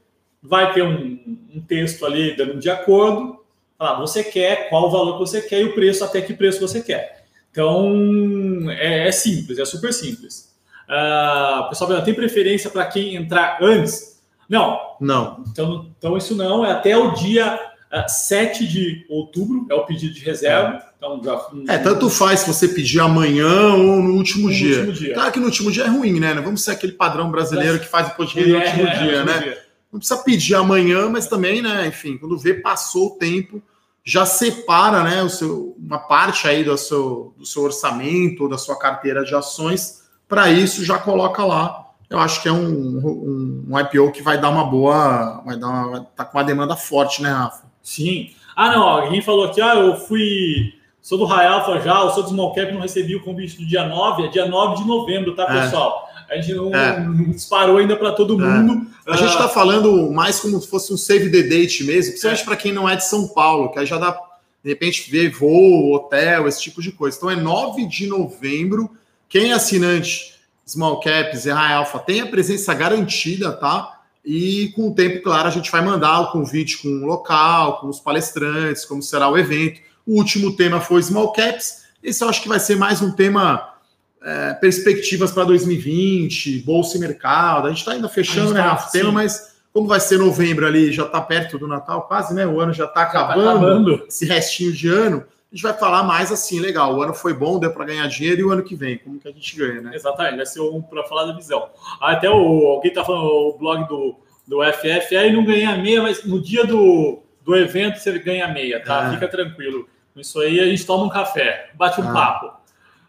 vai 0.42 0.70
ter 0.74 0.82
um, 0.82 1.18
um 1.54 1.62
texto 1.62 2.04
ali 2.04 2.36
dando 2.36 2.58
de 2.58 2.68
acordo, 2.68 3.42
falar, 3.78 3.98
você 3.98 4.22
quer, 4.22 4.68
qual 4.68 4.88
o 4.88 4.90
valor 4.90 5.14
que 5.14 5.20
você 5.20 5.40
quer 5.40 5.62
e 5.62 5.64
o 5.64 5.74
preço, 5.74 6.04
até 6.04 6.20
que 6.20 6.34
preço 6.34 6.60
você 6.60 6.82
quer. 6.82 7.24
Então, 7.50 8.70
é, 8.70 9.08
é 9.08 9.12
simples, 9.12 9.58
é 9.58 9.64
super 9.64 9.94
simples. 9.94 10.54
Uh, 10.86 11.70
pessoal, 11.70 12.02
tem 12.02 12.12
preferência 12.12 12.68
para 12.68 12.84
quem 12.84 13.14
entrar 13.14 13.56
antes? 13.62 14.22
Não. 14.46 14.78
Não. 15.00 15.42
Então, 15.50 15.90
então, 15.96 16.18
isso 16.18 16.34
não, 16.34 16.66
é 16.66 16.70
até 16.70 16.94
o 16.94 17.12
dia 17.12 17.72
7 18.08 18.66
de 18.66 19.06
outubro 19.08 19.66
é 19.70 19.74
o 19.74 19.84
pedido 19.84 20.12
de 20.12 20.20
reserva. 20.20 20.78
É. 20.78 20.94
Então, 20.96 21.20
já, 21.22 21.74
é, 21.74 21.78
tanto 21.78 22.10
faz 22.10 22.40
se 22.40 22.46
você 22.48 22.66
pedir 22.66 23.00
amanhã 23.00 23.74
ou 23.74 24.02
no 24.02 24.14
último, 24.14 24.48
no 24.48 24.54
dia. 24.54 24.78
último 24.78 24.92
dia. 24.92 25.14
Claro 25.14 25.32
que 25.32 25.38
no 25.38 25.46
último 25.46 25.70
dia 25.70 25.84
é 25.84 25.88
ruim, 25.88 26.18
né? 26.18 26.34
Não 26.34 26.42
vamos 26.42 26.64
ser 26.64 26.72
aquele 26.72 26.92
padrão 26.92 27.30
brasileiro 27.30 27.78
que 27.78 27.86
faz 27.86 28.08
o 28.08 28.16
podcast 28.16 28.50
no 28.50 28.56
é, 28.56 28.66
último 28.66 28.86
é, 28.86 28.98
dia, 28.98 29.24
né? 29.24 29.38
Dia. 29.38 29.58
Não 29.92 29.98
precisa 30.00 30.20
pedir 30.22 30.54
amanhã, 30.54 31.08
mas 31.08 31.26
também, 31.26 31.62
né? 31.62 31.86
Enfim, 31.86 32.16
quando 32.16 32.38
vê, 32.38 32.54
passou 32.54 33.08
o 33.08 33.10
tempo, 33.18 33.62
já 34.02 34.26
separa, 34.26 35.02
né? 35.04 35.22
O 35.22 35.28
seu, 35.28 35.76
uma 35.78 35.98
parte 35.98 36.48
aí 36.48 36.64
do 36.64 36.76
seu, 36.76 37.34
do 37.38 37.46
seu 37.46 37.62
orçamento 37.62 38.44
ou 38.44 38.48
da 38.48 38.58
sua 38.58 38.78
carteira 38.78 39.24
de 39.24 39.34
ações. 39.34 40.04
Para 40.26 40.50
isso, 40.50 40.84
já 40.84 40.98
coloca 40.98 41.44
lá 41.44 41.84
eu 42.14 42.18
acho 42.20 42.42
que 42.42 42.48
é 42.48 42.52
um, 42.52 42.68
um, 42.68 43.66
um, 43.68 43.80
IPO 43.80 44.12
que 44.12 44.22
vai 44.22 44.40
dar 44.40 44.50
uma 44.50 44.64
boa. 44.64 45.42
Vai 45.44 45.58
dar 45.58 45.68
uma, 45.68 46.00
tá 46.14 46.24
com 46.24 46.38
uma 46.38 46.44
demanda 46.44 46.76
forte, 46.76 47.22
né, 47.22 47.30
Rafa? 47.30 47.64
Sim. 47.84 48.30
Ah, 48.56 48.72
não, 48.72 48.82
alguém 48.82 49.20
falou 49.20 49.44
aqui, 49.44 49.60
ah, 49.60 49.76
eu 49.76 49.94
fui. 49.96 50.74
Sou 51.02 51.18
do 51.18 51.28
já, 51.28 52.00
eu 52.00 52.10
sou 52.10 52.22
do 52.22 52.30
Small 52.30 52.54
Cap, 52.54 52.72
não 52.72 52.80
recebi 52.80 53.14
o 53.14 53.22
convite 53.22 53.58
do 53.58 53.66
dia 53.66 53.86
9, 53.86 54.24
é 54.24 54.28
dia 54.28 54.48
9 54.48 54.82
de 54.82 54.88
novembro, 54.88 55.34
tá, 55.34 55.42
é. 55.42 55.60
pessoal? 55.60 56.08
A 56.30 56.36
gente 56.36 56.54
não, 56.54 56.74
é. 56.74 56.98
não 56.98 57.30
disparou 57.30 57.76
ainda 57.76 57.94
para 57.94 58.12
todo 58.12 58.42
é. 58.42 58.46
mundo. 58.46 58.86
É. 59.06 59.12
A 59.12 59.16
gente 59.16 59.28
está 59.28 59.46
falando 59.46 60.10
mais 60.10 60.40
como 60.40 60.58
se 60.58 60.66
fosse 60.66 60.94
um 60.94 60.96
save 60.96 61.30
the 61.30 61.42
date 61.42 61.84
mesmo, 61.84 62.12
principalmente 62.12 62.40
é. 62.40 62.44
para 62.46 62.56
quem 62.56 62.72
não 62.72 62.88
é 62.88 62.96
de 62.96 63.04
São 63.04 63.28
Paulo, 63.28 63.70
que 63.70 63.78
aí 63.78 63.84
já 63.84 63.98
dá, 63.98 64.18
de 64.62 64.70
repente, 64.70 65.10
ver 65.10 65.30
voo, 65.30 65.92
hotel, 65.92 66.48
esse 66.48 66.62
tipo 66.62 66.80
de 66.80 66.90
coisa. 66.90 67.18
Então 67.18 67.30
é 67.30 67.36
9 67.36 67.86
de 67.86 68.06
novembro. 68.06 68.90
Quem 69.28 69.50
é 69.50 69.52
assinante 69.52 70.34
Small 70.66 71.00
Caps 71.00 71.44
e 71.44 71.50
High 71.50 71.74
Alpha 71.74 71.98
tem 71.98 72.22
a 72.22 72.26
presença 72.26 72.72
garantida, 72.72 73.52
tá? 73.52 73.93
E 74.24 74.72
com 74.74 74.88
o 74.88 74.94
tempo, 74.94 75.22
claro, 75.22 75.48
a 75.48 75.50
gente 75.50 75.70
vai 75.70 75.82
mandar 75.82 76.20
o 76.20 76.32
convite 76.32 76.78
com 76.78 76.88
o 76.88 77.06
local, 77.06 77.80
com 77.80 77.88
os 77.88 78.00
palestrantes, 78.00 78.84
como 78.84 79.02
será 79.02 79.28
o 79.28 79.36
evento. 79.36 79.80
O 80.06 80.16
último 80.16 80.56
tema 80.56 80.80
foi 80.80 81.02
Small 81.02 81.32
Caps. 81.32 81.84
Esse 82.02 82.24
eu 82.24 82.28
acho 82.28 82.42
que 82.42 82.48
vai 82.48 82.58
ser 82.58 82.76
mais 82.76 83.02
um 83.02 83.10
tema 83.10 83.74
é, 84.22 84.54
perspectivas 84.54 85.30
para 85.30 85.44
2020, 85.44 86.60
bolsa 86.60 86.96
e 86.96 87.00
mercado. 87.00 87.66
A 87.66 87.70
gente 87.70 87.80
está 87.80 87.92
ainda 87.92 88.08
fechando 88.08 88.54
né, 88.54 88.62
tá, 88.62 88.86
o 88.88 88.90
tema, 88.90 89.12
mas 89.12 89.54
como 89.72 89.86
vai 89.86 90.00
ser 90.00 90.18
novembro 90.18 90.66
ali, 90.66 90.92
já 90.92 91.04
está 91.04 91.20
perto 91.20 91.58
do 91.58 91.66
Natal, 91.66 92.02
quase, 92.02 92.32
né? 92.32 92.46
O 92.46 92.60
ano 92.60 92.72
já 92.72 92.84
está 92.84 93.02
acabando, 93.02 93.44
tá 93.44 93.50
acabando, 93.50 94.04
esse 94.08 94.24
restinho 94.24 94.72
de 94.72 94.88
ano 94.88 95.24
a 95.54 95.56
gente 95.56 95.62
vai 95.62 95.72
falar 95.72 96.02
mais 96.02 96.32
assim, 96.32 96.58
legal, 96.58 96.96
o 96.96 97.00
ano 97.00 97.14
foi 97.14 97.32
bom, 97.32 97.60
deu 97.60 97.72
para 97.72 97.84
ganhar 97.84 98.08
dinheiro 98.08 98.40
e 98.40 98.44
o 98.44 98.50
ano 98.50 98.64
que 98.64 98.74
vem, 98.74 98.98
como 98.98 99.20
que 99.20 99.28
a 99.28 99.30
gente 99.30 99.56
ganha, 99.56 99.80
né? 99.82 99.92
Exatamente, 99.94 100.38
vai 100.38 100.46
ser 100.46 100.60
um 100.60 100.82
para 100.82 101.04
falar 101.04 101.26
da 101.26 101.32
visão. 101.32 101.70
Até 102.00 102.28
o, 102.28 102.66
alguém 102.66 102.92
tá 102.92 103.04
falando, 103.04 103.24
o 103.24 103.56
blog 103.56 103.86
do, 103.86 104.16
do 104.48 104.64
FF, 104.72 105.16
aí 105.16 105.32
não 105.32 105.44
ganha 105.44 105.78
meia, 105.78 106.02
mas 106.02 106.24
no 106.24 106.42
dia 106.42 106.66
do, 106.66 107.22
do 107.44 107.54
evento 107.54 108.00
você 108.00 108.18
ganha 108.18 108.48
meia, 108.48 108.82
tá? 108.82 109.06
É. 109.06 109.10
Fica 109.14 109.28
tranquilo. 109.28 109.88
Isso 110.16 110.40
aí 110.40 110.58
a 110.58 110.64
gente 110.64 110.84
toma 110.84 111.04
um 111.04 111.08
café, 111.08 111.70
bate 111.74 112.00
um 112.00 112.10
ah. 112.10 112.12
papo. 112.12 112.46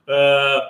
Uh, 0.07 0.61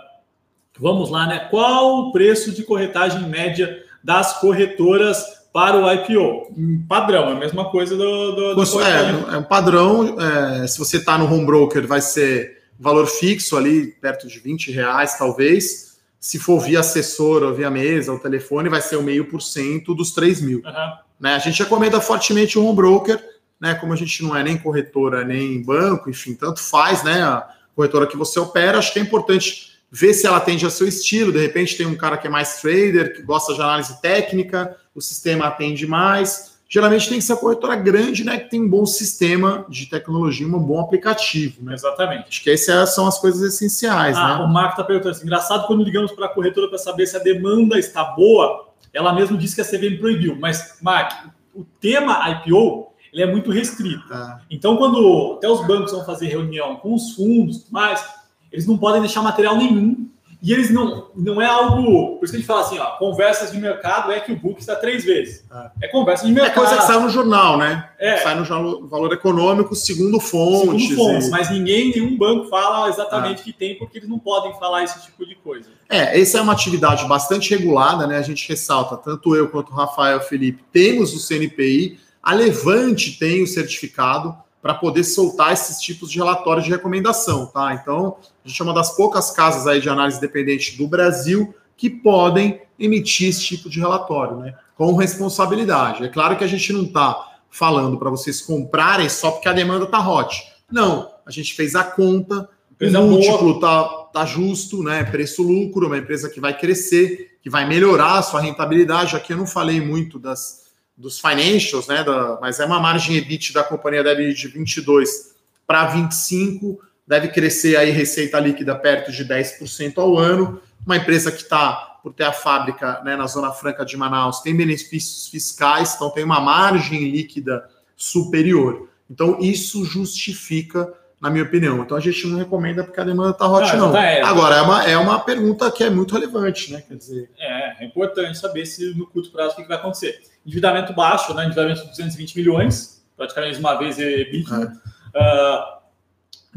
vamos 0.80 1.10
lá, 1.10 1.28
né? 1.28 1.40
Qual 1.52 2.08
o 2.08 2.12
preço 2.14 2.54
de 2.54 2.64
corretagem 2.64 3.28
média 3.28 3.84
das 4.02 4.40
corretoras 4.40 5.45
para 5.56 5.78
o 5.78 5.90
IPO. 5.90 6.54
Padrão, 6.86 7.30
é 7.30 7.32
a 7.32 7.36
mesma 7.36 7.72
coisa 7.72 7.96
do. 7.96 8.32
do, 8.34 8.56
do 8.56 8.82
é, 8.82 9.36
é 9.36 9.38
um 9.38 9.44
padrão. 9.44 10.18
É, 10.20 10.68
se 10.68 10.78
você 10.78 10.98
está 10.98 11.18
no 11.18 11.34
home 11.34 11.46
broker, 11.46 11.88
vai 11.88 12.02
ser 12.02 12.58
valor 12.78 13.08
fixo 13.08 13.56
ali, 13.56 13.88
perto 14.02 14.28
de 14.28 14.38
20 14.38 14.70
reais, 14.74 15.18
talvez. 15.18 15.96
Se 16.20 16.38
for 16.38 16.60
via 16.60 16.82
assessor 16.82 17.42
ou 17.42 17.54
via 17.54 17.70
mesa 17.70 18.12
ou 18.12 18.20
telefone, 18.20 18.68
vai 18.68 18.82
ser 18.82 18.98
o 18.98 19.02
meio 19.02 19.30
por 19.30 19.42
cento 19.42 19.96
dos 19.96 20.12
3 20.12 20.42
mil. 20.42 20.58
Uhum. 20.58 20.94
Né? 21.22 21.36
A 21.36 21.40
gente 21.40 21.64
recomenda 21.64 22.02
fortemente 22.02 22.60
o 22.60 22.66
home 22.66 22.76
broker, 22.76 23.18
né? 23.58 23.76
Como 23.76 23.94
a 23.94 23.96
gente 23.96 24.24
não 24.24 24.36
é 24.36 24.44
nem 24.44 24.58
corretora 24.58 25.24
nem 25.24 25.64
banco, 25.64 26.10
enfim, 26.10 26.34
tanto 26.34 26.60
faz, 26.60 27.02
né? 27.02 27.24
A 27.24 27.48
corretora 27.74 28.08
que 28.08 28.18
você 28.18 28.38
opera, 28.42 28.78
acho 28.78 28.92
que 28.92 29.00
é 29.00 29.02
importante 29.02 29.72
ver 29.90 30.14
se 30.14 30.28
ela 30.28 30.36
atende 30.36 30.66
ao 30.66 30.72
seu 30.72 30.86
estilo. 30.86 31.32
De 31.32 31.40
repente 31.40 31.78
tem 31.78 31.86
um 31.86 31.96
cara 31.96 32.18
que 32.18 32.28
é 32.28 32.30
mais 32.30 32.60
trader, 32.60 33.16
que 33.16 33.22
gosta 33.22 33.54
de 33.54 33.62
análise 33.62 34.02
técnica, 34.02 34.76
o 34.96 35.02
sistema 35.02 35.46
atende 35.46 35.86
mais. 35.86 36.56
Geralmente 36.68 37.10
tem 37.10 37.20
que 37.20 37.24
ser 37.24 37.34
a 37.34 37.38
corretora 37.38 37.76
grande, 37.76 38.24
né? 38.24 38.40
Que 38.40 38.50
tem 38.50 38.62
um 38.62 38.70
bom 38.70 38.86
sistema 38.86 39.66
de 39.70 39.86
tecnologia, 39.86 40.48
um 40.48 40.60
bom 40.60 40.80
aplicativo. 40.80 41.64
Né? 41.64 41.74
Exatamente. 41.74 42.30
Acho 42.30 42.44
que 42.44 42.50
essas 42.50 42.96
são 42.96 43.06
as 43.06 43.20
coisas 43.20 43.42
essenciais. 43.42 44.18
Ah, 44.18 44.40
né? 44.40 44.44
O 44.44 44.48
Marco 44.48 44.72
está 44.72 44.84
perguntando 44.84 45.12
assim: 45.12 45.26
engraçado 45.26 45.68
quando 45.68 45.84
ligamos 45.84 46.12
para 46.12 46.26
a 46.26 46.30
corretora 46.30 46.68
para 46.68 46.80
saber 46.80 47.06
se 47.06 47.16
a 47.16 47.20
demanda 47.20 47.78
está 47.78 48.04
boa, 48.04 48.70
ela 48.92 49.14
mesmo 49.14 49.38
disse 49.38 49.54
que 49.54 49.62
a 49.62 49.66
CVM 49.66 50.00
proibiu. 50.00 50.38
Mas, 50.40 50.80
Marco, 50.82 51.30
o 51.54 51.64
tema 51.80 52.28
IPO 52.30 52.88
ele 53.14 53.24
é 53.24 53.26
muito 53.26 53.50
restrito. 53.52 54.04
Ah. 54.12 54.42
Então, 54.50 54.76
quando 54.76 55.36
até 55.38 55.48
os 55.48 55.66
bancos 55.66 55.92
vão 55.92 56.04
fazer 56.04 56.28
reunião 56.28 56.76
com 56.76 56.94
os 56.94 57.14
fundos, 57.14 57.66
mais 57.72 58.06
eles 58.52 58.68
não 58.68 58.78
podem 58.78 59.02
deixar 59.02 59.22
material 59.22 59.56
nenhum. 59.56 60.10
E 60.46 60.54
eles 60.54 60.70
não, 60.70 61.10
não 61.16 61.42
é 61.42 61.48
algo. 61.48 62.18
Por 62.18 62.26
isso 62.26 62.32
que 62.32 62.38
a 62.38 62.40
gente 62.40 62.46
fala 62.46 62.62
assim, 62.62 62.78
ó, 62.78 62.98
conversas 62.98 63.52
de 63.52 63.58
mercado 63.58 64.12
é 64.12 64.20
que 64.20 64.32
o 64.32 64.36
book 64.36 64.60
está 64.60 64.76
três 64.76 65.04
vezes. 65.04 65.44
É, 65.82 65.86
é 65.86 65.88
conversa 65.88 66.24
de 66.24 66.32
mercado. 66.32 66.52
É 66.52 66.54
coisa 66.54 66.78
que 66.78 66.84
sai 66.84 67.00
no 67.00 67.10
jornal, 67.10 67.58
né? 67.58 67.90
É. 67.98 68.18
Sai 68.18 68.36
no 68.36 68.46
jornal, 68.46 68.88
valor 68.88 69.12
econômico, 69.12 69.74
segundo 69.74 70.20
fontes. 70.20 70.88
Segundo 70.88 70.96
fontes, 70.96 71.28
e... 71.30 71.32
mas 71.32 71.50
ninguém, 71.50 71.90
nenhum 71.90 72.16
banco 72.16 72.48
fala 72.48 72.88
exatamente 72.90 73.42
o 73.42 73.44
que 73.44 73.54
tem, 73.54 73.76
porque 73.76 73.98
eles 73.98 74.08
não 74.08 74.20
podem 74.20 74.54
falar 74.60 74.84
esse 74.84 75.02
tipo 75.02 75.26
de 75.26 75.34
coisa. 75.34 75.68
É, 75.90 76.22
essa 76.22 76.38
é 76.38 76.42
uma 76.42 76.54
atividade 76.54 77.08
bastante 77.08 77.50
regulada, 77.50 78.06
né? 78.06 78.20
A 78.20 78.22
gente 78.22 78.48
ressalta, 78.48 78.96
tanto 78.98 79.36
eu 79.36 79.50
quanto 79.50 79.72
o 79.72 79.76
Rafael 79.76 80.22
Felipe 80.22 80.64
temos 80.72 81.12
o 81.16 81.28
CNPI, 81.28 81.98
a 82.22 82.36
Levante 82.36 83.18
tem 83.18 83.42
o 83.42 83.48
certificado 83.48 84.45
para 84.66 84.74
poder 84.74 85.04
soltar 85.04 85.54
esses 85.54 85.80
tipos 85.80 86.10
de 86.10 86.18
relatórios 86.18 86.66
de 86.66 86.72
recomendação, 86.72 87.46
tá? 87.46 87.76
Então, 87.76 88.18
a 88.44 88.48
gente 88.48 88.60
é 88.60 88.64
uma 88.64 88.74
das 88.74 88.96
poucas 88.96 89.30
casas 89.30 89.68
aí 89.68 89.80
de 89.80 89.88
análise 89.88 90.18
independente 90.18 90.76
do 90.76 90.88
Brasil 90.88 91.54
que 91.78 91.88
podem 91.88 92.60
emitir 92.80 93.30
esse 93.30 93.44
tipo 93.44 93.70
de 93.70 93.80
relatório, 93.80 94.38
né? 94.38 94.56
Com 94.76 94.96
responsabilidade. 94.96 96.04
É 96.04 96.08
claro 96.08 96.36
que 96.36 96.44
a 96.44 96.48
gente 96.48 96.74
não 96.74 96.82
está 96.82 97.38
falando 97.48 97.96
para 98.00 98.10
vocês 98.10 98.42
comprarem 98.42 99.08
só 99.08 99.30
porque 99.30 99.48
a 99.48 99.54
demanda 99.54 99.86
está 99.86 100.00
hot. 100.00 100.44
Não, 100.72 101.12
a 101.24 101.30
gente 101.30 101.54
fez 101.54 101.76
a 101.76 101.84
conta, 101.84 102.50
o 102.82 103.02
múltiplo 103.04 103.60
tá, 103.60 103.84
tá 104.12 104.26
justo, 104.26 104.82
né? 104.82 105.04
Preço-lucro, 105.04 105.86
uma 105.86 106.00
empresa 106.00 106.28
que 106.28 106.40
vai 106.40 106.58
crescer, 106.58 107.38
que 107.40 107.52
vai 107.52 107.68
melhorar 107.68 108.18
a 108.18 108.24
sua 108.24 108.42
rentabilidade. 108.42 109.16
Aqui 109.16 109.32
eu 109.32 109.38
não 109.38 109.46
falei 109.46 109.80
muito 109.80 110.18
das 110.18 110.65
dos 110.98 111.20
financials, 111.20 111.88
né? 111.88 112.04
Da, 112.04 112.38
mas 112.42 112.60
é 112.60 112.66
uma 112.66 112.80
margem 112.80 113.18
EBIT 113.18 113.54
da 113.54 113.64
companhia 113.64 114.04
deve 114.04 114.30
ir 114.30 114.34
de 114.34 114.48
22 114.48 115.36
para 115.68 115.86
25, 115.88 116.80
deve 117.08 117.30
crescer 117.30 117.76
aí 117.76 117.92
receita 117.92 118.40
líquida 118.40 118.76
perto 118.76 119.12
de 119.12 119.26
10% 119.26 119.98
ao 119.98 120.18
ano. 120.18 120.62
Uma 120.86 120.98
empresa 120.98 121.32
que 121.32 121.42
está, 121.42 122.00
por 122.04 122.14
ter 122.14 122.24
a 122.24 122.32
fábrica 122.32 123.02
né, 123.04 123.16
na 123.16 123.28
Zona 123.28 123.52
Franca 123.52 123.84
de 123.84 123.98
Manaus, 123.98 124.42
tem 124.42 124.56
benefícios 124.56 125.28
fiscais, 125.28 125.96
então 125.96 126.12
tem 126.12 126.24
uma 126.24 126.40
margem 126.40 127.10
líquida 127.10 127.68
superior. 127.96 128.88
Então, 129.10 129.40
isso 129.40 129.84
justifica, 129.86 130.92
na 131.26 131.32
minha 131.32 131.44
opinião. 131.44 131.82
Então, 131.82 131.98
a 131.98 132.00
gente 132.00 132.28
não 132.28 132.38
recomenda 132.38 132.84
porque 132.84 133.02
a 133.02 133.04
demanda 133.04 133.32
está 133.32 133.48
hot, 133.48 133.76
não. 133.76 133.88
não. 133.88 133.92
Tá, 133.92 134.04
é, 134.04 134.22
Agora, 134.22 134.56
é 134.56 134.62
uma, 134.62 134.84
é 134.90 134.98
uma 134.98 135.20
pergunta 135.20 135.72
que 135.72 135.84
é 135.84 135.90
muito 135.90 136.14
relevante, 136.14 136.72
né? 136.72 136.84
Quer 136.88 136.96
dizer... 136.96 137.32
É, 137.38 137.84
é 137.84 137.86
importante 137.86 138.38
saber 138.38 138.66
se 138.66 138.94
no 138.94 139.08
curto 139.08 139.32
prazo 139.32 139.54
o 139.54 139.56
que 139.56 139.68
vai 139.68 139.78
acontecer 139.78 140.22
endividamento 140.46 140.94
baixo, 140.94 141.34
né? 141.34 141.44
endividamento 141.44 141.82
de 141.82 141.90
220 141.90 142.36
milhões, 142.36 143.04
praticamente 143.18 143.58
uma 143.58 143.74
vez 143.76 143.98
EBITDA. 143.98 144.80
É. 145.16 145.80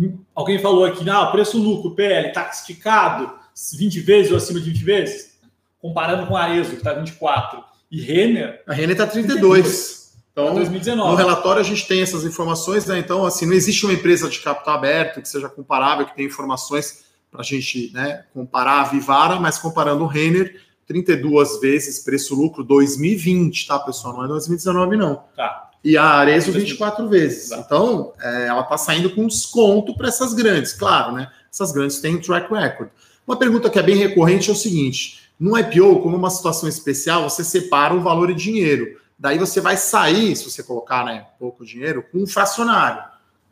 Uh, 0.03 0.19
alguém 0.35 0.59
falou 0.59 0.85
aqui, 0.85 1.09
ah, 1.09 1.27
preço-lucro, 1.27 1.95
PL, 1.95 2.29
está 2.29 2.51
esticado 2.51 3.33
20 3.79 4.01
vezes 4.01 4.31
ou 4.31 4.37
acima 4.37 4.61
de 4.61 4.71
20 4.71 4.85
vezes? 4.85 5.39
Comparando 5.81 6.27
com 6.27 6.37
a 6.37 6.43
Arezo, 6.43 6.71
que 6.71 6.77
está 6.77 6.93
24, 6.93 7.65
e 7.91 8.03
Renner... 8.03 8.63
A 8.67 8.75
Renner 8.75 8.93
está 8.93 9.07
32. 9.07 9.39
32. 9.41 9.98
Então, 10.41 10.55
2019. 10.55 11.11
no 11.11 11.17
relatório 11.17 11.61
a 11.61 11.65
gente 11.65 11.87
tem 11.89 12.01
essas 12.01 12.25
informações, 12.25 12.87
né? 12.87 12.99
Então, 12.99 13.27
assim, 13.27 13.45
não 13.45 13.55
existe 13.55 13.85
uma 13.85 13.93
empresa 13.93 14.29
de 14.29 14.39
capital 14.39 14.77
aberto 14.77 15.21
que 15.21 15.29
seja 15.29 15.49
comparável, 15.49 16.07
que 16.07 16.15
tenha 16.15 16.29
informações 16.29 17.05
para 17.29 17.41
a 17.41 17.45
gente 17.45 17.91
né, 17.93 18.25
comparar 18.33 18.83
a 18.83 18.85
Vivara, 18.85 19.41
mas 19.41 19.59
comparando 19.59 20.05
o 20.05 20.07
Renner 20.07 20.61
32 20.87 21.61
vezes 21.61 21.99
preço-lucro 22.05 22.63
2020, 22.63 23.67
tá, 23.67 23.81
pessoal? 23.81 24.15
Não 24.15 24.25
é 24.25 24.29
2019, 24.29 24.97
não. 24.97 25.25
Tá. 25.37 25.71
E 25.83 25.97
a 25.97 26.05
Arezo 26.05 26.53
24 26.53 27.09
vezes. 27.09 27.51
Tá. 27.51 27.59
Então, 27.59 28.13
é, 28.21 28.47
ela 28.47 28.63
está 28.63 28.79
saindo 28.79 29.11
com 29.11 29.27
desconto 29.27 29.97
para 29.97 30.07
essas 30.07 30.33
grandes, 30.35 30.73
claro, 30.73 31.13
né? 31.13 31.29
Essas 31.53 31.73
grandes 31.73 32.01
têm 32.01 32.15
um 32.15 32.21
track 32.21 32.53
record. 32.53 32.91
Uma 33.27 33.37
pergunta 33.37 33.69
que 33.69 33.79
é 33.79 33.83
bem 33.83 33.97
recorrente 33.97 34.49
é 34.49 34.53
o 34.53 34.57
seguinte: 34.57 35.21
no 35.39 35.59
IPO, 35.59 36.01
como 36.01 36.17
uma 36.17 36.31
situação 36.31 36.69
especial, 36.69 37.29
você 37.29 37.43
separa 37.43 37.93
o 37.93 38.01
valor 38.01 38.31
em 38.31 38.37
dinheiro. 38.37 38.99
Daí 39.19 39.39
você 39.39 39.61
vai 39.61 39.77
sair, 39.77 40.37
se 40.37 40.45
você 40.45 40.63
colocar 40.63 41.05
né, 41.05 41.27
pouco 41.39 41.65
dinheiro, 41.65 42.05
com 42.13 42.19
um 42.19 42.27
fracionário. 42.27 43.03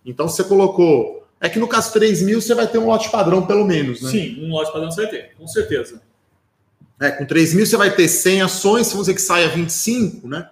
Então 0.05 0.29
você 0.29 0.45
colocou. 0.45 1.27
É 1.41 1.49
que 1.49 1.59
no 1.59 1.69
caso 1.69 1.93
3 1.93 2.23
mil 2.23 2.41
você 2.41 2.55
vai 2.55 2.67
ter 2.67 2.79
um 2.79 2.87
lote 2.87 3.11
padrão, 3.11 3.45
pelo 3.45 3.65
menos, 3.65 4.01
né? 4.01 4.11
Sim, 4.11 4.47
um 4.47 4.53
lote 4.53 4.73
padrão 4.73 4.91
você 4.91 5.03
vai 5.03 5.11
ter, 5.11 5.35
com 5.37 5.47
certeza. 5.47 6.01
É, 6.99 7.11
com 7.11 7.27
3 7.27 7.55
mil 7.55 7.67
você 7.67 7.77
vai 7.77 7.95
ter 7.95 8.09
100 8.09 8.43
ações, 8.43 8.89
vamos 8.89 9.07
dizer 9.07 9.15
que 9.15 9.21
saia 9.21 9.49
25, 9.49 10.27
né? 10.29 10.49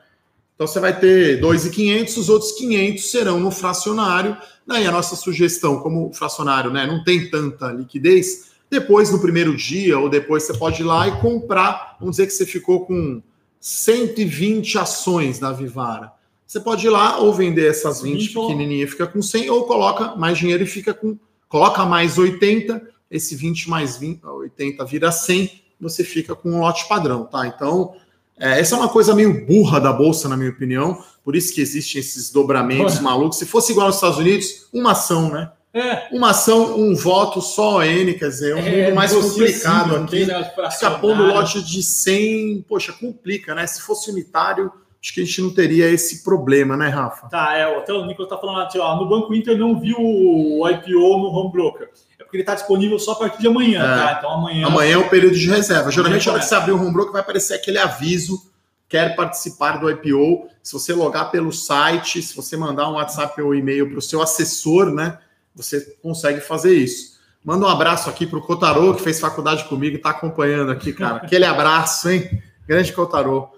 Então 0.55 0.67
você 0.67 0.79
vai 0.79 0.99
ter 0.99 1.41
2.500, 1.41 2.17
os 2.17 2.29
outros 2.29 2.53
500 2.53 3.11
serão 3.11 3.41
no 3.41 3.51
fracionário. 3.51 4.37
Daí 4.67 4.87
a 4.87 4.93
nossa 4.93 5.17
sugestão, 5.17 5.81
como 5.81 6.09
o 6.09 6.13
fracionário 6.13 6.71
né, 6.71 6.87
não 6.87 7.03
tem 7.03 7.29
tanta 7.29 7.73
liquidez, 7.73 8.53
depois 8.71 9.11
no 9.11 9.21
primeiro 9.21 9.57
dia 9.57 9.99
ou 9.99 10.09
depois 10.09 10.45
você 10.45 10.55
pode 10.55 10.83
ir 10.83 10.85
lá 10.85 11.09
e 11.09 11.21
comprar, 11.21 11.97
vamos 11.99 12.17
dizer 12.17 12.27
que 12.27 12.33
você 12.33 12.47
ficou 12.47 12.87
com 12.87 13.21
120 13.65 14.77
ações 14.77 15.39
da 15.39 15.51
Vivara. 15.51 16.13
Você 16.47 16.61
pode 16.61 16.87
ir 16.87 16.91
lá 16.91 17.17
ou 17.17 17.33
vender 17.33 17.71
essas 17.71 18.03
20 18.03 18.35
pequenininhas, 18.35 18.91
fica 18.91 19.07
com 19.07 19.23
100, 19.23 19.49
ou 19.49 19.65
coloca 19.65 20.15
mais 20.17 20.37
dinheiro 20.37 20.65
e 20.65 20.67
fica 20.67 20.93
com. 20.93 21.17
Coloca 21.49 21.83
mais 21.87 22.19
80, 22.19 22.83
esse 23.11 23.35
20 23.35 23.71
mais 23.71 23.97
20, 23.97 24.23
80 24.23 24.85
vira 24.85 25.11
100, 25.11 25.63
você 25.81 26.05
fica 26.05 26.35
com 26.35 26.51
um 26.51 26.61
lote 26.61 26.87
padrão, 26.87 27.25
tá? 27.25 27.47
Então, 27.47 27.95
é, 28.39 28.61
essa 28.61 28.75
é 28.75 28.79
uma 28.79 28.89
coisa 28.91 29.15
meio 29.15 29.47
burra 29.47 29.81
da 29.81 29.95
bolsa, 29.95 30.29
na 30.29 30.37
minha 30.37 30.51
opinião. 30.51 31.03
Por 31.25 31.35
isso 31.35 31.55
que 31.55 31.63
existem 31.63 32.01
esses 32.01 32.31
dobramentos 32.31 33.01
malucos. 33.01 33.39
Se 33.39 33.47
fosse 33.47 33.73
igual 33.73 33.87
nos 33.87 33.97
Estados 33.97 34.19
Unidos, 34.19 34.67
uma 34.75 34.93
ação, 34.93 35.31
né? 35.31 35.51
É. 35.75 36.09
Uma 36.13 36.31
ação, 36.31 36.79
um 36.79 36.95
voto, 36.95 37.43
só 37.43 37.83
N, 37.85 38.15
quer 38.15 38.29
dizer, 38.29 38.53
é 38.53 38.55
um 38.55 38.59
é, 38.59 38.85
mundo 38.85 38.95
mais 38.95 39.13
complicado 39.13 39.97
aqui. 39.97 40.25
Ficar 40.25 41.01
pondo 41.01 41.25
lote 41.25 41.61
de 41.63 41.83
100, 41.83 42.65
poxa, 42.69 42.93
complica, 42.93 43.55
né? 43.55 43.67
Se 43.67 43.83
fosse 43.83 44.11
unitário, 44.11 44.73
acho 45.03 45.13
que 45.13 45.21
a 45.21 45.25
gente 45.25 45.43
não 45.43 45.51
teria 45.51 45.91
esse 45.91 46.23
problema, 46.23 46.77
né, 46.77 46.89
Rafa? 46.89 47.29
Tá, 47.29 47.57
é, 47.57 47.77
até 47.77 47.93
o 47.93 48.07
Nicolas 48.07 48.31
tá 48.31 48.39
falando 48.39 48.61
aqui, 48.61 48.79
ó, 48.79 48.97
no 48.97 49.09
Banco 49.09 49.35
Inter 49.35 49.59
não 49.59 49.81
viu 49.81 49.97
o 49.99 50.69
IPO 50.69 51.19
no 51.19 51.29
home 51.29 51.51
broker 51.51 51.89
porque 52.35 52.39
ele 52.39 52.43
está 52.43 52.55
disponível 52.55 52.99
só 52.99 53.13
a 53.13 53.17
partir 53.17 53.41
de 53.41 53.47
amanhã, 53.47 53.81
é. 53.81 53.97
tá? 53.97 54.17
Então 54.19 54.31
amanhã. 54.33 54.67
Amanhã 54.67 54.95
é 54.95 54.99
o 54.99 55.09
período 55.09 55.37
de 55.37 55.49
reserva. 55.49 55.91
Geralmente, 55.91 56.27
na 56.27 56.33
hora 56.33 56.43
que 56.43 56.49
você 56.49 56.55
abrir 56.57 56.73
o 56.73 56.81
home 56.81 56.93
broker, 56.93 57.13
vai 57.13 57.21
aparecer 57.21 57.55
aquele 57.55 57.79
aviso: 57.79 58.51
quer 58.89 59.15
participar 59.15 59.79
do 59.79 59.89
IPO. 59.89 60.49
Se 60.63 60.73
você 60.73 60.93
logar 60.93 61.31
pelo 61.31 61.53
site, 61.53 62.21
se 62.23 62.35
você 62.35 62.57
mandar 62.57 62.89
um 62.89 62.95
WhatsApp 62.95 63.41
ou 63.41 63.55
e-mail 63.55 63.89
para 63.89 63.99
o 63.99 64.03
seu 64.03 64.21
assessor, 64.21 64.91
né? 64.91 65.19
Você 65.55 65.97
consegue 66.03 66.41
fazer 66.41 66.75
isso. 66.75 67.15
Manda 67.45 67.67
um 67.67 67.69
abraço 67.69 68.09
aqui 68.09 68.27
para 68.27 68.39
o 68.39 68.43
Cotarô, 68.43 68.95
que 68.95 69.03
fez 69.03 69.21
faculdade 69.21 69.65
comigo 69.65 69.95
e 69.95 69.99
está 69.99 70.11
acompanhando 70.11 70.73
aqui, 70.73 70.93
cara. 70.93 71.17
Aquele 71.17 71.45
abraço, 71.45 72.09
hein? 72.09 72.43
Grande 72.67 72.93
Cotarô. 72.93 73.49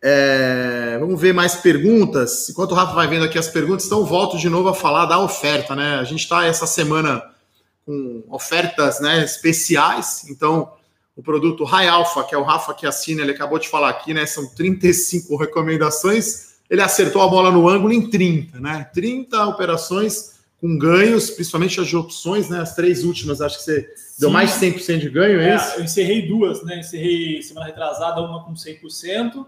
É, 0.00 0.96
vamos 1.00 1.20
ver 1.20 1.34
mais 1.34 1.56
perguntas. 1.56 2.48
Enquanto 2.48 2.70
o 2.70 2.74
Rafa 2.74 2.94
vai 2.94 3.08
vendo 3.08 3.24
aqui 3.24 3.36
as 3.36 3.48
perguntas, 3.48 3.86
então 3.86 4.04
volto 4.04 4.38
de 4.38 4.48
novo 4.48 4.68
a 4.68 4.74
falar 4.74 5.06
da 5.06 5.18
oferta, 5.18 5.74
né? 5.74 5.96
A 5.96 6.04
gente 6.04 6.20
está 6.20 6.46
essa 6.46 6.66
semana 6.66 7.20
com 7.84 8.22
ofertas 8.30 9.00
né, 9.00 9.24
especiais. 9.24 10.24
Então, 10.30 10.70
o 11.16 11.22
produto 11.22 11.64
High 11.64 11.88
Alpha, 11.88 12.22
que 12.22 12.34
é 12.34 12.38
o 12.38 12.44
Rafa 12.44 12.72
que 12.72 12.86
assina, 12.86 13.22
ele 13.22 13.32
acabou 13.32 13.58
de 13.58 13.68
falar 13.68 13.88
aqui, 13.88 14.14
né? 14.14 14.24
São 14.26 14.46
35 14.54 15.36
recomendações. 15.36 16.58
Ele 16.70 16.82
acertou 16.82 17.20
a 17.20 17.26
bola 17.26 17.50
no 17.50 17.68
ângulo 17.68 17.92
em 17.92 18.08
30, 18.08 18.60
né? 18.60 18.88
30 18.94 19.44
operações 19.46 20.37
com 20.60 20.76
ganhos, 20.76 21.30
principalmente 21.30 21.80
as 21.80 21.86
de 21.86 21.96
opções, 21.96 22.48
né? 22.48 22.60
As 22.60 22.74
três 22.74 23.04
últimas, 23.04 23.40
acho 23.40 23.58
que 23.58 23.64
você 23.64 23.92
Sim. 23.94 24.20
deu 24.20 24.30
mais 24.30 24.58
de 24.58 24.66
100% 24.66 24.98
de 24.98 25.08
ganho, 25.08 25.40
é, 25.40 25.50
é 25.50 25.78
Eu 25.78 25.84
encerrei 25.84 26.26
duas, 26.26 26.64
né? 26.64 26.80
Encerrei 26.80 27.42
semana 27.42 27.66
retrasada 27.66 28.20
uma 28.20 28.44
com 28.44 28.54
100%, 28.54 29.46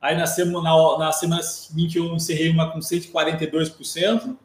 aí 0.00 0.16
na 0.16 0.26
semana, 0.26 0.62
na, 0.62 0.98
na 0.98 1.12
semana 1.12 1.42
seguinte 1.42 1.98
eu 1.98 2.14
encerrei 2.14 2.48
uma 2.50 2.70
com 2.70 2.78
142%, 2.78 4.36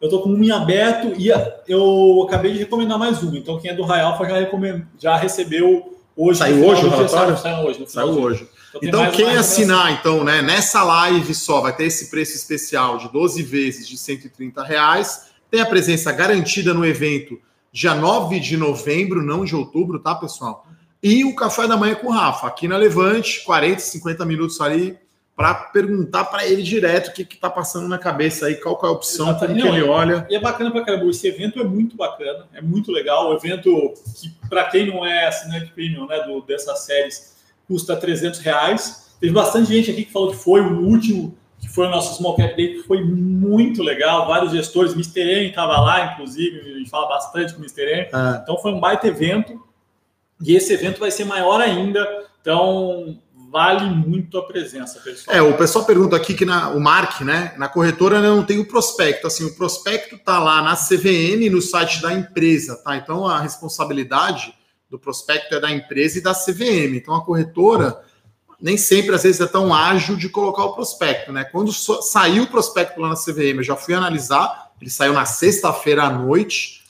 eu 0.00 0.06
estou 0.06 0.22
com 0.22 0.30
um 0.30 0.42
em 0.42 0.50
aberto 0.50 1.12
e 1.20 1.28
eu 1.68 2.24
acabei 2.26 2.54
de 2.54 2.58
recomendar 2.60 2.98
mais 2.98 3.22
um. 3.22 3.36
Então, 3.36 3.60
quem 3.60 3.70
é 3.70 3.74
do 3.74 3.82
Rai 3.82 4.00
Alpha 4.00 4.24
já, 4.24 4.38
recomend... 4.38 4.86
já 4.98 5.16
recebeu 5.16 5.98
Hoje, 6.16 6.38
saiu 6.38 6.66
hoje 6.66 6.84
o 6.84 6.90
relatório? 6.90 7.38
Saiu 7.38 7.66
hoje. 7.66 7.84
Saiu 7.86 8.20
hoje. 8.20 8.48
Então, 8.74 9.06
então 9.06 9.10
quem 9.10 9.36
assinar, 9.36 9.92
então, 9.92 10.22
né, 10.22 10.42
nessa 10.42 10.82
live 10.82 11.34
só 11.34 11.62
vai 11.62 11.74
ter 11.74 11.84
esse 11.84 12.10
preço 12.10 12.36
especial 12.36 12.98
de 12.98 13.10
12 13.10 13.42
vezes 13.42 13.88
de 13.88 13.96
130 13.96 14.62
reais. 14.62 15.29
Tem 15.50 15.60
a 15.60 15.66
presença 15.66 16.12
garantida 16.12 16.72
no 16.72 16.84
evento 16.86 17.40
dia 17.72 17.94
9 17.94 18.40
de 18.40 18.56
novembro, 18.56 19.22
não 19.22 19.44
de 19.44 19.54
outubro, 19.54 19.98
tá, 19.98 20.14
pessoal? 20.14 20.66
E 21.02 21.24
o 21.24 21.34
café 21.34 21.66
da 21.66 21.76
manhã 21.76 21.94
com 21.94 22.08
o 22.08 22.10
Rafa, 22.10 22.46
aqui 22.46 22.68
na 22.68 22.76
Levante, 22.76 23.42
40, 23.44 23.80
50 23.80 24.24
minutos 24.26 24.60
ali, 24.60 24.98
para 25.34 25.54
perguntar 25.54 26.24
para 26.24 26.46
ele 26.46 26.62
direto 26.62 27.08
o 27.08 27.12
que 27.12 27.22
está 27.22 27.48
passando 27.48 27.88
na 27.88 27.96
cabeça 27.96 28.46
aí, 28.46 28.56
qual 28.56 28.78
é 28.82 28.86
a 28.86 28.90
opção, 28.90 29.34
como 29.34 29.54
que 29.54 29.66
ele 29.66 29.82
olha. 29.82 30.26
E 30.28 30.36
é 30.36 30.40
bacana 30.40 30.70
para 30.70 30.84
caramba, 30.84 31.08
esse 31.08 31.26
evento 31.26 31.58
é 31.58 31.64
muito 31.64 31.96
bacana, 31.96 32.46
é 32.52 32.60
muito 32.60 32.92
legal, 32.92 33.30
o 33.30 33.34
evento 33.34 33.94
que, 34.20 34.30
para 34.50 34.64
quem 34.64 34.86
não 34.86 35.06
é 35.06 35.26
assinante 35.26 35.72
premium 35.72 36.06
né, 36.06 36.20
do, 36.26 36.42
dessas 36.42 36.80
séries, 36.80 37.36
custa 37.66 37.96
300 37.96 38.40
reais. 38.40 39.16
Teve 39.18 39.32
bastante 39.32 39.72
gente 39.72 39.90
aqui 39.90 40.04
que 40.04 40.12
falou 40.12 40.32
que 40.32 40.36
foi 40.36 40.60
o 40.60 40.80
último, 40.80 41.34
foi 41.70 41.86
o 41.86 41.90
nosso 41.90 42.16
Small 42.16 42.36
Cap 42.36 42.54
Day, 42.56 42.74
que 42.74 42.82
foi 42.82 43.02
muito 43.02 43.82
legal, 43.82 44.26
vários 44.26 44.52
gestores, 44.52 44.92
Mr. 44.92 45.20
M 45.20 45.48
estava 45.48 45.80
lá, 45.80 46.12
inclusive, 46.12 46.60
a 46.60 46.78
gente 46.78 46.90
fala 46.90 47.08
bastante 47.08 47.54
com 47.54 47.60
o 47.60 47.62
Mr. 47.62 47.82
M, 47.82 48.08
ah. 48.12 48.40
então 48.42 48.58
foi 48.58 48.72
um 48.72 48.80
baita 48.80 49.06
evento, 49.06 49.60
e 50.40 50.54
esse 50.54 50.72
evento 50.72 51.00
vai 51.00 51.10
ser 51.10 51.24
maior 51.24 51.60
ainda, 51.60 52.06
então 52.40 53.18
vale 53.50 53.84
muito 53.90 54.38
a 54.38 54.46
presença, 54.46 55.00
pessoal. 55.00 55.36
É, 55.36 55.42
o 55.42 55.56
pessoal 55.56 55.84
pergunta 55.84 56.16
aqui 56.16 56.34
que 56.34 56.44
na, 56.44 56.70
o 56.70 56.80
Mark, 56.80 57.20
né, 57.22 57.52
na 57.58 57.68
corretora 57.68 58.20
não 58.20 58.44
tem 58.44 58.58
o 58.60 58.66
prospecto. 58.66 59.26
Assim, 59.26 59.44
o 59.44 59.54
prospecto 59.56 60.16
tá 60.18 60.38
lá 60.38 60.62
na 60.62 60.76
CVM, 60.76 61.50
no 61.50 61.60
site 61.60 62.00
da 62.00 62.12
empresa, 62.12 62.76
tá? 62.76 62.96
Então 62.96 63.26
a 63.26 63.40
responsabilidade 63.40 64.54
do 64.88 64.98
prospecto 64.98 65.54
é 65.54 65.60
da 65.60 65.70
empresa 65.70 66.18
e 66.18 66.22
da 66.22 66.32
CVM. 66.32 66.96
Então 66.96 67.14
a 67.14 67.24
corretora 67.24 68.00
nem 68.60 68.76
sempre, 68.76 69.14
às 69.14 69.22
vezes, 69.22 69.40
é 69.40 69.46
tão 69.46 69.74
ágil 69.74 70.16
de 70.16 70.28
colocar 70.28 70.64
o 70.64 70.74
prospecto, 70.74 71.32
né? 71.32 71.44
Quando 71.44 71.72
so, 71.72 72.02
saiu 72.02 72.44
o 72.44 72.46
prospecto 72.46 73.00
lá 73.00 73.08
na 73.08 73.14
CVM, 73.14 73.58
eu 73.58 73.62
já 73.62 73.76
fui 73.76 73.94
analisar, 73.94 74.70
ele 74.80 74.90
saiu 74.90 75.12
na 75.12 75.24
sexta-feira 75.24 76.04
à 76.04 76.10
noite. 76.10 76.80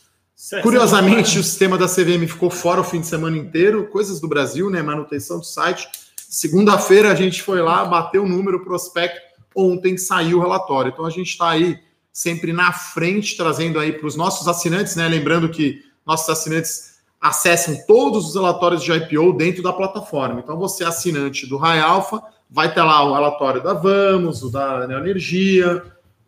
Curiosamente, 0.62 1.38
o 1.38 1.44
sistema 1.44 1.76
da 1.76 1.86
CVM 1.86 2.26
ficou 2.26 2.50
fora 2.50 2.80
o 2.80 2.84
fim 2.84 3.00
de 3.00 3.06
semana 3.06 3.36
inteiro, 3.36 3.86
coisas 3.86 4.20
do 4.20 4.26
Brasil, 4.26 4.70
né? 4.70 4.82
Manutenção 4.82 5.38
do 5.38 5.44
site. 5.44 5.88
Segunda-feira 6.16 7.10
a 7.12 7.14
gente 7.14 7.42
foi 7.42 7.60
lá, 7.60 7.84
bateu 7.84 8.24
o 8.24 8.28
número 8.28 8.64
prospecto, 8.64 9.20
ontem 9.54 9.96
saiu 9.96 10.38
o 10.38 10.40
relatório. 10.40 10.90
Então 10.92 11.04
a 11.04 11.10
gente 11.10 11.28
está 11.28 11.50
aí 11.50 11.78
sempre 12.12 12.52
na 12.52 12.72
frente, 12.72 13.36
trazendo 13.36 13.78
aí 13.78 13.92
para 13.92 14.06
os 14.06 14.16
nossos 14.16 14.48
assinantes, 14.48 14.96
né? 14.96 15.08
Lembrando 15.08 15.48
que 15.48 15.84
nossos 16.06 16.28
assinantes 16.28 16.89
acessam 17.20 17.76
todos 17.86 18.28
os 18.28 18.34
relatórios 18.34 18.82
de 18.82 18.92
IPO 18.92 19.34
dentro 19.34 19.62
da 19.62 19.72
plataforma. 19.72 20.40
Então 20.40 20.56
você, 20.56 20.84
assinante 20.84 21.46
do 21.46 21.56
Rai 21.56 21.80
Alpha, 21.80 22.22
vai 22.48 22.72
ter 22.72 22.82
lá 22.82 23.04
o 23.04 23.14
relatório 23.14 23.62
da 23.62 23.74
Vamos, 23.74 24.42
o 24.42 24.50
da 24.50 24.86
Neoenergia, 24.86 25.82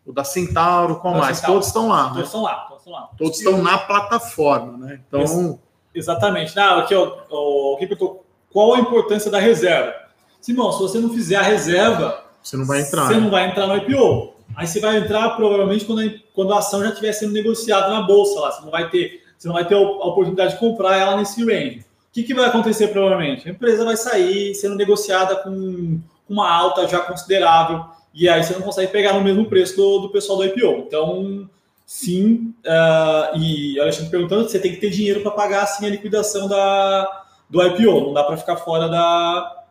o 0.05 0.13
da 0.13 0.23
Centauro, 0.23 0.97
qual 0.97 1.15
mais? 1.15 1.37
Centauro. 1.37 1.55
Todos 1.55 1.67
estão 1.67 1.87
lá. 1.87 2.03
Todos 2.03 2.17
né? 2.17 2.23
estão 2.23 2.41
lá, 2.43 2.55
todos 2.55 2.77
estão 2.79 2.93
lá. 2.93 3.09
Todos 3.17 3.37
estão 3.37 3.61
na 3.61 3.77
plataforma, 3.77 4.77
né? 4.77 5.01
Então. 5.07 5.59
Exatamente. 5.95 6.57
Ah, 6.59 6.79
aqui, 6.79 6.95
ó, 6.95 7.23
o 7.29 7.77
que 7.77 7.85
eu 7.85 7.97
tô 7.97 8.23
qual 8.53 8.75
a 8.75 8.79
importância 8.79 9.31
da 9.31 9.39
reserva? 9.39 9.95
Simão, 10.39 10.71
se 10.71 10.79
você 10.79 10.99
não 10.99 11.09
fizer 11.09 11.37
a 11.37 11.41
reserva, 11.41 12.23
você 12.41 12.55
não 12.55 12.65
vai 12.65 12.81
entrar. 12.81 13.07
Você 13.07 13.15
né? 13.15 13.19
não 13.19 13.31
vai 13.31 13.49
entrar 13.49 13.65
no 13.65 13.75
IPO. 13.77 14.33
Aí 14.55 14.67
você 14.67 14.79
vai 14.79 14.97
entrar 14.97 15.31
provavelmente 15.31 15.85
quando 15.85 16.01
a, 16.01 16.11
quando 16.35 16.53
a 16.53 16.59
ação 16.59 16.81
já 16.81 16.89
estiver 16.89 17.11
sendo 17.13 17.33
negociada 17.33 17.89
na 17.89 18.03
bolsa 18.03 18.39
lá. 18.39 18.51
Você 18.51 18.61
não 18.61 18.69
vai 18.69 18.89
ter, 18.91 19.22
você 19.43 19.49
não 19.49 19.55
vai 19.55 19.67
ter 19.67 19.75
a 19.75 19.79
oportunidade 19.79 20.53
de 20.53 20.59
comprar 20.59 20.97
ela 20.97 21.17
nesse 21.17 21.43
range. 21.43 21.79
O 21.79 22.13
que, 22.13 22.23
que 22.23 22.33
vai 22.33 22.45
acontecer 22.45 22.87
provavelmente? 22.87 23.45
A 23.45 23.51
empresa 23.51 23.83
vai 23.83 23.97
sair 23.97 24.55
sendo 24.55 24.75
negociada 24.75 25.35
com 25.35 25.99
uma 26.29 26.49
alta 26.49 26.87
já 26.87 26.99
considerável 27.01 27.83
e 28.13 28.29
aí 28.29 28.41
você 28.41 28.53
não 28.53 28.61
consegue 28.61 28.89
pegar 28.89 29.11
no 29.11 29.21
mesmo 29.21 29.45
preço 29.45 29.75
do, 29.75 29.99
do 29.99 30.09
pessoal 30.09 30.37
do 30.37 30.45
IPO. 30.45 30.85
Então, 30.87 31.49
sim, 31.85 32.53
uh, 32.65 33.37
e 33.37 33.77
Alexandre 33.81 34.11
perguntando, 34.11 34.47
você 34.47 34.59
tem 34.59 34.71
que 34.71 34.79
ter 34.79 34.91
dinheiro 34.91 35.19
para 35.19 35.31
pagar 35.31 35.63
assim 35.63 35.85
a 35.85 35.89
liquidação 35.89 36.47
da, 36.47 37.25
do 37.49 37.61
IPO. 37.61 37.99
Não 37.99 38.13
dá 38.13 38.23
para 38.23 38.37
ficar 38.37 38.55
fora 38.55 38.87
da. 38.87 39.62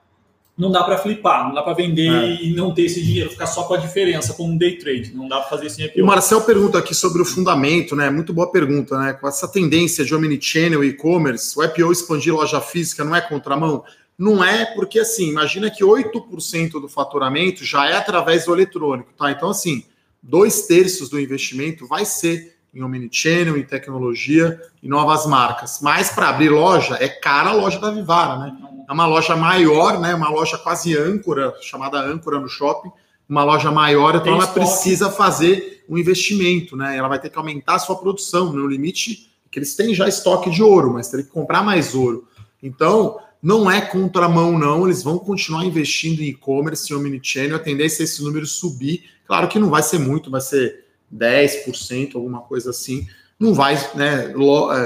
Não 0.57 0.71
dá 0.71 0.85
para 0.85 0.99
flipar, 0.99 1.47
não 1.47 1.55
dá 1.55 1.63
para 1.63 1.73
vender 1.73 2.13
é. 2.13 2.43
e 2.43 2.53
não 2.53 2.75
ter 2.75 2.83
esse 2.83 3.03
dinheiro, 3.03 3.31
ficar 3.31 3.47
só 3.47 3.65
com 3.65 3.73
a 3.73 3.79
diferença, 3.79 4.35
como 4.35 4.53
um 4.53 4.57
day 4.57 4.77
trade. 4.77 5.13
Não 5.15 5.27
dá 5.27 5.41
para 5.41 5.49
fazer 5.49 5.71
sem 5.71 5.87
IPO. 5.87 6.03
O 6.03 6.07
Marcel 6.07 6.43
pergunta 6.43 6.79
aqui 6.79 6.95
sobre 6.95 7.23
o 7.23 7.25
fundamento, 7.25 7.97
né? 7.97 8.11
Muito 8.11 8.35
boa 8.35 8.51
pergunta, 8.51 8.99
né? 8.99 9.15
Com 9.15 9.27
essa 9.27 9.49
tendência 9.49 10.05
de 10.05 10.15
omnichannel 10.15 10.85
e 10.85 10.89
e-commerce, 10.89 11.59
o 11.59 11.65
IPO 11.65 11.91
expandir 11.91 12.35
loja 12.35 12.61
física 12.61 13.03
não 13.03 13.17
é 13.17 13.21
contramão? 13.23 13.83
Não 14.19 14.45
é, 14.45 14.67
porque 14.75 15.01
assim, 15.01 15.31
imagina 15.31 15.71
que 15.71 15.83
8% 15.83 16.73
do 16.73 16.89
faturamento 16.89 17.65
já 17.65 17.89
é 17.89 17.97
através 17.97 18.45
do 18.45 18.53
eletrônico, 18.53 19.11
tá? 19.17 19.31
Então, 19.31 19.49
assim, 19.49 19.85
dois 20.23 20.67
terços 20.67 21.09
do 21.09 21.19
investimento 21.19 21.87
vai 21.87 22.05
ser 22.05 22.57
em 22.75 22.83
omnichannel, 22.83 23.59
em 23.59 23.65
tecnologia 23.65 24.61
e 24.83 24.89
novas 24.89 25.27
marcas. 25.27 25.81
Mas 25.83 26.11
para 26.11 26.29
abrir 26.29 26.49
loja, 26.49 26.97
é 27.01 27.09
cara 27.09 27.51
a 27.51 27.55
loja 27.55 27.79
da 27.79 27.91
Vivara, 27.91 28.39
né? 28.39 28.57
É 28.93 28.95
uma 28.95 29.07
loja 29.07 29.35
maior, 29.35 29.99
né? 29.99 30.15
Uma 30.15 30.29
loja 30.29 30.59
quase 30.59 30.95
âncora, 30.97 31.55
chamada 31.63 31.99
âncora 31.99 32.39
no 32.39 32.47
shopping, 32.47 32.91
uma 33.27 33.43
loja 33.43 33.71
maior, 33.71 34.11
então 34.11 34.25
Tem 34.25 34.33
ela 34.35 34.45
estoque. 34.45 34.61
precisa 34.61 35.11
fazer 35.11 35.83
um 35.89 35.97
investimento, 35.97 36.77
né? 36.77 36.95
Ela 36.95 37.09
vai 37.09 37.19
ter 37.19 37.31
que 37.31 37.39
aumentar 37.39 37.77
a 37.77 37.79
sua 37.79 37.97
produção, 37.97 38.53
no 38.53 38.67
limite 38.67 39.33
que 39.51 39.59
eles 39.59 39.75
têm 39.75 39.95
já 39.95 40.07
estoque 40.07 40.51
de 40.51 40.63
ouro, 40.63 40.93
mas 40.93 41.09
teria 41.09 41.25
que 41.25 41.33
comprar 41.33 41.63
mais 41.63 41.95
ouro. 41.95 42.29
Então, 42.63 43.19
não 43.43 43.71
é 43.71 43.81
contramão, 43.81 44.59
não. 44.59 44.85
Eles 44.85 45.03
vão 45.03 45.19
continuar 45.19 45.65
investindo 45.65 46.21
em 46.21 46.29
e-commerce, 46.29 46.93
em 46.93 46.97
omnichannel. 46.97 47.57
A 47.57 47.61
tendência 47.61 48.03
é 48.03 48.05
esse 48.05 48.23
número 48.23 48.47
subir. 48.47 49.05
Claro 49.27 49.49
que 49.49 49.59
não 49.59 49.71
vai 49.71 49.83
ser 49.83 49.99
muito, 49.99 50.31
vai 50.31 50.43
ser 50.43 50.85
10%, 51.15 52.15
alguma 52.15 52.41
coisa 52.41 52.69
assim, 52.69 53.07
não 53.43 53.53
vai, 53.53 53.75
né? 53.97 54.33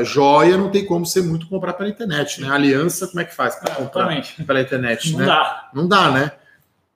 É, 0.00 0.04
joia 0.04 0.56
não 0.56 0.70
tem 0.70 0.86
como 0.86 1.04
ser 1.04 1.22
muito 1.22 1.46
comprar 1.46 1.74
pela 1.74 1.90
internet, 1.90 2.40
né? 2.40 2.48
Aliança, 2.48 3.06
como 3.06 3.20
é 3.20 3.24
que 3.26 3.34
faz 3.34 3.54
para 3.56 3.70
é, 3.70 3.76
comprar 3.76 4.22
pela 4.46 4.60
internet? 4.62 5.12
Não 5.12 5.18
né? 5.18 5.26
dá. 5.26 5.70
Não 5.74 5.86
dá, 5.86 6.10
né? 6.10 6.32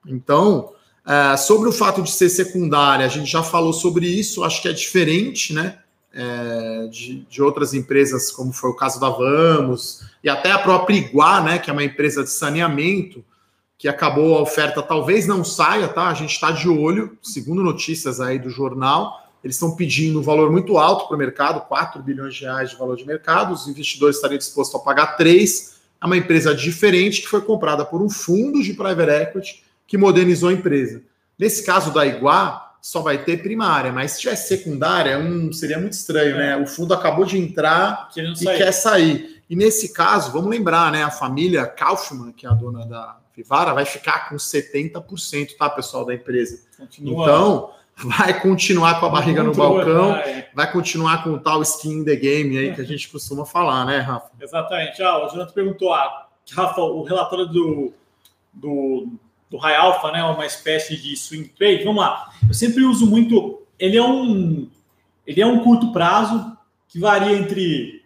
Então, 0.07 0.71
é, 1.05 1.37
sobre 1.37 1.69
o 1.69 1.71
fato 1.71 2.01
de 2.01 2.09
ser 2.09 2.29
secundária, 2.29 3.05
a 3.05 3.09
gente 3.09 3.29
já 3.29 3.43
falou 3.43 3.73
sobre 3.73 4.07
isso, 4.07 4.43
acho 4.43 4.59
que 4.59 4.69
é 4.69 4.73
diferente, 4.73 5.53
né? 5.53 5.77
É, 6.11 6.87
de, 6.91 7.19
de, 7.29 7.41
outras 7.43 7.75
empresas, 7.75 8.31
como 8.31 8.51
foi 8.51 8.71
o 8.71 8.75
caso 8.75 8.99
da 8.99 9.09
Vamos, 9.09 10.03
e 10.23 10.29
até 10.29 10.51
a 10.51 10.57
própria 10.57 10.97
Iguá, 10.97 11.41
né? 11.41 11.59
Que 11.59 11.69
é 11.69 11.73
uma 11.73 11.83
empresa 11.83 12.23
de 12.23 12.31
saneamento, 12.31 13.23
que 13.77 13.87
acabou 13.87 14.35
a 14.35 14.41
oferta, 14.41 14.81
talvez 14.81 15.27
não 15.27 15.43
saia, 15.43 15.87
tá? 15.87 16.07
A 16.07 16.13
gente 16.15 16.31
está 16.31 16.49
de 16.49 16.67
olho, 16.67 17.19
segundo 17.21 17.61
notícias 17.61 18.19
aí 18.19 18.39
do 18.39 18.49
jornal, 18.49 19.20
eles 19.43 19.55
estão 19.55 19.75
pedindo 19.75 20.19
um 20.19 20.23
valor 20.23 20.51
muito 20.51 20.77
alto 20.77 21.07
para 21.07 21.15
o 21.15 21.17
mercado, 21.17 21.67
4 21.67 22.01
bilhões 22.01 22.35
de 22.35 22.41
reais 22.41 22.69
de 22.69 22.75
valor 22.75 22.95
de 22.95 23.05
mercado, 23.05 23.53
os 23.53 23.67
investidores 23.67 24.17
estariam 24.17 24.37
dispostos 24.37 24.79
a 24.79 24.83
pagar 24.83 25.17
3, 25.17 25.79
é 26.01 26.05
uma 26.05 26.17
empresa 26.17 26.53
diferente 26.53 27.21
que 27.21 27.27
foi 27.27 27.41
comprada 27.41 27.85
por 27.85 28.01
um 28.01 28.09
fundo 28.09 28.61
de 28.61 28.73
private 28.73 29.11
equity 29.11 29.63
que 29.87 29.97
modernizou 29.97 30.49
a 30.49 30.53
empresa. 30.53 31.01
Nesse 31.37 31.65
caso 31.65 31.91
da 31.91 32.05
Iguá, 32.05 32.71
só 32.81 33.01
vai 33.01 33.23
ter 33.23 33.43
primária, 33.43 33.91
mas 33.91 34.13
se 34.13 34.21
tivesse 34.21 34.47
secundária, 34.47 35.19
um, 35.19 35.53
seria 35.53 35.77
muito 35.77 35.93
estranho, 35.93 36.35
é. 36.35 36.37
né? 36.37 36.57
O 36.57 36.65
fundo 36.65 36.93
acabou 36.93 37.25
de 37.25 37.37
entrar 37.37 38.09
e 38.15 38.35
sair. 38.35 38.57
quer 38.57 38.71
sair. 38.71 39.43
E 39.47 39.55
nesse 39.55 39.93
caso, 39.93 40.31
vamos 40.31 40.49
lembrar, 40.49 40.91
né? 40.91 41.03
A 41.03 41.11
família 41.11 41.65
Kaufmann, 41.67 42.31
que 42.31 42.47
é 42.47 42.49
a 42.49 42.53
dona 42.53 42.85
da 42.85 43.17
Vivara, 43.35 43.73
vai 43.73 43.85
ficar 43.85 44.29
com 44.29 44.35
70%, 44.35 45.55
tá, 45.57 45.69
pessoal, 45.69 46.05
da 46.05 46.13
empresa. 46.13 46.61
Continua. 46.77 47.23
Então, 47.23 47.71
vai 48.03 48.39
continuar 48.41 48.99
com 48.99 49.05
a 49.05 49.09
barriga 49.09 49.43
no 49.43 49.53
balcão, 49.53 50.09
vai. 50.09 50.45
vai 50.53 50.71
continuar 50.71 51.23
com 51.23 51.31
o 51.31 51.39
tal 51.39 51.61
skin 51.61 51.99
in 51.99 52.05
the 52.05 52.15
game 52.15 52.57
aí 52.57 52.73
que 52.73 52.81
a 52.81 52.85
gente 52.85 53.09
costuma 53.09 53.45
falar, 53.45 53.85
né, 53.85 53.99
Rafa? 53.99 54.29
Exatamente. 54.39 55.01
Ah, 55.01 55.25
o 55.25 55.29
Jonathan 55.29 55.53
perguntou, 55.53 55.93
ah, 55.93 56.27
Rafa, 56.51 56.81
o 56.81 57.03
relatório 57.03 57.45
do, 57.47 57.93
do, 58.53 59.07
do 59.49 59.57
High 59.57 59.75
Alpha, 59.75 60.11
né, 60.11 60.23
uma 60.23 60.45
espécie 60.45 60.97
de 60.97 61.15
swing 61.15 61.49
trade, 61.49 61.83
vamos 61.83 62.01
lá. 62.01 62.31
Eu 62.47 62.53
sempre 62.53 62.83
uso 62.83 63.05
muito, 63.05 63.61
ele 63.79 63.97
é 63.97 64.03
um, 64.03 64.69
ele 65.25 65.41
é 65.41 65.45
um 65.45 65.63
curto 65.63 65.91
prazo 65.91 66.57
que 66.87 66.99
varia 66.99 67.37
entre 67.37 68.01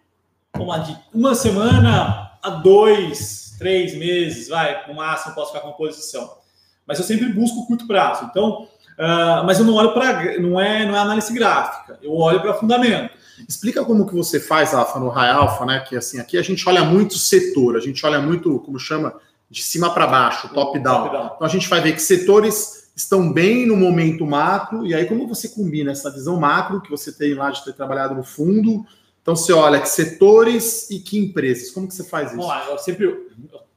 vamos 0.56 0.68
lá, 0.68 0.78
de 0.78 0.96
uma 1.12 1.34
semana 1.34 2.38
a 2.42 2.50
dois, 2.50 3.54
três 3.58 3.94
meses, 3.94 4.48
vai, 4.48 4.86
no 4.86 4.94
máximo 4.94 5.34
posso 5.34 5.48
ficar 5.48 5.60
com 5.60 5.68
uma 5.68 5.76
posição. 5.76 6.38
Mas 6.86 6.98
eu 6.98 7.04
sempre 7.04 7.28
busco 7.28 7.66
curto 7.66 7.86
prazo. 7.86 8.26
Então, 8.30 8.68
uh, 8.98 9.44
mas 9.44 9.58
eu 9.58 9.64
não 9.64 9.74
olho 9.74 9.92
para, 9.92 10.38
não 10.38 10.60
é, 10.60 10.86
não 10.86 10.96
é 10.96 10.98
análise 10.98 11.32
gráfica, 11.32 11.98
eu 12.02 12.12
olho 12.12 12.40
para 12.40 12.54
fundamento. 12.54 13.10
Explica 13.48 13.84
como 13.84 14.06
que 14.06 14.14
você 14.14 14.40
faz, 14.40 14.72
Rafa, 14.72 14.98
no 14.98 15.08
High 15.08 15.30
Alpha, 15.30 15.66
né? 15.66 15.80
Que 15.80 15.96
assim, 15.96 16.18
aqui 16.18 16.38
a 16.38 16.42
gente 16.42 16.66
olha 16.68 16.82
muito 16.82 17.18
setor, 17.18 17.76
a 17.76 17.80
gente 17.80 18.04
olha 18.06 18.18
muito, 18.18 18.58
como 18.60 18.78
chama, 18.78 19.14
de 19.50 19.62
cima 19.62 19.92
para 19.92 20.06
baixo, 20.06 20.48
top-down. 20.54 21.10
Top 21.10 21.34
então 21.36 21.46
a 21.46 21.50
gente 21.50 21.68
vai 21.68 21.80
ver 21.80 21.92
que 21.92 22.00
setores 22.00 22.90
estão 22.96 23.30
bem 23.30 23.66
no 23.66 23.76
momento 23.76 24.24
macro, 24.24 24.86
e 24.86 24.94
aí 24.94 25.04
como 25.04 25.28
você 25.28 25.50
combina 25.50 25.92
essa 25.92 26.10
visão 26.10 26.40
macro 26.40 26.80
que 26.80 26.90
você 26.90 27.12
tem 27.12 27.34
lá 27.34 27.50
de 27.50 27.62
ter 27.62 27.74
trabalhado 27.74 28.14
no 28.14 28.24
fundo, 28.24 28.86
Então 29.20 29.36
você 29.36 29.52
olha 29.52 29.80
que 29.80 29.88
setores 29.88 30.90
e 30.90 30.98
que 31.00 31.18
empresas. 31.18 31.70
Como 31.70 31.86
que 31.86 31.94
você 31.94 32.04
faz 32.04 32.28
isso? 32.28 32.36
Vamos 32.36 32.48
lá, 32.48 32.70
eu 32.70 32.78
sempre 32.78 33.26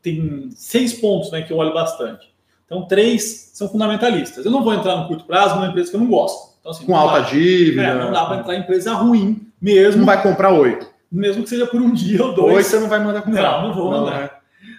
tem 0.02 0.50
seis 0.56 0.94
pontos 0.94 1.32
né, 1.32 1.42
que 1.42 1.52
eu 1.52 1.58
olho 1.58 1.74
bastante. 1.74 2.34
Então, 2.70 2.86
três 2.86 3.50
são 3.56 3.68
fundamentalistas. 3.68 4.46
Eu 4.46 4.52
não 4.52 4.64
vou 4.64 4.72
entrar 4.76 4.96
no 4.96 5.08
curto 5.08 5.26
prazo 5.26 5.56
numa 5.56 5.68
empresa 5.68 5.90
que 5.90 5.96
eu 5.96 6.02
não 6.02 6.08
gosto. 6.08 6.54
Então, 6.60 6.72
assim, 6.72 6.86
Com 6.86 6.96
alta 6.96 7.22
dívida. 7.22 7.82
É, 7.82 7.96
não 7.96 8.12
dá 8.12 8.26
para 8.26 8.38
entrar 8.38 8.56
em 8.56 8.60
empresa 8.60 8.94
ruim 8.94 9.52
mesmo. 9.60 10.00
Não 10.00 10.06
vai 10.06 10.22
comprar 10.22 10.54
oito. 10.54 10.88
Mesmo 11.12 11.42
que 11.42 11.50
seja 11.50 11.66
por 11.66 11.82
um 11.82 11.92
dia 11.92 12.24
ou 12.24 12.32
dois. 12.32 12.58
Oito 12.58 12.68
você 12.68 12.80
não 12.80 12.88
vai 12.88 13.04
mandar 13.04 13.24
comprar. 13.24 13.62
Não, 13.62 13.70
não 13.70 13.74
vou 13.74 13.90
mandar. 13.90 14.20
Né? 14.20 14.30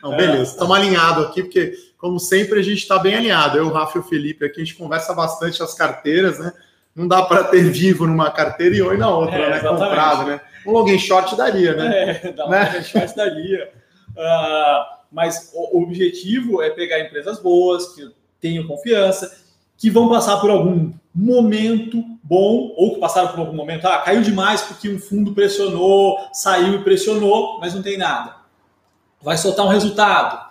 Não, 0.00 0.16
beleza, 0.16 0.52
estamos 0.52 0.76
é. 0.76 0.80
alinhados 0.80 1.26
aqui, 1.26 1.42
porque, 1.42 1.74
como 1.98 2.20
sempre, 2.20 2.60
a 2.60 2.62
gente 2.62 2.78
está 2.78 2.96
bem 2.96 3.16
alinhado. 3.16 3.58
Eu, 3.58 3.66
o 3.66 3.72
Rafa 3.72 3.98
e 3.98 4.00
o 4.00 4.04
Felipe 4.04 4.44
aqui, 4.44 4.60
a 4.60 4.64
gente 4.64 4.76
conversa 4.76 5.12
bastante 5.12 5.60
as 5.60 5.74
carteiras, 5.74 6.38
né? 6.38 6.52
Não 6.94 7.08
dá 7.08 7.22
para 7.22 7.42
ter 7.44 7.62
vivo 7.70 8.06
numa 8.06 8.30
carteira 8.30 8.76
e 8.76 8.82
oi 8.82 8.96
na 8.96 9.08
outra, 9.08 9.36
é, 9.36 9.50
né? 9.50 9.56
Exatamente. 9.58 9.84
Comprado, 9.84 10.26
né? 10.26 10.40
Um 10.64 10.70
login 10.70 10.98
short 10.98 11.36
daria, 11.36 11.74
né? 11.74 12.20
É, 12.22 12.32
dá 12.32 12.46
um 12.46 12.50
né? 12.50 12.66
login 12.66 12.84
short 12.84 13.16
daria. 13.16 13.72
Uh, 14.10 14.99
mas 15.10 15.50
o 15.54 15.82
objetivo 15.82 16.62
é 16.62 16.70
pegar 16.70 17.00
empresas 17.00 17.40
boas, 17.40 17.94
que 17.94 18.10
tenham 18.40 18.66
confiança, 18.66 19.38
que 19.76 19.90
vão 19.90 20.08
passar 20.08 20.38
por 20.40 20.50
algum 20.50 20.92
momento 21.14 22.04
bom, 22.22 22.72
ou 22.76 22.94
que 22.94 23.00
passaram 23.00 23.28
por 23.28 23.40
algum 23.40 23.56
momento, 23.56 23.86
ah, 23.86 23.98
caiu 23.98 24.22
demais 24.22 24.62
porque 24.62 24.88
um 24.88 24.98
fundo 24.98 25.32
pressionou, 25.32 26.18
saiu 26.32 26.74
e 26.74 26.84
pressionou, 26.84 27.58
mas 27.58 27.74
não 27.74 27.82
tem 27.82 27.98
nada. 27.98 28.36
Vai 29.20 29.36
soltar 29.36 29.66
um 29.66 29.70
resultado. 29.70 30.48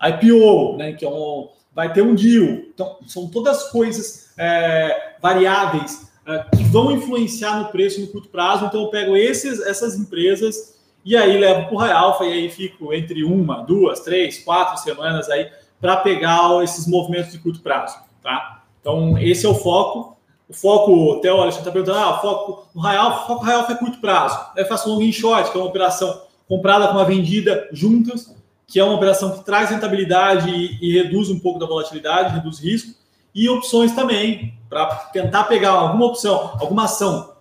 IPO, 0.00 0.76
né, 0.76 0.92
que 0.92 1.04
é 1.04 1.08
um, 1.08 1.50
vai 1.74 1.92
ter 1.92 2.02
um 2.02 2.14
deal. 2.14 2.44
Então, 2.72 2.96
são 3.06 3.28
todas 3.28 3.64
coisas 3.70 4.32
é, 4.38 5.16
variáveis 5.20 6.10
é, 6.26 6.56
que 6.56 6.62
vão 6.64 6.92
influenciar 6.92 7.58
no 7.58 7.68
preço 7.68 8.00
no 8.00 8.06
curto 8.06 8.28
prazo. 8.28 8.66
Então, 8.66 8.82
eu 8.82 8.88
pego 8.88 9.16
esses, 9.16 9.60
essas 9.60 9.96
empresas 9.96 10.77
e 11.04 11.16
aí 11.16 11.38
levo 11.38 11.66
para 11.66 11.74
o 11.74 11.78
High 11.78 11.92
Alpha 11.92 12.24
e 12.24 12.32
aí 12.32 12.50
fico 12.50 12.92
entre 12.92 13.24
uma, 13.24 13.62
duas, 13.62 14.00
três, 14.00 14.42
quatro 14.42 14.76
semanas 14.78 15.28
aí 15.28 15.48
para 15.80 15.96
pegar 15.98 16.62
esses 16.62 16.86
movimentos 16.86 17.32
de 17.32 17.38
curto 17.38 17.60
prazo, 17.60 17.96
tá? 18.22 18.62
Então, 18.80 19.16
esse 19.18 19.46
é 19.46 19.48
o 19.48 19.54
foco. 19.54 20.16
O 20.48 20.54
foco, 20.54 21.18
até 21.18 21.30
olha, 21.30 21.52
você 21.52 21.58
está 21.58 21.70
perguntando, 21.70 21.98
ah, 21.98 22.16
o 22.16 22.20
foco 22.20 22.68
no 22.74 22.80
High 22.80 22.96
Alpha, 22.96 23.24
o 23.24 23.26
foco 23.26 23.44
High 23.44 23.66
é 23.70 23.74
curto 23.74 24.00
prazo. 24.00 24.38
Eu 24.56 24.66
faço 24.66 24.88
long 24.88 25.02
in 25.02 25.12
short, 25.12 25.50
que 25.50 25.58
é 25.58 25.60
uma 25.60 25.68
operação 25.68 26.22
comprada 26.48 26.88
com 26.88 26.94
uma 26.94 27.04
vendida 27.04 27.68
juntas, 27.70 28.34
que 28.66 28.80
é 28.80 28.84
uma 28.84 28.94
operação 28.94 29.32
que 29.32 29.44
traz 29.44 29.70
rentabilidade 29.70 30.50
e, 30.50 30.78
e 30.80 31.02
reduz 31.02 31.28
um 31.28 31.38
pouco 31.38 31.58
da 31.58 31.66
volatilidade, 31.66 32.34
reduz 32.34 32.60
risco. 32.60 32.98
E 33.34 33.48
opções 33.48 33.92
também, 33.92 34.54
para 34.68 34.86
tentar 35.12 35.44
pegar 35.44 35.70
alguma 35.70 36.06
opção, 36.06 36.56
alguma 36.58 36.84
ação 36.84 37.36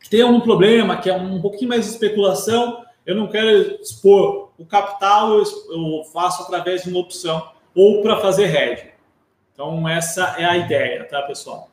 que 0.00 0.10
tenha 0.10 0.24
algum 0.24 0.40
problema, 0.40 0.96
que 0.98 1.10
é 1.10 1.16
um 1.16 1.40
pouquinho 1.40 1.68
mais 1.68 1.84
de 1.84 1.90
especulação, 1.90 2.84
eu 3.06 3.14
não 3.14 3.28
quero 3.28 3.80
expor 3.80 4.50
o 4.58 4.66
capital, 4.66 5.38
eu 5.38 6.02
faço 6.12 6.42
através 6.42 6.82
de 6.82 6.90
uma 6.90 6.98
opção 6.98 7.50
ou 7.74 8.02
para 8.02 8.20
fazer 8.20 8.54
hedge. 8.54 8.88
Então, 9.54 9.88
essa 9.88 10.34
é 10.38 10.44
a 10.44 10.56
ideia, 10.56 11.04
tá, 11.04 11.22
pessoal? 11.22 11.70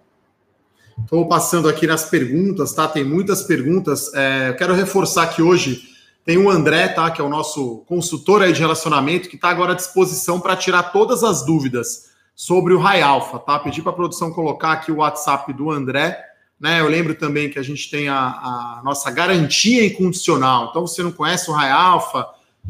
Estou 1.01 1.27
passando 1.27 1.67
aqui 1.67 1.87
nas 1.87 2.05
perguntas, 2.05 2.73
tá? 2.73 2.87
Tem 2.87 3.03
muitas 3.03 3.41
perguntas. 3.41 4.13
É, 4.13 4.49
eu 4.49 4.55
quero 4.55 4.73
reforçar 4.75 5.27
que 5.27 5.41
hoje 5.41 5.81
tem 6.23 6.37
o 6.37 6.49
André, 6.49 6.89
tá? 6.89 7.09
Que 7.09 7.19
é 7.19 7.23
o 7.23 7.29
nosso 7.29 7.83
consultor 7.87 8.43
aí 8.43 8.53
de 8.53 8.61
relacionamento, 8.61 9.27
que 9.27 9.35
está 9.35 9.49
agora 9.49 9.73
à 9.73 9.75
disposição 9.75 10.39
para 10.39 10.55
tirar 10.55 10.91
todas 10.91 11.23
as 11.23 11.43
dúvidas 11.43 12.11
sobre 12.35 12.73
o 12.73 12.79
High 12.79 13.01
Alpha, 13.01 13.39
tá? 13.39 13.59
Pedi 13.59 13.81
para 13.81 13.91
a 13.91 13.95
produção 13.95 14.31
colocar 14.31 14.73
aqui 14.73 14.91
o 14.91 14.97
WhatsApp 14.97 15.51
do 15.51 15.71
André 15.71 16.32
né? 16.63 16.79
Eu 16.79 16.87
lembro 16.87 17.13
também 17.13 17.49
que 17.49 17.59
a 17.59 17.61
gente 17.61 17.91
tem 17.91 18.07
a, 18.07 18.15
a 18.15 18.81
nossa 18.85 19.11
garantia 19.11 19.85
incondicional. 19.85 20.69
Então, 20.69 20.87
você 20.87 21.03
não 21.03 21.11
conhece 21.11 21.51
o 21.51 21.53
High 21.53 21.71
Alpha, 21.71 22.25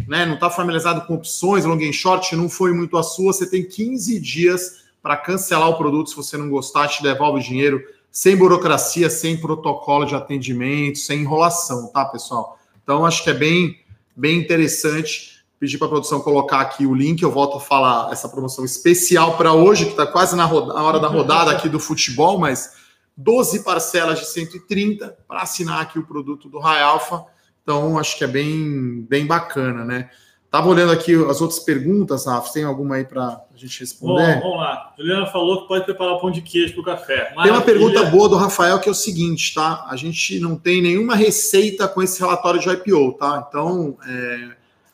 né? 0.07 0.25
não 0.25 0.33
está 0.33 0.49
familiarizado 0.49 1.01
com 1.01 1.13
opções, 1.13 1.63
long 1.63 1.77
and 1.77 1.93
short, 1.93 2.35
não 2.35 2.49
foi 2.49 2.73
muito 2.73 2.97
a 2.97 3.03
sua, 3.03 3.31
você 3.31 3.47
tem 3.47 3.63
15 3.63 4.19
dias 4.19 4.83
para 4.99 5.15
cancelar 5.15 5.69
o 5.69 5.77
produto 5.77 6.09
se 6.09 6.15
você 6.15 6.35
não 6.37 6.49
gostar, 6.49 6.87
te 6.87 7.03
devolve 7.03 7.39
o 7.39 7.43
dinheiro, 7.43 7.83
sem 8.11 8.35
burocracia, 8.35 9.11
sem 9.11 9.37
protocolo 9.37 10.05
de 10.05 10.15
atendimento, 10.15 10.97
sem 10.97 11.19
enrolação, 11.19 11.91
tá, 11.93 12.03
pessoal? 12.05 12.57
Então, 12.83 13.05
acho 13.05 13.23
que 13.23 13.29
é 13.29 13.33
bem, 13.35 13.77
bem 14.15 14.39
interessante 14.39 15.33
pedir 15.59 15.77
para 15.77 15.85
a 15.85 15.91
produção 15.91 16.19
colocar 16.19 16.61
aqui 16.61 16.87
o 16.87 16.95
link. 16.95 17.21
Eu 17.21 17.31
volto 17.31 17.57
a 17.57 17.59
falar 17.59 18.11
essa 18.11 18.27
promoção 18.27 18.65
especial 18.65 19.37
para 19.37 19.53
hoje, 19.53 19.85
que 19.85 19.91
está 19.91 20.07
quase 20.07 20.35
na, 20.35 20.47
na, 20.47 20.83
hora 20.83 20.99
da 20.99 21.07
rodada 21.07 21.51
aqui 21.51 21.69
do 21.69 21.79
futebol, 21.79 22.39
mas 22.39 22.81
12 23.15 23.63
parcelas 23.63 24.19
de 24.19 24.25
130 24.25 25.17
para 25.27 25.41
assinar 25.41 25.81
aqui 25.81 25.99
o 25.99 26.05
produto 26.05 26.49
do 26.49 26.59
Rai 26.59 26.81
Alpha. 26.81 27.25
Então, 27.61 27.97
acho 27.97 28.17
que 28.17 28.23
é 28.23 28.27
bem, 28.27 29.01
bem 29.07 29.25
bacana, 29.25 29.85
né? 29.85 30.09
Tava 30.53 30.69
olhando 30.69 30.91
aqui 30.91 31.15
as 31.15 31.41
outras 31.41 31.59
perguntas, 31.59 32.27
Rafa. 32.27 32.53
Tem 32.53 32.63
alguma 32.63 32.97
aí 32.97 33.05
para 33.05 33.23
a 33.23 33.57
gente 33.57 33.79
responder? 33.79 34.35
Bom, 34.35 34.41
vamos 34.41 34.57
lá. 34.57 34.93
Juliana 34.95 35.25
falou 35.25 35.63
que 35.63 35.67
pode 35.67 35.83
preparar 35.83 36.19
pão 36.19 36.29
de 36.29 36.41
queijo 36.41 36.73
para 36.73 36.81
o 36.81 36.85
café. 36.85 37.33
Maravilha. 37.35 37.43
Tem 37.43 37.51
uma 37.51 37.61
pergunta 37.61 38.03
boa 38.05 38.29
do 38.29 38.35
Rafael 38.35 38.79
que 38.79 38.87
é 38.87 38.91
o 38.91 38.95
seguinte, 38.95 39.51
tá? 39.55 39.87
A 39.89 39.95
gente 39.95 40.39
não 40.39 40.55
tem 40.55 40.79
nenhuma 40.79 41.15
receita 41.15 41.87
com 41.87 42.03
esse 42.03 42.19
relatório 42.19 42.59
de 42.59 42.69
IPO, 42.69 43.13
tá? 43.13 43.47
Então, 43.49 43.97
é, 44.07 44.49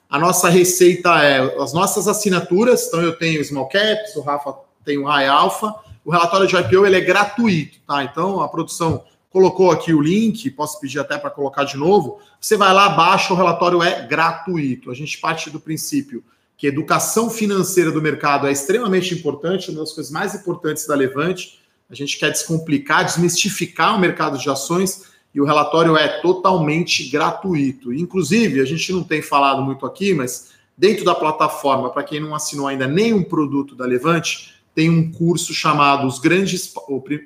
a 0.10 0.18
nossa 0.18 0.48
receita 0.48 1.22
é 1.22 1.62
as 1.62 1.74
nossas 1.74 2.08
assinaturas. 2.08 2.88
Então, 2.88 3.02
eu 3.02 3.18
tenho 3.18 3.44
Small 3.44 3.68
Caps, 3.68 4.16
o 4.16 4.22
Rafa 4.22 4.56
tem 4.86 4.98
o 4.98 5.08
High 5.08 5.28
Alpha 5.28 5.76
o 6.10 6.12
relatório 6.12 6.48
de 6.48 6.56
IPO 6.56 6.88
ele 6.88 6.96
é 6.96 7.02
gratuito, 7.02 7.78
tá? 7.86 8.04
Então 8.04 8.42
a 8.42 8.50
produção 8.50 9.04
colocou 9.30 9.70
aqui 9.70 9.94
o 9.94 10.02
link, 10.02 10.50
posso 10.50 10.80
pedir 10.80 10.98
até 10.98 11.20
para 11.20 11.30
colocar 11.30 11.66
de 11.66 11.78
novo. 11.78 12.18
Você 12.42 12.58
vai 12.58 12.74
lá, 12.74 12.90
baixa, 12.90 13.32
o 13.32 13.38
relatório 13.38 13.84
é 13.84 14.08
gratuito. 14.08 14.90
A 14.90 14.96
gente 14.96 15.20
parte 15.20 15.52
do 15.52 15.60
princípio 15.60 16.24
que 16.58 16.66
educação 16.66 17.30
financeira 17.30 17.92
do 17.92 18.02
mercado 18.02 18.48
é 18.48 18.52
extremamente 18.52 19.14
importante, 19.14 19.70
uma 19.70 19.82
das 19.82 19.94
coisas 19.94 20.12
mais 20.12 20.34
importantes 20.34 20.88
da 20.88 20.96
Levante. 20.96 21.60
A 21.88 21.94
gente 21.94 22.18
quer 22.18 22.32
descomplicar, 22.32 23.06
desmistificar 23.06 23.96
o 23.96 24.00
mercado 24.00 24.40
de 24.40 24.50
ações 24.50 25.04
e 25.32 25.40
o 25.40 25.46
relatório 25.46 25.96
é 25.96 26.08
totalmente 26.22 27.08
gratuito. 27.08 27.94
Inclusive, 27.94 28.62
a 28.62 28.66
gente 28.66 28.92
não 28.92 29.04
tem 29.04 29.22
falado 29.22 29.62
muito 29.62 29.86
aqui, 29.86 30.12
mas 30.16 30.54
dentro 30.76 31.06
da 31.06 31.14
plataforma, 31.14 31.92
para 31.92 32.02
quem 32.02 32.20
não 32.20 32.34
assinou 32.34 32.66
ainda 32.66 32.88
nenhum 32.88 33.22
produto 33.22 33.76
da 33.76 33.86
Levante, 33.86 34.58
tem 34.80 34.90
um 34.90 35.12
curso 35.12 35.54
chamado 35.54 36.08
Os 36.08 36.20
Grandes 36.20 36.74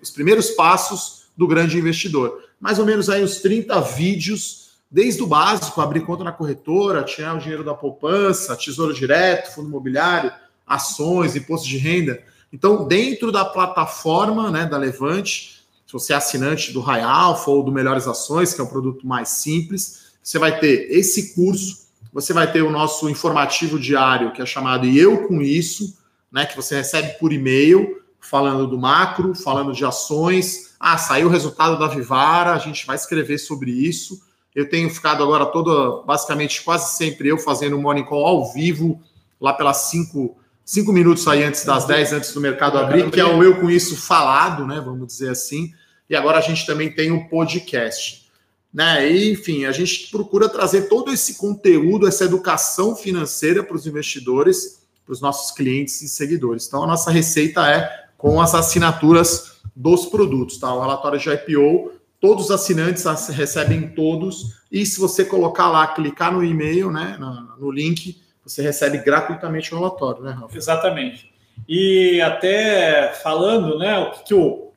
Os 0.01 0.09
Primeiros 0.09 0.49
Passos 0.49 1.25
do 1.37 1.47
Grande 1.47 1.77
Investidor. 1.77 2.41
Mais 2.59 2.79
ou 2.79 2.85
menos 2.85 3.11
aí 3.11 3.23
uns 3.23 3.41
30 3.41 3.79
vídeos, 3.79 4.71
desde 4.89 5.21
o 5.21 5.27
básico, 5.27 5.79
abrir 5.79 6.03
conta 6.03 6.23
na 6.23 6.31
corretora, 6.31 7.03
tirar 7.03 7.35
o 7.35 7.37
dinheiro 7.37 7.63
da 7.63 7.75
poupança, 7.75 8.55
tesouro 8.55 8.91
direto, 8.91 9.53
fundo 9.53 9.67
imobiliário, 9.67 10.31
ações, 10.65 11.35
imposto 11.35 11.67
de 11.67 11.77
renda. 11.77 12.23
Então, 12.51 12.87
dentro 12.87 13.31
da 13.31 13.45
plataforma 13.45 14.49
né, 14.49 14.65
da 14.65 14.77
Levante, 14.79 15.63
se 15.85 15.93
você 15.93 16.13
é 16.13 16.15
assinante 16.15 16.73
do 16.73 16.81
High 16.81 17.03
Alpha 17.03 17.51
ou 17.51 17.61
do 17.61 17.71
Melhores 17.71 18.07
Ações, 18.07 18.51
que 18.51 18.61
é 18.61 18.63
um 18.63 18.67
produto 18.67 19.05
mais 19.05 19.29
simples, 19.29 20.05
você 20.23 20.39
vai 20.39 20.59
ter 20.59 20.87
esse 20.89 21.35
curso, 21.35 21.83
você 22.11 22.33
vai 22.33 22.51
ter 22.51 22.63
o 22.63 22.71
nosso 22.71 23.07
informativo 23.11 23.77
diário, 23.77 24.33
que 24.33 24.41
é 24.41 24.45
chamado 24.45 24.87
E 24.87 24.97
Eu 24.97 25.27
Com 25.27 25.39
Isso, 25.39 26.01
né, 26.33 26.47
que 26.47 26.55
você 26.55 26.75
recebe 26.75 27.19
por 27.19 27.31
e-mail, 27.31 28.01
falando 28.19 28.67
do 28.67 28.77
macro, 28.77 29.35
falando 29.35 29.71
de 29.71 29.85
ações. 29.85 30.75
Ah, 30.79 30.97
saiu 30.97 31.27
o 31.27 31.29
resultado 31.29 31.77
da 31.77 31.87
Vivara, 31.87 32.53
a 32.53 32.57
gente 32.57 32.87
vai 32.87 32.95
escrever 32.95 33.37
sobre 33.37 33.71
isso. 33.71 34.19
Eu 34.55 34.67
tenho 34.67 34.89
ficado 34.89 35.21
agora 35.21 35.45
toda, 35.45 36.03
basicamente, 36.03 36.63
quase 36.63 36.97
sempre 36.97 37.27
eu 37.27 37.37
fazendo 37.37 37.77
o 37.77 37.81
Morning 37.81 38.03
Call 38.03 38.25
ao 38.25 38.51
vivo, 38.51 38.99
lá 39.39 39.53
pelas 39.53 39.77
5 39.89 40.37
cinco, 40.65 40.93
minutos 40.93 41.27
aí 41.27 41.43
antes 41.43 41.65
das 41.65 41.85
10, 41.85 42.13
antes 42.13 42.33
do 42.33 42.39
mercado 42.39 42.77
abrir, 42.77 43.11
que 43.11 43.19
é 43.19 43.25
o 43.25 43.43
Eu 43.43 43.59
Com 43.59 43.69
Isso 43.69 43.97
falado, 43.97 44.65
né, 44.65 44.81
vamos 44.83 45.07
dizer 45.07 45.29
assim. 45.29 45.73
E 46.09 46.15
agora 46.15 46.37
a 46.37 46.41
gente 46.41 46.65
também 46.65 46.89
tem 46.89 47.11
o 47.11 47.27
podcast. 47.27 48.29
Né? 48.73 49.11
E, 49.11 49.31
enfim, 49.31 49.65
a 49.65 49.71
gente 49.71 50.09
procura 50.09 50.49
trazer 50.49 50.83
todo 50.83 51.11
esse 51.11 51.35
conteúdo, 51.35 52.07
essa 52.07 52.23
educação 52.23 52.95
financeira 52.95 53.61
para 53.61 53.75
os 53.75 53.85
investidores 53.85 54.82
para 55.05 55.13
os 55.13 55.21
nossos 55.21 55.51
clientes 55.51 56.01
e 56.01 56.07
seguidores. 56.07 56.67
Então, 56.67 56.83
a 56.83 56.87
nossa 56.87 57.11
receita 57.11 57.67
é 57.67 58.05
com 58.17 58.39
as 58.39 58.55
assinaturas 58.55 59.61
dos 59.75 60.05
produtos, 60.05 60.57
tá? 60.57 60.73
O 60.73 60.81
relatório 60.81 61.19
de 61.19 61.29
IPO, 61.29 61.91
todos 62.19 62.45
os 62.45 62.51
assinantes 62.51 63.05
recebem 63.29 63.89
todos, 63.89 64.61
e 64.71 64.85
se 64.85 64.99
você 64.99 65.25
colocar 65.25 65.69
lá, 65.69 65.87
clicar 65.87 66.31
no 66.31 66.43
e-mail, 66.43 66.89
né, 66.91 67.17
no 67.59 67.69
link, 67.69 68.21
você 68.45 68.61
recebe 68.61 68.99
gratuitamente 68.99 69.73
o 69.73 69.77
relatório, 69.77 70.23
né, 70.23 70.31
Rafa? 70.31 70.57
Exatamente. 70.57 71.33
E 71.67 72.21
até 72.21 73.13
falando, 73.21 73.77
né, 73.77 73.99
o 73.99 74.11
que, 74.11 74.23
que 74.23 74.33
o 74.33 74.73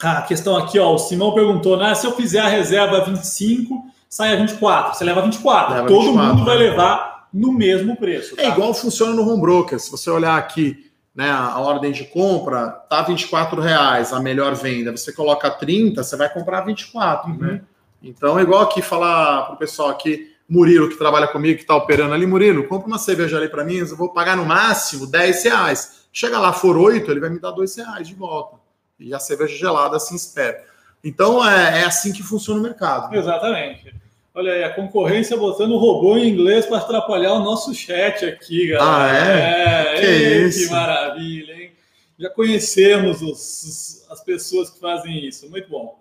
a 0.00 0.22
questão 0.22 0.56
aqui, 0.56 0.78
ó, 0.78 0.94
o 0.94 0.98
Simão 0.98 1.34
perguntou, 1.34 1.76
né, 1.76 1.92
se 1.94 2.06
eu 2.06 2.12
fizer 2.12 2.38
a 2.38 2.48
reserva 2.48 3.04
25, 3.04 3.84
sai 4.08 4.32
a 4.32 4.36
24. 4.36 4.94
Você 4.94 5.04
leva 5.04 5.22
24. 5.22 5.74
Leva 5.74 5.88
Todo 5.88 6.02
24, 6.02 6.34
mundo 6.34 6.44
vai 6.44 6.56
né? 6.56 6.64
levar 6.70 7.17
no 7.32 7.52
mesmo 7.52 7.96
preço. 7.96 8.34
É 8.34 8.42
tá? 8.42 8.42
É 8.44 8.48
igual 8.52 8.74
funciona 8.74 9.12
no 9.12 9.28
home 9.28 9.40
broker. 9.40 9.78
Se 9.78 9.90
você 9.90 10.10
olhar 10.10 10.36
aqui, 10.36 10.90
né, 11.14 11.30
a 11.30 11.58
ordem 11.58 11.92
de 11.92 12.04
compra 12.04 12.70
tá 12.70 13.02
24 13.02 13.60
reais, 13.60 14.12
a 14.12 14.20
melhor 14.20 14.54
venda. 14.54 14.96
Você 14.96 15.12
coloca 15.12 15.50
30, 15.50 16.02
você 16.02 16.16
vai 16.16 16.32
comprar 16.32 16.62
24, 16.62 17.28
né? 17.28 17.34
uhum. 17.34 17.52
né? 17.52 17.60
Então, 18.02 18.38
é 18.38 18.42
igual 18.42 18.62
aqui 18.62 18.80
falar 18.80 19.42
para 19.42 19.54
o 19.54 19.58
pessoal 19.58 19.88
aqui, 19.88 20.32
Murilo, 20.48 20.88
que 20.88 20.96
trabalha 20.96 21.26
comigo, 21.26 21.56
que 21.56 21.64
está 21.64 21.74
operando 21.74 22.14
ali, 22.14 22.26
Murilo, 22.26 22.68
compra 22.68 22.86
uma 22.86 22.98
cerveja 22.98 23.36
ali 23.36 23.48
para 23.48 23.64
mim, 23.64 23.78
eu 23.78 23.96
vou 23.96 24.10
pagar 24.10 24.36
no 24.36 24.44
máximo 24.44 25.06
10 25.06 25.44
reais. 25.44 26.06
Chega 26.12 26.38
lá, 26.38 26.52
for 26.52 26.76
8, 26.76 27.10
ele 27.10 27.20
vai 27.20 27.30
me 27.30 27.40
dar 27.40 27.50
2 27.50 27.76
reais 27.76 28.06
de 28.06 28.14
volta. 28.14 28.56
E 28.98 29.12
a 29.12 29.18
cerveja 29.18 29.56
gelada 29.56 29.96
assim 29.96 30.14
espera. 30.14 30.64
Então, 31.02 31.44
é, 31.44 31.80
é 31.80 31.84
assim 31.84 32.12
que 32.12 32.22
funciona 32.22 32.60
o 32.60 32.62
mercado. 32.62 33.14
Exatamente. 33.14 33.94
Olha 34.38 34.52
aí, 34.52 34.62
a 34.62 34.72
concorrência 34.72 35.36
botando 35.36 35.76
robô 35.76 36.16
em 36.16 36.28
inglês 36.28 36.64
para 36.64 36.78
atrapalhar 36.78 37.32
o 37.32 37.40
nosso 37.40 37.74
chat 37.74 38.24
aqui, 38.24 38.68
galera. 38.68 39.02
Ah, 39.02 39.16
é? 39.16 39.96
é 39.96 40.00
que, 40.00 40.06
ei, 40.06 40.46
isso? 40.46 40.68
que 40.68 40.72
maravilha, 40.72 41.52
hein? 41.54 41.72
Já 42.16 42.30
conhecemos 42.30 43.20
os, 43.20 44.06
as 44.08 44.22
pessoas 44.22 44.70
que 44.70 44.78
fazem 44.78 45.26
isso. 45.26 45.50
Muito 45.50 45.68
bom. 45.68 46.00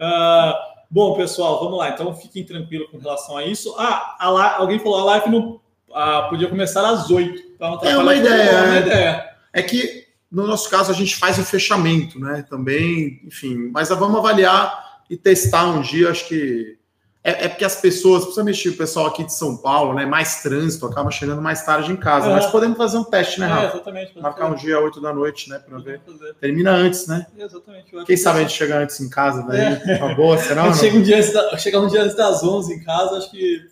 Uh, 0.00 0.52
bom, 0.90 1.16
pessoal, 1.16 1.60
vamos 1.60 1.78
lá. 1.78 1.90
Então, 1.90 2.12
fiquem 2.16 2.42
tranquilos 2.42 2.90
com 2.90 2.98
relação 2.98 3.36
a 3.36 3.46
isso. 3.46 3.72
Ah, 3.78 4.16
a 4.18 4.30
live, 4.30 4.54
alguém 4.56 4.80
falou 4.80 4.98
a 4.98 5.04
live 5.04 5.30
não 5.30 5.60
ah, 5.94 6.22
podia 6.22 6.48
começar 6.48 6.84
às 6.90 7.08
8. 7.08 7.40
Então, 7.54 7.78
é 7.84 7.96
uma 7.96 8.16
ideia. 8.16 8.50
É 8.50 8.62
uma 8.62 8.78
ideia. 8.78 9.30
É 9.52 9.62
que, 9.62 10.08
no 10.28 10.44
nosso 10.44 10.68
caso, 10.68 10.90
a 10.90 10.94
gente 10.94 11.14
faz 11.14 11.38
o 11.38 11.44
fechamento, 11.44 12.18
né? 12.18 12.44
Também, 12.50 13.20
enfim. 13.24 13.70
Mas 13.72 13.90
vamos 13.90 14.18
avaliar 14.18 15.02
e 15.08 15.16
testar 15.16 15.66
um 15.68 15.82
dia, 15.82 16.10
acho 16.10 16.26
que 16.26 16.84
é, 17.26 17.46
é, 17.46 17.48
porque 17.48 17.64
as 17.64 17.74
pessoas, 17.74 18.22
principalmente 18.22 18.68
o 18.68 18.76
pessoal 18.76 19.06
aqui 19.06 19.24
de 19.24 19.34
São 19.34 19.56
Paulo, 19.56 19.94
né? 19.94 20.06
Mais 20.06 20.42
trânsito, 20.42 20.86
acaba 20.86 21.10
chegando 21.10 21.42
mais 21.42 21.60
tarde 21.64 21.90
em 21.90 21.96
casa. 21.96 22.30
É. 22.30 22.32
Mas 22.32 22.46
podemos 22.46 22.78
fazer 22.78 22.98
um 22.98 23.02
teste, 23.02 23.40
né, 23.40 23.48
Rafa? 23.48 23.64
É, 23.64 23.68
exatamente. 23.70 24.20
Marcar 24.20 24.52
um 24.52 24.54
dia 24.54 24.80
8 24.80 25.00
da 25.00 25.12
noite, 25.12 25.50
né? 25.50 25.58
Para 25.58 25.76
ver. 25.78 26.00
Fazer. 26.06 26.34
Termina 26.34 26.70
antes, 26.70 27.08
né? 27.08 27.26
Exatamente. 27.36 27.90
Quem 28.06 28.16
sabe 28.16 28.38
a 28.38 28.42
gente 28.42 28.52
chegar 28.52 28.80
antes 28.80 29.00
em 29.00 29.10
casa, 29.10 29.42
né? 29.42 29.82
É. 29.84 29.96
Uma 30.04 30.14
boa, 30.14 30.38
será? 30.38 30.72
Chega 30.72 30.96
um, 30.96 31.02
dia 31.02 31.16
antes 31.16 31.32
da, 31.32 31.58
chegar 31.58 31.80
um 31.80 31.88
dia 31.88 32.02
antes 32.02 32.14
das 32.14 32.44
11 32.44 32.72
em 32.72 32.84
casa, 32.84 33.16
acho 33.16 33.28
que 33.32 33.70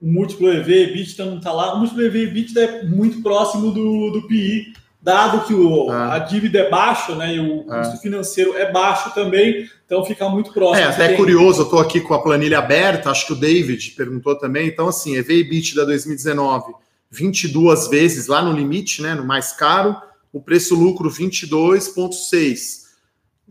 o 0.00 0.06
múltiplo 0.06 0.48
EV 0.48 0.70
EBITDA 0.70 1.24
não 1.24 1.38
está 1.38 1.52
lá. 1.52 1.74
O 1.74 1.78
múltiplo 1.78 2.02
EV 2.02 2.24
EBITDA 2.24 2.60
é 2.60 2.84
muito 2.84 3.22
próximo 3.22 3.70
do, 3.70 4.10
do 4.10 4.26
PI, 4.26 4.72
dado 5.00 5.46
que 5.46 5.54
o, 5.54 5.90
ah. 5.90 6.14
a 6.14 6.18
dívida 6.18 6.60
é 6.60 6.70
baixa, 6.70 7.14
né? 7.14 7.36
E 7.36 7.40
o 7.40 7.64
ah. 7.70 7.80
custo 7.80 7.98
financeiro 7.98 8.56
é 8.56 8.70
baixo 8.70 9.14
também, 9.14 9.68
então 9.84 10.04
fica 10.04 10.28
muito 10.28 10.52
próximo. 10.52 10.86
É, 10.86 10.88
até 10.88 11.08
tem... 11.08 11.16
curioso, 11.16 11.60
eu 11.60 11.64
estou 11.64 11.78
aqui 11.78 12.00
com 12.00 12.14
a 12.14 12.22
planilha 12.22 12.58
aberta, 12.58 13.10
acho 13.10 13.26
que 13.26 13.32
o 13.32 13.36
David 13.36 13.92
perguntou 13.96 14.36
também. 14.36 14.68
Então, 14.68 14.88
assim, 14.88 15.16
EV 15.16 15.40
EBITDA 15.40 15.86
2019, 15.86 16.74
22 17.10 17.88
vezes 17.88 18.26
lá 18.26 18.42
no 18.42 18.52
limite, 18.52 19.00
né? 19.00 19.14
No 19.14 19.24
mais 19.24 19.52
caro, 19.52 19.96
o 20.32 20.40
preço 20.40 20.74
lucro 20.74 21.10
22,6 21.10 22.85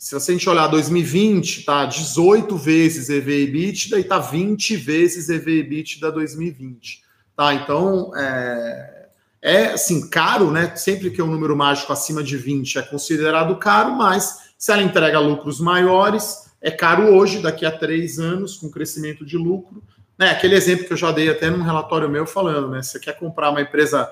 se 0.06 0.16
a 0.16 0.20
gente 0.20 0.48
olhar 0.48 0.68
2020, 0.68 1.66
tá 1.66 1.84
18 1.84 2.56
vezes 2.58 3.10
EV 3.10 3.42
EBITDA 3.42 4.00
e 4.00 4.04
tá 4.04 4.20
20 4.20 4.76
vezes 4.76 5.30
EV 5.30 5.62
EBITDA 5.62 6.12
2020. 6.12 7.02
Tá? 7.36 7.56
Então, 7.56 8.12
é, 8.16 9.08
é 9.42 9.66
assim, 9.70 10.08
caro, 10.08 10.52
né? 10.52 10.76
Sempre 10.76 11.10
que 11.10 11.20
é 11.20 11.24
um 11.24 11.32
número 11.32 11.58
mágico 11.58 11.92
acima 11.92 12.22
de 12.22 12.38
20 12.38 12.78
é 12.78 12.82
considerado 12.84 13.56
caro, 13.56 13.96
mas 13.96 14.52
se 14.60 14.72
ela 14.72 14.84
entrega 14.84 15.20
lucros 15.20 15.60
maiores, 15.60 16.52
é 16.62 16.70
caro 16.70 17.16
hoje, 17.16 17.42
daqui 17.42 17.66
a 17.66 17.72
três 17.72 18.20
anos, 18.20 18.58
com 18.58 18.70
crescimento 18.70 19.26
de 19.26 19.38
lucro. 19.38 19.82
Né? 20.20 20.30
Aquele 20.30 20.54
exemplo 20.54 20.86
que 20.86 20.94
eu 20.94 20.98
já 20.98 21.12
dei 21.12 21.32
até 21.32 21.50
num 21.50 21.64
relatório 21.64 22.08
meu 22.08 22.28
falando, 22.28 22.70
né? 22.70 22.84
Você 22.84 23.00
quer 23.00 23.18
comprar 23.18 23.50
uma 23.50 23.62
empresa 23.62 24.08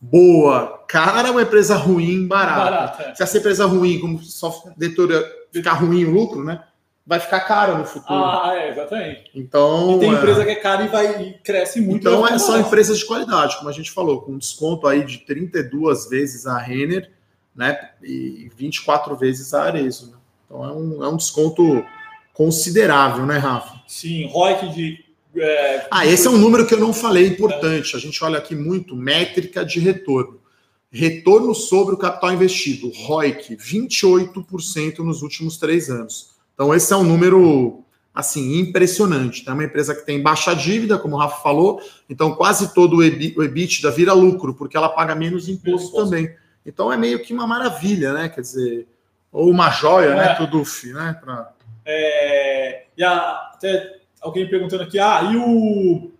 boa, 0.00 0.84
cara, 0.88 1.30
uma 1.30 1.42
empresa 1.42 1.76
ruim, 1.76 2.26
barata. 2.26 2.70
barata 2.70 3.02
é. 3.02 3.14
Se 3.14 3.22
essa 3.22 3.38
empresa 3.38 3.66
ruim, 3.66 3.98
como 4.00 4.22
só 4.22 4.62
detora 4.76 5.24
ficar 5.52 5.74
ruim 5.74 6.04
o 6.04 6.10
lucro, 6.10 6.42
né? 6.42 6.64
Vai 7.06 7.18
ficar 7.18 7.40
caro 7.40 7.76
no 7.76 7.84
futuro. 7.84 8.14
Ah, 8.14 8.52
é, 8.54 8.70
exatamente. 8.70 9.30
Então. 9.34 9.96
E 9.96 10.00
tem 10.00 10.10
é... 10.10 10.14
empresa 10.14 10.44
que 10.44 10.50
é 10.50 10.54
cara 10.54 10.84
e 10.84 10.88
vai 10.88 11.22
e 11.22 11.32
cresce 11.38 11.80
muito. 11.80 12.06
Então 12.06 12.26
é, 12.26 12.38
são 12.38 12.58
empresas 12.60 12.98
de 12.98 13.06
qualidade, 13.06 13.56
como 13.56 13.68
a 13.68 13.72
gente 13.72 13.90
falou, 13.90 14.22
com 14.22 14.38
desconto 14.38 14.86
aí 14.86 15.04
de 15.04 15.18
32 15.18 16.08
vezes 16.08 16.46
a 16.46 16.56
Renner, 16.58 17.10
né? 17.54 17.90
E 18.02 18.50
24 18.56 19.16
vezes 19.16 19.52
a 19.52 19.64
Arezo. 19.64 20.12
Né? 20.12 20.18
Então 20.46 20.64
é 20.64 20.72
um, 20.72 21.04
é 21.04 21.08
um 21.08 21.16
desconto 21.16 21.84
considerável, 22.32 23.26
né, 23.26 23.38
Rafa? 23.38 23.80
Sim, 23.86 24.28
ROIC 24.28 24.68
de 24.68 25.04
é, 25.36 25.86
ah, 25.90 26.06
esse 26.06 26.26
é 26.26 26.30
um 26.30 26.38
número 26.38 26.66
que 26.66 26.74
eu 26.74 26.80
não 26.80 26.92
falei 26.92 27.26
importante. 27.26 27.96
A 27.96 27.98
gente 27.98 28.22
olha 28.24 28.38
aqui 28.38 28.54
muito 28.54 28.96
métrica 28.96 29.64
de 29.64 29.78
retorno. 29.78 30.40
Retorno 30.92 31.54
sobre 31.54 31.94
o 31.94 31.98
capital 31.98 32.32
investido, 32.32 32.90
ROIC, 32.90 33.56
28% 33.56 34.98
nos 34.98 35.22
últimos 35.22 35.56
três 35.56 35.88
anos. 35.88 36.30
Então, 36.54 36.74
esse 36.74 36.92
é 36.92 36.96
um 36.96 37.04
número 37.04 37.84
assim 38.12 38.58
impressionante. 38.58 39.48
É 39.48 39.52
uma 39.52 39.64
empresa 39.64 39.94
que 39.94 40.04
tem 40.04 40.20
baixa 40.20 40.52
dívida, 40.52 40.98
como 40.98 41.16
o 41.16 41.18
Rafa 41.18 41.42
falou, 41.42 41.80
então 42.08 42.34
quase 42.34 42.74
todo 42.74 42.96
o 42.96 43.02
EBITDA 43.02 43.90
vira 43.90 44.12
lucro, 44.12 44.52
porque 44.54 44.76
ela 44.76 44.88
paga 44.88 45.14
menos 45.14 45.48
imposto, 45.48 45.96
também. 45.96 46.34
Então 46.66 46.92
é 46.92 46.96
meio 46.96 47.22
que 47.22 47.32
uma 47.32 47.46
maravilha, 47.46 48.12
né? 48.12 48.28
Quer 48.28 48.40
dizer, 48.40 48.86
ou 49.32 49.48
uma 49.48 49.70
joia, 49.70 50.14
né, 50.14 50.24
é. 50.24 50.28
né, 50.28 50.34
Tuduf, 50.34 50.92
né? 50.92 51.16
Pra... 51.20 51.52
É, 51.86 52.84
e 52.96 53.02
a, 53.02 53.50
até 53.54 53.99
alguém 54.20 54.48
perguntando 54.48 54.82
aqui, 54.82 54.98
ah, 54.98 55.30
e 55.32 55.36
o 55.36 56.10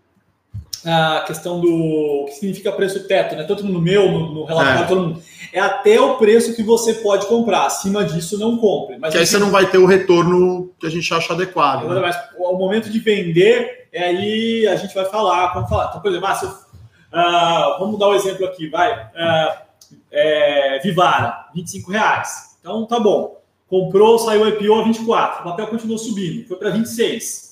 a 0.85 1.23
questão 1.27 1.59
do 1.59 2.25
que 2.27 2.33
significa 2.35 2.71
preço 2.71 3.07
teto, 3.07 3.35
né? 3.35 3.43
Tanto 3.43 3.63
no 3.63 3.79
meu, 3.79 4.11
no, 4.11 4.33
no 4.33 4.43
relatório, 4.45 4.83
é. 4.83 4.87
todo 4.87 5.01
mundo. 5.01 5.23
É 5.53 5.59
até 5.59 5.99
o 5.99 6.15
preço 6.15 6.55
que 6.55 6.63
você 6.63 6.95
pode 6.95 7.27
comprar. 7.27 7.65
Acima 7.65 8.03
disso, 8.03 8.39
não 8.39 8.57
compre. 8.57 8.97
Mas 8.97 9.11
que 9.11 9.19
aí 9.19 9.25
você 9.25 9.37
não 9.37 9.51
vai 9.51 9.69
ter 9.69 9.77
o 9.77 9.85
retorno 9.85 10.71
que 10.79 10.87
a 10.87 10.89
gente 10.89 11.13
acha 11.13 11.33
adequado. 11.33 11.87
Né? 11.87 11.99
Mas 11.99 12.15
o 12.37 12.57
momento 12.57 12.89
de 12.89 12.99
vender, 12.99 13.87
é 13.91 14.03
aí 14.05 14.67
a 14.67 14.75
gente 14.75 14.95
vai 14.95 15.05
falar, 15.05 15.53
vamos 15.53 15.69
falar. 15.69 15.89
Então, 15.89 16.01
por 16.01 16.09
exemplo, 16.09 16.27
ah, 16.27 16.39
eu, 16.41 17.75
uh, 17.75 17.79
vamos 17.79 17.99
dar 17.99 18.09
um 18.09 18.15
exemplo 18.15 18.45
aqui, 18.45 18.67
vai. 18.67 18.91
Uh, 18.91 19.71
é, 20.11 20.79
Vivara, 20.79 21.49
25 21.53 21.91
reais. 21.91 22.57
Então 22.59 22.85
tá 22.85 22.99
bom. 22.99 23.39
Comprou, 23.67 24.17
saiu 24.17 24.47
IPO 24.47 24.73
a 24.79 24.83
24. 24.83 25.41
O 25.41 25.43
papel 25.43 25.67
continuou 25.67 25.97
subindo, 25.97 26.47
foi 26.47 26.57
para 26.57 26.71
26 26.71 27.50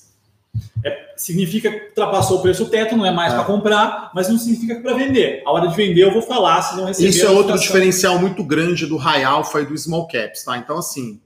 É, 0.84 1.12
significa 1.16 1.70
que 1.70 1.88
ultrapassou 1.88 2.38
o 2.38 2.42
preço 2.42 2.68
teto, 2.68 2.96
não 2.96 3.06
é 3.06 3.12
mais 3.12 3.32
é. 3.32 3.36
para 3.36 3.44
comprar, 3.44 4.10
mas 4.14 4.28
não 4.28 4.38
significa 4.38 4.74
que 4.74 4.80
para 4.80 4.94
vender. 4.94 5.42
A 5.46 5.52
hora 5.52 5.68
de 5.68 5.76
vender 5.76 6.02
eu 6.02 6.12
vou 6.12 6.22
falar 6.22 6.62
se 6.62 6.76
não 6.76 6.86
receber. 6.86 7.08
Isso 7.08 7.24
é 7.24 7.30
outro 7.30 7.58
diferencial 7.58 8.18
muito 8.18 8.42
grande 8.42 8.86
do 8.86 8.96
High 8.96 9.24
Alpha 9.24 9.60
e 9.60 9.66
do 9.66 9.76
Small 9.76 10.08
Caps, 10.08 10.44
tá? 10.44 10.56
Então, 10.56 10.78
assim, 10.78 11.20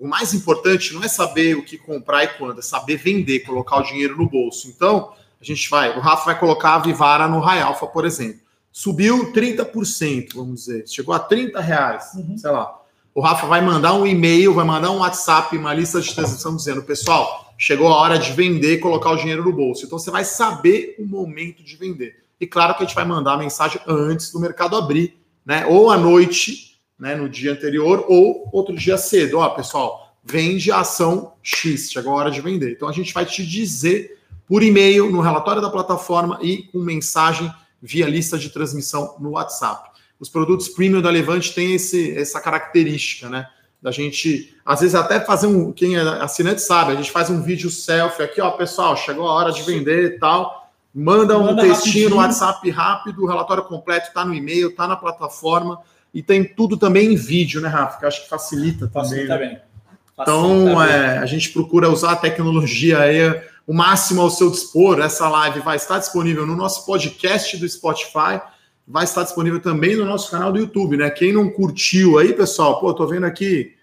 o 0.00 0.06
mais 0.08 0.32
importante 0.32 0.94
não 0.94 1.04
é 1.04 1.08
saber 1.08 1.56
o 1.56 1.64
que 1.64 1.76
comprar 1.76 2.24
e 2.24 2.28
quando, 2.28 2.58
é 2.58 2.62
saber 2.62 2.96
vender, 2.96 3.40
colocar 3.40 3.76
o 3.76 3.82
dinheiro 3.82 4.16
no 4.16 4.28
bolso. 4.28 4.68
Então, 4.68 5.12
a 5.40 5.44
gente 5.44 5.68
vai, 5.68 5.96
o 5.96 6.00
Rafa 6.00 6.26
vai 6.26 6.38
colocar 6.38 6.76
a 6.76 6.78
Vivara 6.78 7.28
no 7.28 7.40
High 7.40 7.60
Alpha, 7.60 7.86
por 7.86 8.04
exemplo. 8.04 8.40
Subiu 8.72 9.32
30%, 9.32 10.34
vamos 10.34 10.66
dizer, 10.66 10.88
chegou 10.88 11.14
a 11.14 11.18
30 11.18 11.60
reais, 11.60 12.12
uhum. 12.14 12.38
sei 12.38 12.50
lá. 12.50 12.79
O 13.14 13.20
Rafa 13.20 13.46
vai 13.46 13.60
mandar 13.60 13.94
um 13.94 14.06
e-mail, 14.06 14.54
vai 14.54 14.64
mandar 14.64 14.90
um 14.92 14.98
WhatsApp, 14.98 15.56
uma 15.56 15.74
lista 15.74 16.00
de 16.00 16.14
transmissão 16.14 16.54
dizendo, 16.54 16.82
pessoal, 16.82 17.52
chegou 17.58 17.88
a 17.88 17.96
hora 17.96 18.18
de 18.18 18.32
vender 18.32 18.74
e 18.74 18.78
colocar 18.78 19.10
o 19.10 19.16
dinheiro 19.16 19.44
no 19.44 19.52
bolso. 19.52 19.84
Então 19.84 19.98
você 19.98 20.10
vai 20.10 20.24
saber 20.24 20.94
o 20.98 21.04
momento 21.04 21.62
de 21.62 21.76
vender. 21.76 22.24
E 22.40 22.46
claro 22.46 22.74
que 22.74 22.82
a 22.82 22.86
gente 22.86 22.94
vai 22.94 23.04
mandar 23.04 23.34
a 23.34 23.36
mensagem 23.36 23.80
antes 23.86 24.32
do 24.32 24.38
mercado 24.38 24.76
abrir, 24.76 25.18
né? 25.44 25.66
Ou 25.66 25.90
à 25.90 25.98
noite, 25.98 26.78
né? 26.98 27.16
No 27.16 27.28
dia 27.28 27.52
anterior, 27.52 28.06
ou 28.08 28.48
outro 28.52 28.76
dia 28.76 28.96
cedo. 28.96 29.38
Ó, 29.38 29.48
pessoal, 29.50 30.16
vende 30.24 30.70
a 30.70 30.80
ação 30.80 31.32
X, 31.42 31.90
chegou 31.90 32.12
a 32.12 32.16
hora 32.16 32.30
de 32.30 32.40
vender. 32.40 32.72
Então 32.72 32.88
a 32.88 32.92
gente 32.92 33.12
vai 33.12 33.26
te 33.26 33.44
dizer 33.44 34.18
por 34.46 34.62
e-mail, 34.62 35.10
no 35.10 35.20
relatório 35.20 35.60
da 35.60 35.70
plataforma 35.70 36.38
e 36.42 36.64
com 36.72 36.78
mensagem 36.78 37.52
via 37.82 38.08
lista 38.08 38.38
de 38.38 38.50
transmissão 38.50 39.16
no 39.20 39.30
WhatsApp. 39.30 39.89
Os 40.20 40.28
produtos 40.28 40.68
premium 40.68 41.00
da 41.00 41.10
Levante 41.10 41.54
têm 41.54 41.74
esse, 41.74 42.16
essa 42.16 42.40
característica, 42.40 43.28
né? 43.28 43.46
Da 43.82 43.90
gente, 43.90 44.54
às 44.64 44.80
vezes, 44.80 44.94
até 44.94 45.18
fazer 45.18 45.46
um. 45.46 45.72
Quem 45.72 45.96
é 45.96 46.00
assinante 46.00 46.60
sabe, 46.60 46.92
a 46.92 46.94
gente 46.94 47.10
faz 47.10 47.30
um 47.30 47.42
vídeo 47.42 47.70
selfie 47.70 48.22
aqui, 48.22 48.40
ó, 48.40 48.50
pessoal, 48.50 48.94
chegou 48.94 49.26
a 49.26 49.32
hora 49.32 49.50
de 49.50 49.62
vender 49.62 50.04
e 50.04 50.18
tal. 50.18 50.70
Manda 50.94 51.38
um 51.38 51.46
Manda 51.46 51.62
textinho 51.62 51.84
rapidinho. 51.84 52.10
no 52.10 52.16
WhatsApp 52.16 52.70
rápido, 52.70 53.22
o 53.22 53.26
relatório 53.26 53.64
completo 53.64 54.08
está 54.08 54.24
no 54.24 54.34
e-mail, 54.34 54.68
está 54.68 54.86
na 54.86 54.96
plataforma 54.96 55.80
e 56.12 56.22
tem 56.22 56.44
tudo 56.44 56.76
também 56.76 57.12
em 57.12 57.16
vídeo, 57.16 57.60
né, 57.60 57.68
Rafa? 57.68 57.98
Que 57.98 58.06
acho 58.06 58.24
que 58.24 58.28
facilita, 58.28 58.90
facilita 58.92 59.34
também. 59.34 59.54
Né? 59.54 59.60
Então, 60.20 60.82
é, 60.82 61.18
a 61.18 61.26
gente 61.26 61.50
procura 61.50 61.88
usar 61.88 62.12
a 62.12 62.16
tecnologia 62.16 62.98
aí 62.98 63.40
o 63.66 63.72
máximo 63.72 64.20
ao 64.20 64.30
seu 64.30 64.50
dispor. 64.50 65.00
Essa 65.00 65.28
live 65.28 65.60
vai 65.60 65.76
estar 65.76 65.98
disponível 65.98 66.46
no 66.46 66.56
nosso 66.56 66.84
podcast 66.84 67.56
do 67.56 67.68
Spotify, 67.68 68.40
vai 68.90 69.04
estar 69.04 69.22
disponível 69.22 69.60
também 69.60 69.94
no 69.94 70.04
nosso 70.04 70.30
canal 70.30 70.52
do 70.52 70.58
YouTube, 70.58 70.96
né? 70.96 71.08
Quem 71.10 71.32
não 71.32 71.48
curtiu 71.48 72.18
aí, 72.18 72.32
pessoal, 72.32 72.80
pô, 72.80 72.92
tô 72.92 73.06
vendo 73.06 73.24
aqui 73.24 73.76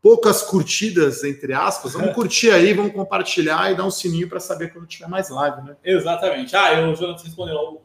poucas 0.00 0.42
curtidas, 0.42 1.24
entre 1.24 1.52
aspas. 1.52 1.94
Vamos 1.94 2.12
curtir 2.14 2.50
aí, 2.50 2.72
vamos 2.72 2.92
compartilhar 2.92 3.72
e 3.72 3.74
dar 3.74 3.84
um 3.84 3.90
sininho 3.90 4.28
para 4.28 4.38
saber 4.38 4.72
quando 4.72 4.86
tiver 4.86 5.08
mais 5.08 5.28
live, 5.28 5.62
né? 5.62 5.76
Exatamente. 5.84 6.54
Ah, 6.54 6.72
eu, 6.74 6.94
Jonathan, 6.94 7.24
respondeu. 7.24 7.82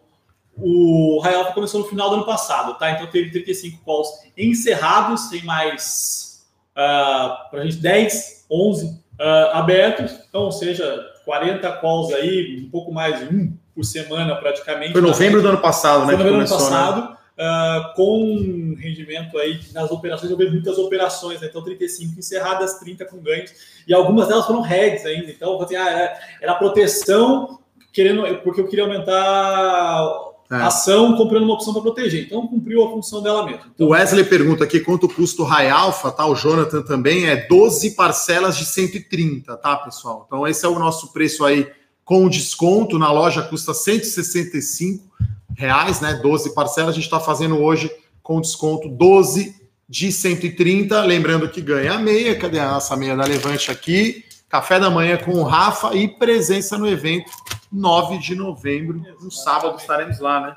O 0.62 1.20
Rayoff 1.24 1.54
começou 1.54 1.82
no 1.82 1.88
final 1.88 2.10
do 2.10 2.18
ano 2.18 2.26
passado, 2.26 2.78
tá? 2.78 2.92
Então 2.92 3.08
teve 3.08 3.32
35 3.32 3.84
calls 3.84 4.10
encerrados, 4.38 5.30
tem 5.30 5.44
mais 5.44 6.46
uh, 6.76 6.80
ah, 6.80 7.48
para 7.50 7.62
a 7.62 7.64
gente 7.64 7.78
10, 7.78 8.46
11 8.52 8.86
uh, 8.86 9.24
abertos. 9.54 10.12
Então, 10.28 10.42
ou 10.42 10.52
seja, 10.52 11.04
40 11.26 11.72
calls 11.78 12.14
aí, 12.14 12.64
um 12.64 12.70
pouco 12.70 12.92
mais 12.92 13.20
de 13.20 13.34
um 13.34 13.58
por 13.80 13.86
semana 13.86 14.36
praticamente. 14.36 14.92
Foi 14.92 15.02
novembro 15.02 15.42
do 15.42 15.48
ano 15.48 15.58
passado, 15.60 16.02
né? 16.02 16.08
Foi 16.08 16.18
novembro 16.18 16.34
do 16.34 16.42
ano 16.42 16.44
né? 16.44 16.50
passado. 16.50 17.02
Né? 17.02 17.16
Uh, 17.40 17.96
com 17.96 18.76
rendimento 18.78 19.38
aí 19.38 19.58
nas 19.74 19.90
operações, 19.90 20.30
eu 20.30 20.36
vejo 20.36 20.52
muitas 20.52 20.78
operações, 20.78 21.40
né? 21.40 21.48
então 21.50 21.64
35 21.64 22.20
encerradas, 22.20 22.74
30 22.80 23.06
com 23.06 23.18
ganhos, 23.20 23.54
e 23.88 23.94
algumas 23.94 24.28
delas 24.28 24.46
foram 24.46 24.60
heads 24.60 25.06
ainda, 25.06 25.32
então 25.32 25.62
assim, 25.62 25.78
ah, 25.78 25.90
é, 25.90 26.20
era 26.42 26.56
proteção, 26.56 27.60
querendo, 27.94 28.24
porque 28.44 28.60
eu 28.60 28.68
queria 28.68 28.84
aumentar 28.84 30.06
é. 30.52 30.56
ação 30.56 31.16
comprando 31.16 31.44
uma 31.44 31.54
opção 31.54 31.72
para 31.72 31.82
proteger. 31.82 32.26
Então 32.26 32.46
cumpriu 32.46 32.84
a 32.84 32.90
função 32.90 33.24
dela 33.24 33.46
mesmo. 33.46 33.62
Então, 33.74 33.88
o 33.88 33.92
Wesley 33.92 34.26
pergunta 34.26 34.66
aqui 34.66 34.82
quanto 34.82 35.08
custa 35.08 35.42
o 35.42 35.48
Alpha, 35.50 36.12
tá? 36.12 36.26
O 36.26 36.36
Jonathan 36.36 36.82
também 36.82 37.30
é 37.30 37.48
12 37.48 37.92
parcelas 37.92 38.58
de 38.58 38.66
130, 38.66 39.56
tá, 39.56 39.78
pessoal? 39.78 40.26
Então 40.28 40.46
esse 40.46 40.66
é 40.66 40.68
o 40.68 40.78
nosso 40.78 41.14
preço 41.14 41.46
aí 41.46 41.72
com 42.10 42.28
desconto. 42.28 42.98
Na 42.98 43.12
loja 43.12 43.44
custa 43.44 43.72
165 43.72 45.08
reais, 45.56 46.02
né? 46.02 46.16
12 46.16 46.56
parcelas. 46.56 46.90
A 46.90 46.96
gente 46.96 47.04
está 47.04 47.20
fazendo 47.20 47.62
hoje 47.62 47.92
com 48.24 48.42
desconto 48.42 48.90
12 48.90 49.56
de 49.88 50.12
130. 50.12 51.04
Lembrando 51.04 51.48
que 51.48 51.62
ganha 51.62 51.94
a 51.94 52.00
meia. 52.00 52.36
Cadê 52.36 52.58
a 52.58 52.72
nossa 52.72 52.98
meia 52.98 53.16
da 53.16 53.26
Levante 53.26 53.70
aqui? 53.70 54.26
Café 54.50 54.80
da 54.80 54.90
manhã 54.90 55.18
com 55.18 55.34
o 55.34 55.44
Rafa 55.44 55.96
e 55.96 56.08
presença 56.08 56.80
no 56.80 56.88
evento 56.88 57.32
9 57.72 58.18
de 58.18 58.34
novembro. 58.34 58.98
Exatamente. 58.98 59.24
No 59.24 59.32
sábado 59.32 59.78
estaremos 59.78 60.20
lá, 60.20 60.42
né? 60.42 60.56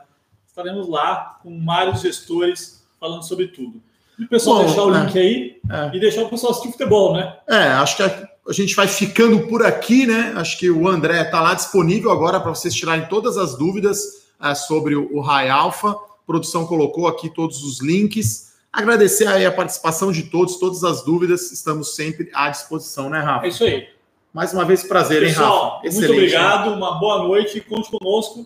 Estaremos 0.49 0.89
lá 0.89 1.39
com 1.43 1.63
vários 1.67 2.01
gestores 2.01 2.83
falando 2.99 3.25
sobre 3.25 3.49
tudo. 3.49 3.79
E 4.19 4.25
o 4.25 4.29
pessoal 4.29 4.61
Bom, 4.61 4.65
deixar 4.65 4.85
o 4.85 4.91
link 4.91 5.19
é, 5.19 5.21
aí 5.21 5.61
é. 5.71 5.97
e 5.97 6.01
deixar 6.01 6.23
o 6.23 6.31
pessoal 6.31 6.53
assistir 6.53 6.73
futebol, 6.73 7.13
né? 7.13 7.37
É, 7.47 7.65
acho 7.73 7.99
que 7.99 8.03
a, 8.03 8.32
a 8.49 8.53
gente 8.53 8.75
vai 8.75 8.89
ficando 8.89 9.47
por 9.47 9.65
aqui, 9.65 10.07
né? 10.07 10.33
Acho 10.37 10.59
que 10.59 10.71
o 10.71 10.89
André 10.89 11.23
está 11.23 11.41
lá 11.41 11.55
disponível 11.55 12.11
agora 12.11 12.41
para 12.41 12.51
vocês 12.51 12.75
tirarem 12.75 13.07
todas 13.07 13.37
as 13.37 13.57
dúvidas 13.57 14.27
é, 14.43 14.55
sobre 14.55 14.97
o, 14.97 15.21
High 15.21 15.49
Alpha. 15.49 15.91
A 15.91 16.27
produção 16.27 16.67
colocou 16.67 17.07
aqui 17.07 17.29
todos 17.31 17.63
os 17.63 17.81
links. 17.81 18.53
Agradecer 18.73 19.29
aí 19.29 19.47
a 19.47 19.53
participação 19.53 20.11
de 20.11 20.25
todos, 20.25 20.57
todas 20.57 20.83
as 20.83 21.05
dúvidas, 21.05 21.53
estamos 21.53 21.95
sempre 21.95 22.31
à 22.35 22.49
disposição, 22.49 23.09
né, 23.09 23.21
Rafa? 23.21 23.47
É 23.47 23.49
isso 23.49 23.65
aí. 23.65 23.87
Mais 24.33 24.53
uma 24.53 24.65
vez, 24.65 24.83
prazer, 24.83 25.23
Pessoal, 25.23 25.47
hein, 25.47 25.61
Rafa? 25.61 25.87
Excelente, 25.87 26.09
muito 26.09 26.19
obrigado, 26.19 26.71
né? 26.71 26.77
uma 26.77 26.99
boa 26.99 27.19
noite, 27.23 27.61
conte 27.61 27.91
conosco. 27.91 28.45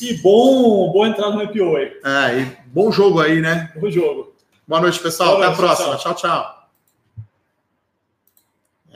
E 0.00 0.14
bom, 0.14 0.90
boa 0.90 1.08
entrada 1.08 1.34
no 1.34 1.42
IPO 1.42 1.76
aí. 1.76 1.92
É, 2.02 2.40
e 2.40 2.56
bom 2.68 2.90
jogo 2.90 3.20
aí, 3.20 3.40
né? 3.40 3.70
Bom 3.78 3.90
jogo. 3.90 4.32
Boa 4.66 4.80
noite, 4.80 4.98
pessoal. 4.98 5.36
Boa 5.36 5.46
Até 5.46 5.46
noite, 5.48 5.58
a 5.58 5.66
próxima. 5.66 5.96
Tchau, 5.96 6.14
tchau. 6.14 6.59